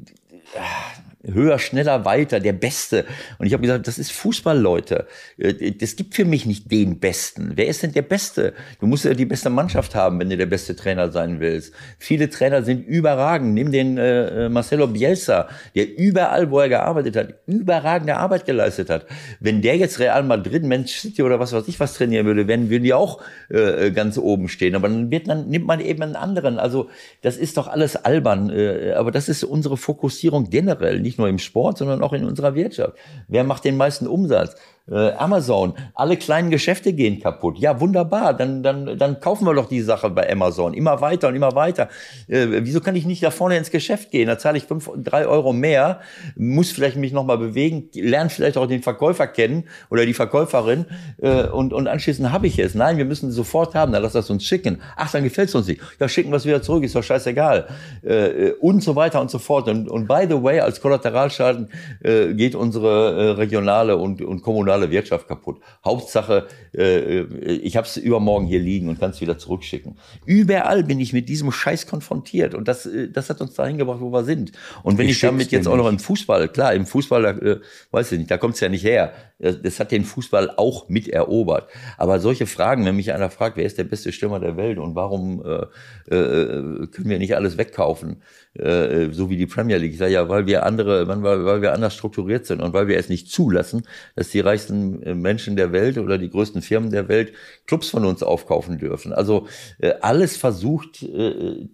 [1.24, 3.04] höher, schneller, weiter, der Beste.
[3.38, 5.06] Und ich habe gesagt, das ist Fußball, Leute.
[5.38, 7.52] Äh, Das gibt für mich nicht den Besten.
[7.56, 8.54] Wer ist denn der Beste?
[8.80, 11.74] Du musst ja die beste Mannschaft haben, wenn du der beste Trainer sein willst.
[11.98, 13.54] Viele Trainer sind überragend.
[13.54, 19.06] Nimm den äh, Marcelo Bielsa, der überall, wo er gearbeitet hat, überragende Arbeit geleistet hat.
[19.40, 22.70] Wenn der jetzt Real Madrid, Manchester City oder was weiß ich was trainieren würde, werden,
[22.70, 24.74] würden die auch äh, ganz oben stehen.
[24.74, 26.58] Aber dann, wird, dann nimmt man eben einen anderen.
[26.58, 26.88] Also
[27.22, 28.50] das ist doch alles albern.
[28.50, 32.54] Äh, aber das ist unsere Fokussierung generell, nicht nur im Sport, sondern auch in unserer
[32.54, 32.96] Wirtschaft.
[33.28, 34.56] Wer macht den meisten Umsatz?
[34.90, 37.58] Äh, Amazon, alle kleinen Geschäfte gehen kaputt.
[37.58, 40.74] Ja, wunderbar, dann, dann, dann kaufen wir doch die Sache bei Amazon.
[40.74, 41.88] Immer weiter und immer weiter.
[42.26, 44.26] Äh, wieso kann ich nicht da vorne ins Geschäft gehen?
[44.26, 46.00] Da zahle ich fünf, drei Euro mehr,
[46.36, 50.86] muss vielleicht mich nochmal bewegen, lerne vielleicht auch den Verkäufer kennen oder die Verkäuferin
[51.22, 52.74] äh, und, und anschließend habe ich es.
[52.74, 54.80] Nein, wir müssen es sofort haben, dann lass das uns schicken.
[54.96, 55.80] Ach, dann gefällt es uns nicht.
[56.00, 57.68] Ja, schicken wir es wieder zurück, ist doch scheißegal.
[58.02, 59.68] Äh, und so weiter und so fort.
[59.68, 61.68] Und, und by the way, als Kollateralschaden
[62.02, 65.60] äh, geht unsere äh, regionale und, und kommunale Wirtschaft kaputt.
[65.84, 69.98] Hauptsache, äh, ich habe es übermorgen hier liegen und kann es wieder zurückschicken.
[70.24, 74.00] Überall bin ich mit diesem Scheiß konfrontiert und das, äh, das hat uns dahin gebracht,
[74.00, 74.52] wo wir sind.
[74.82, 77.60] Und wenn Ich ich, damit jetzt auch noch im Fußball, klar, im Fußball, da, äh,
[77.90, 79.12] weiß ich nicht, da kommt es ja nicht her.
[79.38, 81.68] Das, das hat den Fußball auch mit erobert.
[81.96, 84.94] Aber solche Fragen, wenn mich einer fragt, wer ist der beste Stürmer der Welt und
[84.94, 88.22] warum äh, äh, können wir nicht alles wegkaufen,
[88.54, 89.92] äh, so wie die Premier League?
[89.92, 92.98] Ich sage ja, weil wir andere, weil, weil wir anders strukturiert sind und weil wir
[92.98, 93.82] es nicht zulassen,
[94.16, 97.32] dass die reichsten äh, Menschen der Welt oder die größten Firmen der Welt
[97.66, 99.12] Clubs von uns aufkaufen dürfen.
[99.12, 99.46] Also
[99.78, 101.68] äh, alles versucht, äh,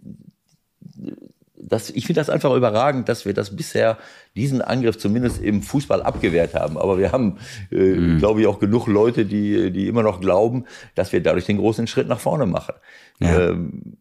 [1.58, 3.98] das, ich finde das einfach überragend, dass wir das bisher,
[4.36, 6.78] diesen Angriff zumindest im Fußball abgewehrt haben.
[6.78, 7.38] Aber wir haben,
[7.70, 8.18] äh, mhm.
[8.18, 11.86] glaube ich, auch genug Leute, die, die immer noch glauben, dass wir dadurch den großen
[11.86, 12.74] Schritt nach vorne machen.
[13.18, 13.50] Ja.
[13.50, 13.96] Ähm,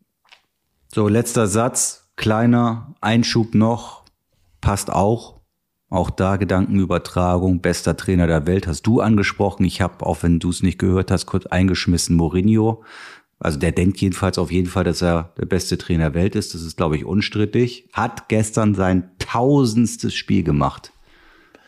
[0.93, 4.03] so, letzter Satz, kleiner Einschub noch,
[4.61, 5.35] passt auch.
[5.89, 9.65] Auch da Gedankenübertragung, bester Trainer der Welt, hast du angesprochen.
[9.65, 12.83] Ich habe, auch wenn du es nicht gehört hast, kurz eingeschmissen Mourinho.
[13.39, 16.53] Also der denkt jedenfalls auf jeden Fall, dass er der beste Trainer der Welt ist.
[16.53, 17.89] Das ist, glaube ich, unstrittig.
[17.93, 20.91] Hat gestern sein tausendstes Spiel gemacht.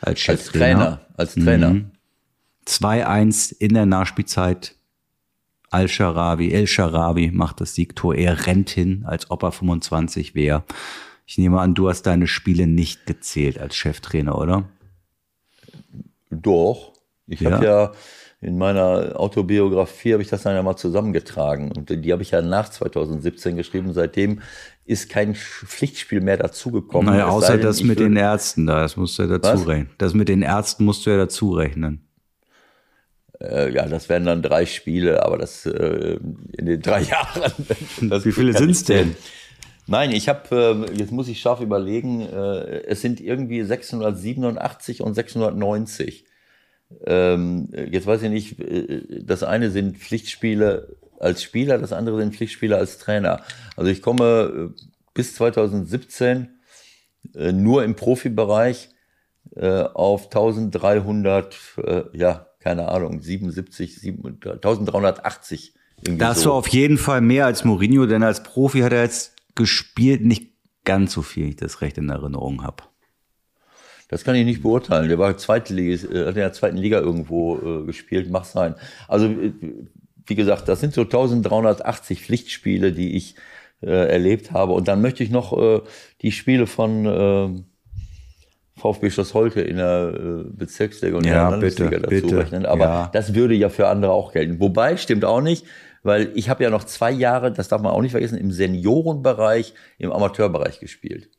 [0.02, 1.02] Als Cheftrainer.
[1.16, 1.70] Als Trainer.
[1.72, 1.92] Mhm.
[2.66, 4.77] 2-1 in der Nachspielzeit.
[5.70, 8.16] Al-Sharabi, El-Sharabi macht das Siegtor.
[8.16, 10.64] Er rennt hin, als ob er 25 wäre.
[11.26, 14.70] Ich nehme an, du hast deine Spiele nicht gezählt als Cheftrainer, oder?
[16.30, 16.94] Doch.
[17.28, 17.52] Ich ja.
[17.52, 17.92] habe ja
[18.40, 22.42] in meiner Autobiografie habe ich das dann ja mal zusammengetragen und die habe ich ja
[22.42, 23.94] nach 2017 geschrieben.
[23.94, 24.42] Seitdem
[24.86, 27.12] ist kein Pflichtspiel mehr dazugekommen.
[27.12, 29.68] Naja, außer denn, das mit den Ärzten da, das musst du ja dazu Was?
[29.68, 29.90] rechnen.
[29.98, 32.07] Das mit den Ärzten musst du ja dazu rechnen.
[33.40, 36.18] Äh, ja, das wären dann drei Spiele, aber das äh,
[36.58, 37.52] in den drei Jahren.
[38.24, 39.16] Wie viele sind es denn?
[39.88, 45.14] Nein, ich habe, äh, jetzt muss ich scharf überlegen, äh, es sind irgendwie 687 und
[45.14, 46.26] 690.
[47.06, 52.36] Ähm, jetzt weiß ich nicht, äh, das eine sind Pflichtspiele als Spieler, das andere sind
[52.36, 53.42] Pflichtspiele als Trainer.
[53.78, 54.82] Also ich komme äh,
[55.14, 56.50] bis 2017
[57.34, 58.90] äh, nur im Profibereich
[59.56, 61.56] auf 1300,
[62.12, 65.74] ja, keine Ahnung, 77, 7, 1380.
[66.02, 66.50] Das so.
[66.50, 70.52] war auf jeden Fall mehr als Mourinho, denn als Profi hat er jetzt gespielt, nicht
[70.84, 72.84] ganz so viel, ich das recht in Erinnerung habe.
[74.10, 75.08] Das kann ich nicht beurteilen.
[75.08, 78.76] Der war äh, hat in der zweiten Liga irgendwo äh, gespielt, macht sein.
[79.08, 79.54] Also, äh,
[80.26, 83.36] wie gesagt, das sind so 1380 Pflichtspiele, die ich
[83.82, 84.74] äh, erlebt habe.
[84.74, 85.80] Und dann möchte ich noch äh,
[86.22, 87.64] die Spiele von äh,
[88.78, 92.38] VfB Schloss Holte in der äh, Bezirksliga und ja, der Landesliga dazu bitte.
[92.38, 92.66] rechnen.
[92.66, 93.10] Aber ja.
[93.12, 94.60] das würde ja für andere auch gelten.
[94.60, 95.66] Wobei, stimmt auch nicht,
[96.04, 99.74] weil ich habe ja noch zwei Jahre, das darf man auch nicht vergessen, im Seniorenbereich,
[99.98, 101.30] im Amateurbereich gespielt.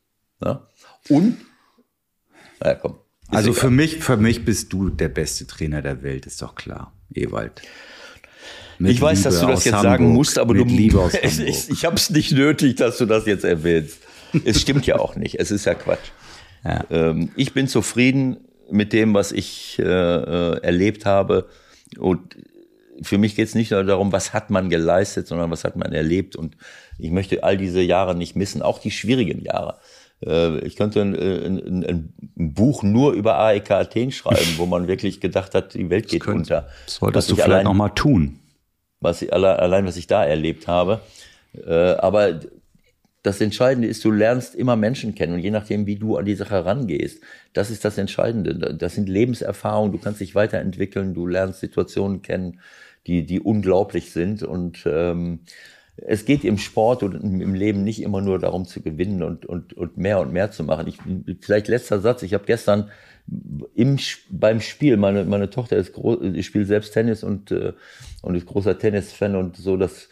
[0.41, 0.61] Ne?
[1.09, 1.39] Und
[2.61, 2.99] naja, komm.
[3.30, 6.95] Also für mich, für mich bist du der beste Trainer der Welt, ist doch klar,
[7.14, 7.62] Ewald.
[8.78, 10.64] Mit ich weiß, Liebe dass du das jetzt Hamburg, sagen musst, aber du,
[11.22, 13.99] ich, ich habe es nicht nötig, dass du das jetzt erwähnst.
[14.45, 15.39] es stimmt ja auch nicht.
[15.39, 16.11] Es ist ja Quatsch.
[16.65, 16.85] Ja.
[16.91, 18.39] Ähm, ich bin zufrieden
[18.71, 21.49] mit dem, was ich äh, äh erlebt habe.
[21.99, 22.37] Und
[23.03, 25.93] für mich geht es nicht nur darum, was hat man geleistet, sondern was hat man
[25.93, 26.37] erlebt.
[26.37, 26.57] Und
[26.99, 29.79] ich möchte all diese Jahre nicht missen, auch die schwierigen Jahre.
[30.25, 35.21] Äh, ich könnte ein, ein, ein, Buch nur über AEK Athen schreiben, wo man wirklich
[35.21, 36.69] gedacht hat, die Welt geht könnte, unter.
[36.85, 38.39] Das solltest du vielleicht allein, noch mal tun.
[39.01, 41.01] Was ich, allein, was ich da erlebt habe.
[41.55, 42.41] Äh, aber
[43.23, 46.37] das Entscheidende ist, du lernst immer Menschen kennen und je nachdem, wie du an die
[46.37, 48.75] Sache rangehst, das ist das Entscheidende.
[48.75, 52.61] Das sind Lebenserfahrungen, du kannst dich weiterentwickeln, du lernst Situationen kennen,
[53.07, 55.41] die, die unglaublich sind und ähm,
[55.97, 59.73] es geht im Sport und im Leben nicht immer nur darum zu gewinnen und, und,
[59.73, 60.87] und mehr und mehr zu machen.
[60.87, 60.99] Ich,
[61.41, 62.23] vielleicht letzter Satz.
[62.23, 62.91] Ich habe gestern
[63.75, 63.99] im,
[64.31, 67.73] beim Spiel, meine, meine Tochter ist groß, ich spiele selbst Tennis und, äh,
[68.23, 70.09] und ist großer Tennisfan und so, dass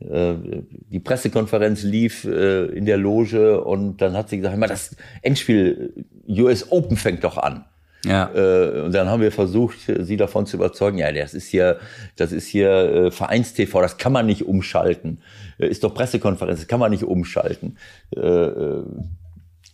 [0.00, 5.92] die Pressekonferenz lief äh, in der Loge und dann hat sie gesagt, das Endspiel
[6.28, 7.64] US Open fängt doch an.
[8.04, 8.30] Ja.
[8.32, 11.78] Äh, und dann haben wir versucht, sie davon zu überzeugen, ja, das ist hier,
[12.16, 15.20] das ist hier äh, Vereinstv, das kann man nicht umschalten.
[15.58, 17.76] Äh, ist doch Pressekonferenz, das kann man nicht umschalten.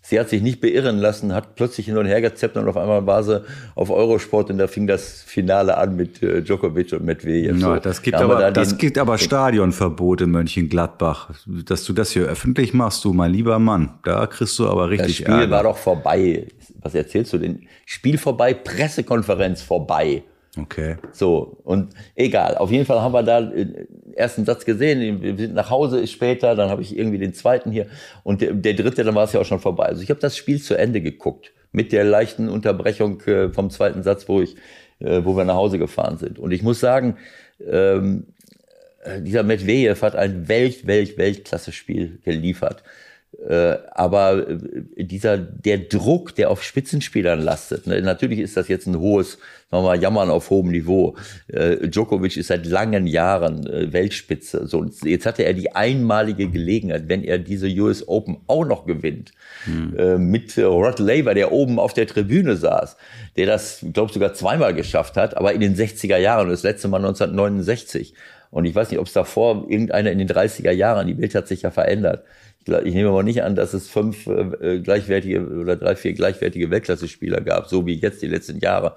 [0.07, 3.07] Sie hat sich nicht beirren lassen, hat plötzlich hin und her gezappt und auf einmal
[3.07, 3.43] war sie
[3.75, 7.59] auf Eurosport und da fing das Finale an mit äh, Djokovic und Medvedev.
[7.59, 11.31] Ja, das gibt da aber, da das gibt aber Stadionverbot in Mönchengladbach.
[11.47, 15.07] Dass du das hier öffentlich machst, du mein lieber Mann, da kriegst du aber richtig
[15.07, 15.51] Das Spiel Ärger.
[15.51, 16.49] war doch vorbei.
[16.83, 17.67] Was erzählst du denn?
[17.87, 20.23] Spiel vorbei, Pressekonferenz vorbei.
[20.57, 20.97] Okay.
[21.13, 22.57] So, und egal.
[22.57, 25.21] Auf jeden Fall haben wir da den ersten Satz gesehen.
[25.21, 27.87] Wir sind nach Hause, ist später, dann habe ich irgendwie den zweiten hier.
[28.23, 29.87] Und der, der dritte, dann war es ja auch schon vorbei.
[29.87, 31.53] Also ich habe das Spiel zu Ende geguckt.
[31.73, 34.55] Mit der leichten Unterbrechung äh, vom zweiten Satz, wo ich,
[35.01, 36.39] äh, wo wir nach Hause gefahren sind.
[36.39, 37.17] Und ich muss sagen,
[37.69, 38.27] ähm,
[39.21, 42.83] dieser Medvedev hat ein Welt, Welt, Weltklasse-Spiel geliefert.
[43.47, 48.87] Äh, aber äh, dieser, der Druck, der auf Spitzenspielern lastet, ne, natürlich ist das jetzt
[48.87, 49.33] ein hohes,
[49.71, 51.17] sagen wir mal, Jammern auf hohem Niveau.
[51.49, 54.67] Äh, Djokovic ist seit langen Jahren Weltspitze.
[54.67, 59.33] So, jetzt hatte er die einmalige Gelegenheit, wenn er diese US Open auch noch gewinnt,
[59.65, 59.95] hm.
[59.99, 62.97] äh, mit Rod Laver, der oben auf der Tribüne saß,
[63.37, 66.99] der das, glaube sogar zweimal geschafft hat, aber in den 60er Jahren, das letzte Mal
[66.99, 68.15] 1969.
[68.51, 71.49] Und ich weiß nicht, ob es davor irgendeiner in den 30er Jahren, die Welt hat
[71.49, 72.25] sich ja verändert.
[72.67, 77.41] Ich, nehme aber nicht an, dass es fünf äh, gleichwertige oder drei, vier gleichwertige Weltklasse-Spieler
[77.41, 78.97] gab, so wie jetzt die letzten Jahre.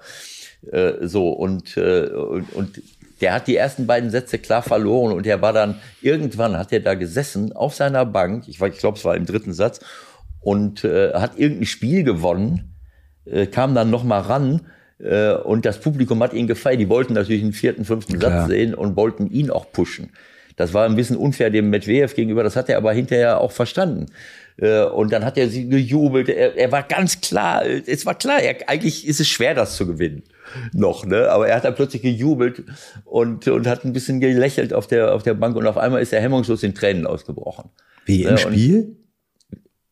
[0.70, 2.82] Äh, so und, äh, und, und
[3.20, 6.80] der hat die ersten beiden Sätze klar verloren und er war dann, irgendwann hat er
[6.80, 9.80] da gesessen auf seiner Bank, ich, ich glaube, es war im dritten Satz,
[10.40, 12.74] und äh, hat irgendein Spiel gewonnen,
[13.24, 14.62] äh, kam dann nochmal ran
[14.98, 16.80] äh, und das Publikum hat ihn gefeiert.
[16.80, 18.42] Die wollten natürlich einen vierten, fünften klar.
[18.42, 20.10] Satz sehen und wollten ihn auch pushen.
[20.58, 24.06] Das war ein bisschen unfair dem Medvedev gegenüber, das hat er aber hinterher auch verstanden.
[24.58, 26.28] Äh, und dann hat er sie gejubelt.
[26.28, 29.86] Er, er war ganz klar, es war klar, er, eigentlich ist es schwer, das zu
[29.86, 30.24] gewinnen
[30.72, 31.30] noch, ne?
[31.30, 32.64] Aber er hat dann plötzlich gejubelt
[33.04, 36.12] und, und hat ein bisschen gelächelt auf der, auf der Bank und auf einmal ist
[36.12, 37.70] er hemmungslos in Tränen ausgebrochen.
[38.04, 38.38] Wie im ne?
[38.38, 38.96] Spiel?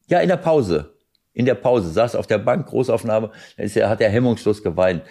[0.08, 0.92] ja, in der Pause.
[1.32, 5.02] In der Pause saß auf der Bank, Großaufnahme, ist er, hat er hemmungslos geweint.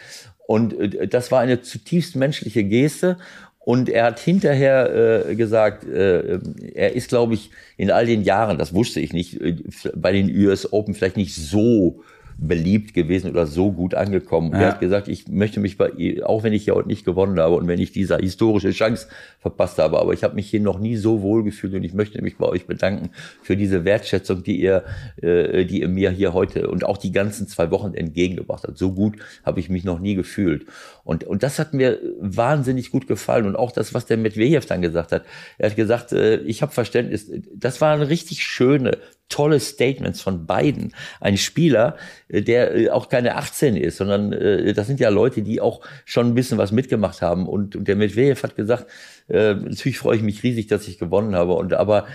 [0.47, 3.17] Und äh, das war eine zutiefst menschliche Geste.
[3.65, 6.39] Und er hat hinterher äh, gesagt, äh,
[6.75, 9.55] er ist, glaube ich, in all den Jahren, das wusste ich nicht, äh,
[9.95, 12.03] bei den US Open vielleicht nicht so
[12.37, 14.51] beliebt gewesen oder so gut angekommen.
[14.51, 14.59] Ja.
[14.59, 17.39] Er hat gesagt, ich möchte mich bei ihr, auch wenn ich hier heute nicht gewonnen
[17.39, 19.07] habe und wenn ich diese historische Chance
[19.39, 22.21] verpasst habe, aber ich habe mich hier noch nie so wohl gefühlt und ich möchte
[22.21, 23.09] mich bei euch bedanken
[23.41, 24.83] für diese Wertschätzung, die ihr,
[25.21, 28.77] äh, die ihr mir hier heute und auch die ganzen zwei Wochen entgegengebracht habt.
[28.77, 30.65] So gut habe ich mich noch nie gefühlt.
[31.03, 33.45] Und, und das hat mir wahnsinnig gut gefallen.
[33.45, 35.23] Und auch das, was der Medvedev dann gesagt hat.
[35.57, 37.31] Er hat gesagt, äh, ich habe Verständnis.
[37.53, 38.97] Das waren richtig schöne,
[39.29, 40.93] tolle Statements von beiden.
[41.19, 41.97] Ein Spieler,
[42.27, 45.81] äh, der äh, auch keine 18 ist, sondern äh, das sind ja Leute, die auch
[46.05, 47.47] schon ein bisschen was mitgemacht haben.
[47.47, 48.87] Und, der Medvedev hat gesagt,
[49.27, 51.53] natürlich freue ich mich riesig, dass ich gewonnen habe.
[51.53, 52.05] Und aber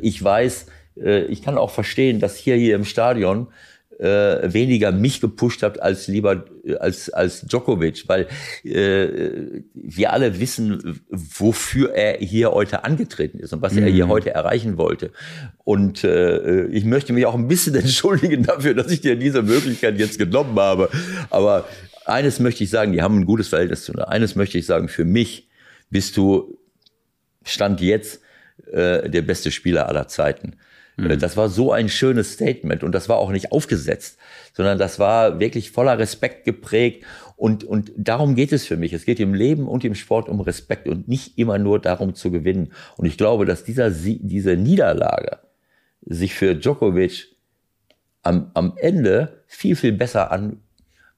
[0.00, 0.66] ich weiß,
[1.28, 3.48] ich kann auch verstehen, dass hier hier im Stadion
[3.98, 6.44] äh, weniger mich gepusht habt als lieber
[6.80, 8.26] als als Djokovic, weil
[8.64, 13.84] äh, wir alle wissen, wofür er hier heute angetreten ist und was mhm.
[13.84, 14.10] er hier mhm.
[14.10, 15.12] heute erreichen wollte.
[15.64, 19.98] Und äh, ich möchte mich auch ein bisschen entschuldigen dafür, dass ich dir diese Möglichkeit
[19.98, 20.90] jetzt genommen habe.
[21.30, 21.66] Aber
[22.04, 24.08] eines möchte ich sagen, die haben ein gutes Verhältnis zu mir.
[24.08, 25.48] Eines möchte ich sagen, für mich
[25.90, 26.58] bist du
[27.44, 28.20] stand jetzt
[28.72, 30.56] äh, der beste Spieler aller Zeiten.
[30.96, 31.18] Mhm.
[31.18, 34.18] Das war so ein schönes Statement und das war auch nicht aufgesetzt,
[34.54, 37.04] sondern das war wirklich voller Respekt geprägt
[37.36, 38.94] und, und darum geht es für mich.
[38.94, 42.30] Es geht im Leben und im Sport um Respekt und nicht immer nur darum zu
[42.30, 42.72] gewinnen.
[42.96, 45.38] Und ich glaube, dass dieser, diese Niederlage
[46.00, 47.28] sich für Djokovic
[48.22, 50.62] am, am Ende viel, viel besser an,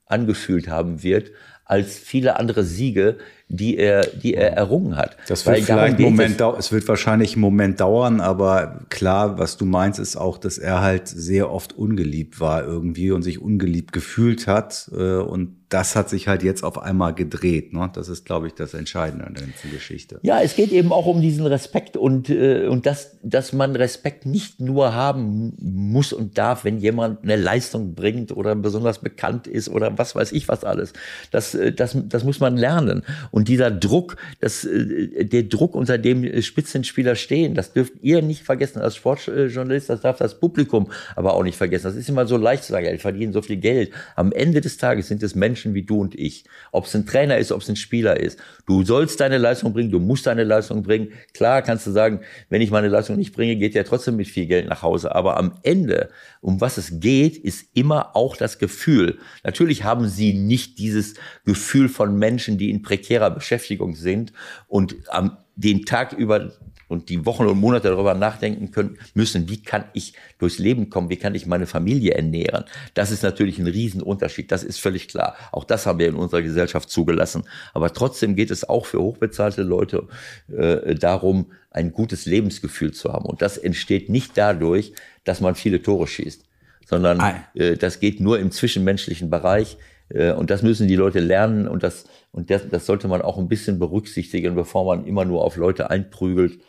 [0.06, 1.30] angefühlt haben wird,
[1.68, 3.18] als viele andere Siege,
[3.48, 5.16] die er, die er errungen hat.
[5.28, 9.58] Das wird Weil vielleicht Moment dauern, es wird wahrscheinlich einen Moment dauern, aber klar, was
[9.58, 13.92] du meinst, ist auch, dass er halt sehr oft ungeliebt war irgendwie und sich ungeliebt
[13.92, 14.90] gefühlt hat.
[14.92, 17.72] Äh, und das hat sich halt jetzt auf einmal gedreht.
[17.72, 17.90] Ne?
[17.92, 20.18] Das ist, glaube ich, das Entscheidende an der ganzen Geschichte.
[20.22, 24.24] Ja, es geht eben auch um diesen Respekt und, äh, und das, dass man Respekt
[24.24, 29.68] nicht nur haben muss und darf, wenn jemand eine Leistung bringt oder besonders bekannt ist
[29.68, 30.94] oder was weiß ich was alles.
[31.30, 33.02] Das, äh, das, das muss man lernen.
[33.30, 38.42] Und dieser Druck, das, äh, der Druck, unter dem Spitzenspieler stehen, das dürft ihr nicht
[38.42, 41.84] vergessen als Sportjournalist, das darf das Publikum aber auch nicht vergessen.
[41.84, 43.90] Das ist immer so leicht zu sagen, die verdienen so viel Geld.
[44.16, 46.44] Am Ende des Tages sind es Menschen wie du und ich.
[46.72, 48.38] Ob es ein Trainer ist, ob es ein Spieler ist.
[48.66, 51.12] Du sollst deine Leistung bringen, du musst deine Leistung bringen.
[51.34, 54.46] Klar kannst du sagen, wenn ich meine Leistung nicht bringe, geht ja trotzdem mit viel
[54.46, 55.14] Geld nach Hause.
[55.14, 56.10] Aber am Ende,
[56.40, 59.18] um was es geht, ist immer auch das Gefühl.
[59.44, 61.14] Natürlich haben sie nicht dieses
[61.44, 64.32] Gefühl von Menschen, die in prekärer Beschäftigung sind
[64.68, 66.52] und am den Tag über
[66.88, 71.10] und die Wochen und Monate darüber nachdenken können müssen, wie kann ich durchs Leben kommen,
[71.10, 72.64] wie kann ich meine Familie ernähren.
[72.94, 75.36] Das ist natürlich ein Riesenunterschied, das ist völlig klar.
[75.52, 77.44] Auch das haben wir in unserer Gesellschaft zugelassen.
[77.74, 80.08] Aber trotzdem geht es auch für hochbezahlte Leute
[80.48, 83.26] äh, darum, ein gutes Lebensgefühl zu haben.
[83.26, 84.92] Und das entsteht nicht dadurch,
[85.24, 86.44] dass man viele Tore schießt,
[86.86, 87.22] sondern
[87.54, 89.76] äh, das geht nur im zwischenmenschlichen Bereich.
[90.08, 93.38] Äh, und das müssen die Leute lernen und das, und das, das sollte man auch
[93.38, 96.60] ein bisschen berücksichtigen, bevor man immer nur auf Leute einprügelt,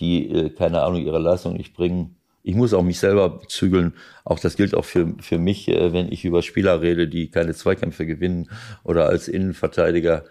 [0.00, 2.16] die, äh, keine Ahnung, ihre Leistung nicht bringen.
[2.42, 3.94] Ich muss auch mich selber zügeln.
[4.24, 7.54] Auch das gilt auch für, für mich, äh, wenn ich über Spieler rede, die keine
[7.54, 8.50] Zweikämpfe gewinnen
[8.82, 10.24] oder als Innenverteidiger.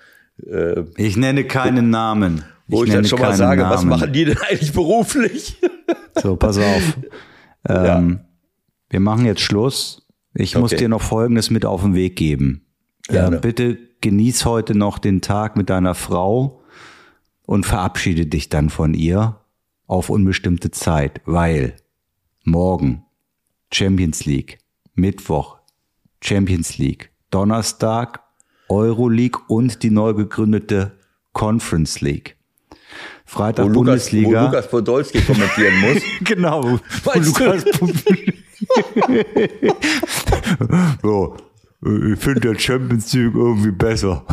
[0.46, 2.44] Äh, ich nenne keinen Namen.
[2.68, 3.74] Wo ich, ich dann schon mal sage, Namen.
[3.74, 5.58] was machen die denn eigentlich beruflich?
[6.22, 6.98] So, pass auf.
[7.68, 8.26] Ähm, ja.
[8.92, 10.08] Wir machen jetzt Schluss.
[10.36, 10.62] Ich okay.
[10.62, 12.68] muss dir noch Folgendes mit auf den Weg geben.
[13.08, 16.63] Äh, bitte genieß heute noch den Tag mit deiner Frau
[17.46, 19.40] und verabschiede dich dann von ihr
[19.88, 21.76] auf unbestimmte Zeit, weil
[22.44, 23.06] morgen
[23.72, 24.60] Champions League,
[24.96, 25.60] Mittwoch
[26.22, 28.22] Champions League, Donnerstag
[28.70, 30.98] Euroleague und die neu gegründete
[31.34, 32.38] Conference League.
[33.26, 34.46] Freitag Wo Lukas, wo Bundesliga.
[34.46, 36.02] Lukas Podolski kommentieren muss.
[36.24, 36.64] genau.
[36.64, 37.26] wo Weißt?
[37.26, 37.64] Lukas
[41.02, 41.36] so,
[41.86, 44.26] äh, ich finde der Champions League irgendwie besser.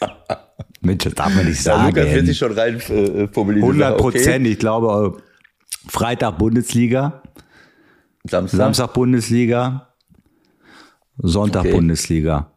[0.84, 1.96] Mensch, das darf man nicht Ja, sagen.
[1.96, 3.64] Lukas wird sich schon rein äh, formulieren.
[3.68, 4.00] 100 Okay.
[4.02, 4.46] Prozent.
[4.46, 7.22] Ich glaube, äh, Freitag Bundesliga,
[8.28, 8.56] Samstag.
[8.58, 9.88] Samstag Bundesliga,
[11.18, 11.72] Sonntag Okay.
[11.72, 12.50] Bundesliga.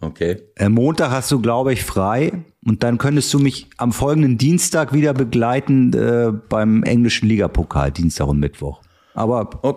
[0.00, 0.42] Okay.
[0.56, 2.44] Äh, Montag hast du, glaube ich, frei.
[2.66, 8.26] Und dann könntest du mich am folgenden Dienstag wieder begleiten äh, beim englischen Ligapokal, Dienstag
[8.26, 8.80] und Mittwoch.
[9.14, 9.76] Aber Oh,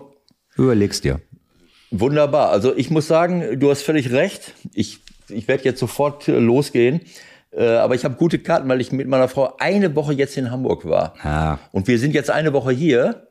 [0.56, 1.20] überlegst dir.
[1.90, 2.50] wunderbar.
[2.50, 4.54] Also ich muss sagen, du hast völlig recht.
[4.74, 7.00] Ich, ich werde jetzt sofort äh, losgehen.
[7.50, 10.50] Äh, aber ich habe gute Karten, weil ich mit meiner Frau eine Woche jetzt in
[10.50, 11.14] Hamburg war.
[11.24, 11.58] Ja.
[11.72, 13.28] Und wir sind jetzt eine Woche hier.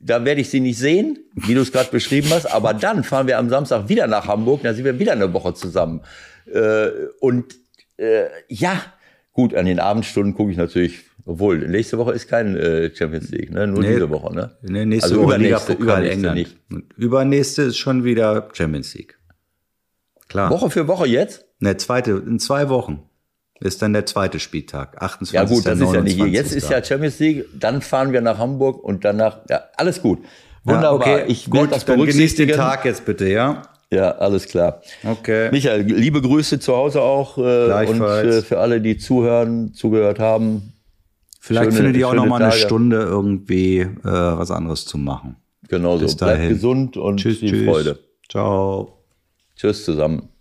[0.00, 2.46] Da werde ich sie nicht sehen, wie du es gerade beschrieben hast.
[2.46, 4.62] Aber dann fahren wir am Samstag wieder nach Hamburg.
[4.62, 6.02] Da sind wir wieder eine Woche zusammen.
[6.52, 6.88] Äh,
[7.20, 7.54] und
[7.96, 8.80] äh, ja,
[9.32, 13.50] gut, an den Abendstunden gucke ich natürlich, obwohl nächste Woche ist kein äh, Champions League,
[13.50, 13.66] ne?
[13.66, 13.94] nur Nee.
[13.94, 14.34] diese Woche.
[14.34, 14.50] Ne?
[14.60, 16.56] Nee, nächste also Woche übernächste, übernächste nicht.
[16.70, 19.18] Und übernächste ist schon wieder Champions League.
[20.28, 20.50] Klar.
[20.50, 21.46] Woche für Woche jetzt?
[21.60, 23.02] Ne, zweite, in zwei Wochen
[23.64, 25.00] ist dann der zweite Spieltag.
[25.00, 25.32] 28.
[25.32, 26.28] Ja gut, das ist ja nicht hier.
[26.28, 26.56] Jetzt 29..
[26.56, 30.20] ist ja Champions League, dann fahren wir nach Hamburg und danach, ja, alles gut.
[30.64, 31.06] Wunderbar.
[31.06, 32.50] Ja, okay, ich gut, das dann genießt den.
[32.50, 33.62] Tag jetzt bitte, ja?
[33.90, 34.82] Ja, alles klar.
[35.04, 35.50] Okay.
[35.50, 40.72] Michael, liebe Grüße zu Hause auch äh, und äh, für alle, die zuhören, zugehört haben.
[41.40, 42.62] Vielleicht schöne- findet ihr auch noch mal eine Tage.
[42.62, 45.36] Stunde irgendwie äh, was anderes zu machen.
[45.68, 46.04] Genauso.
[46.04, 47.68] Bis Bleibt gesund und Tschüss, viel tschüss.
[47.68, 47.98] Freude.
[48.28, 49.04] Ciao.
[49.56, 50.33] Tschüss zusammen.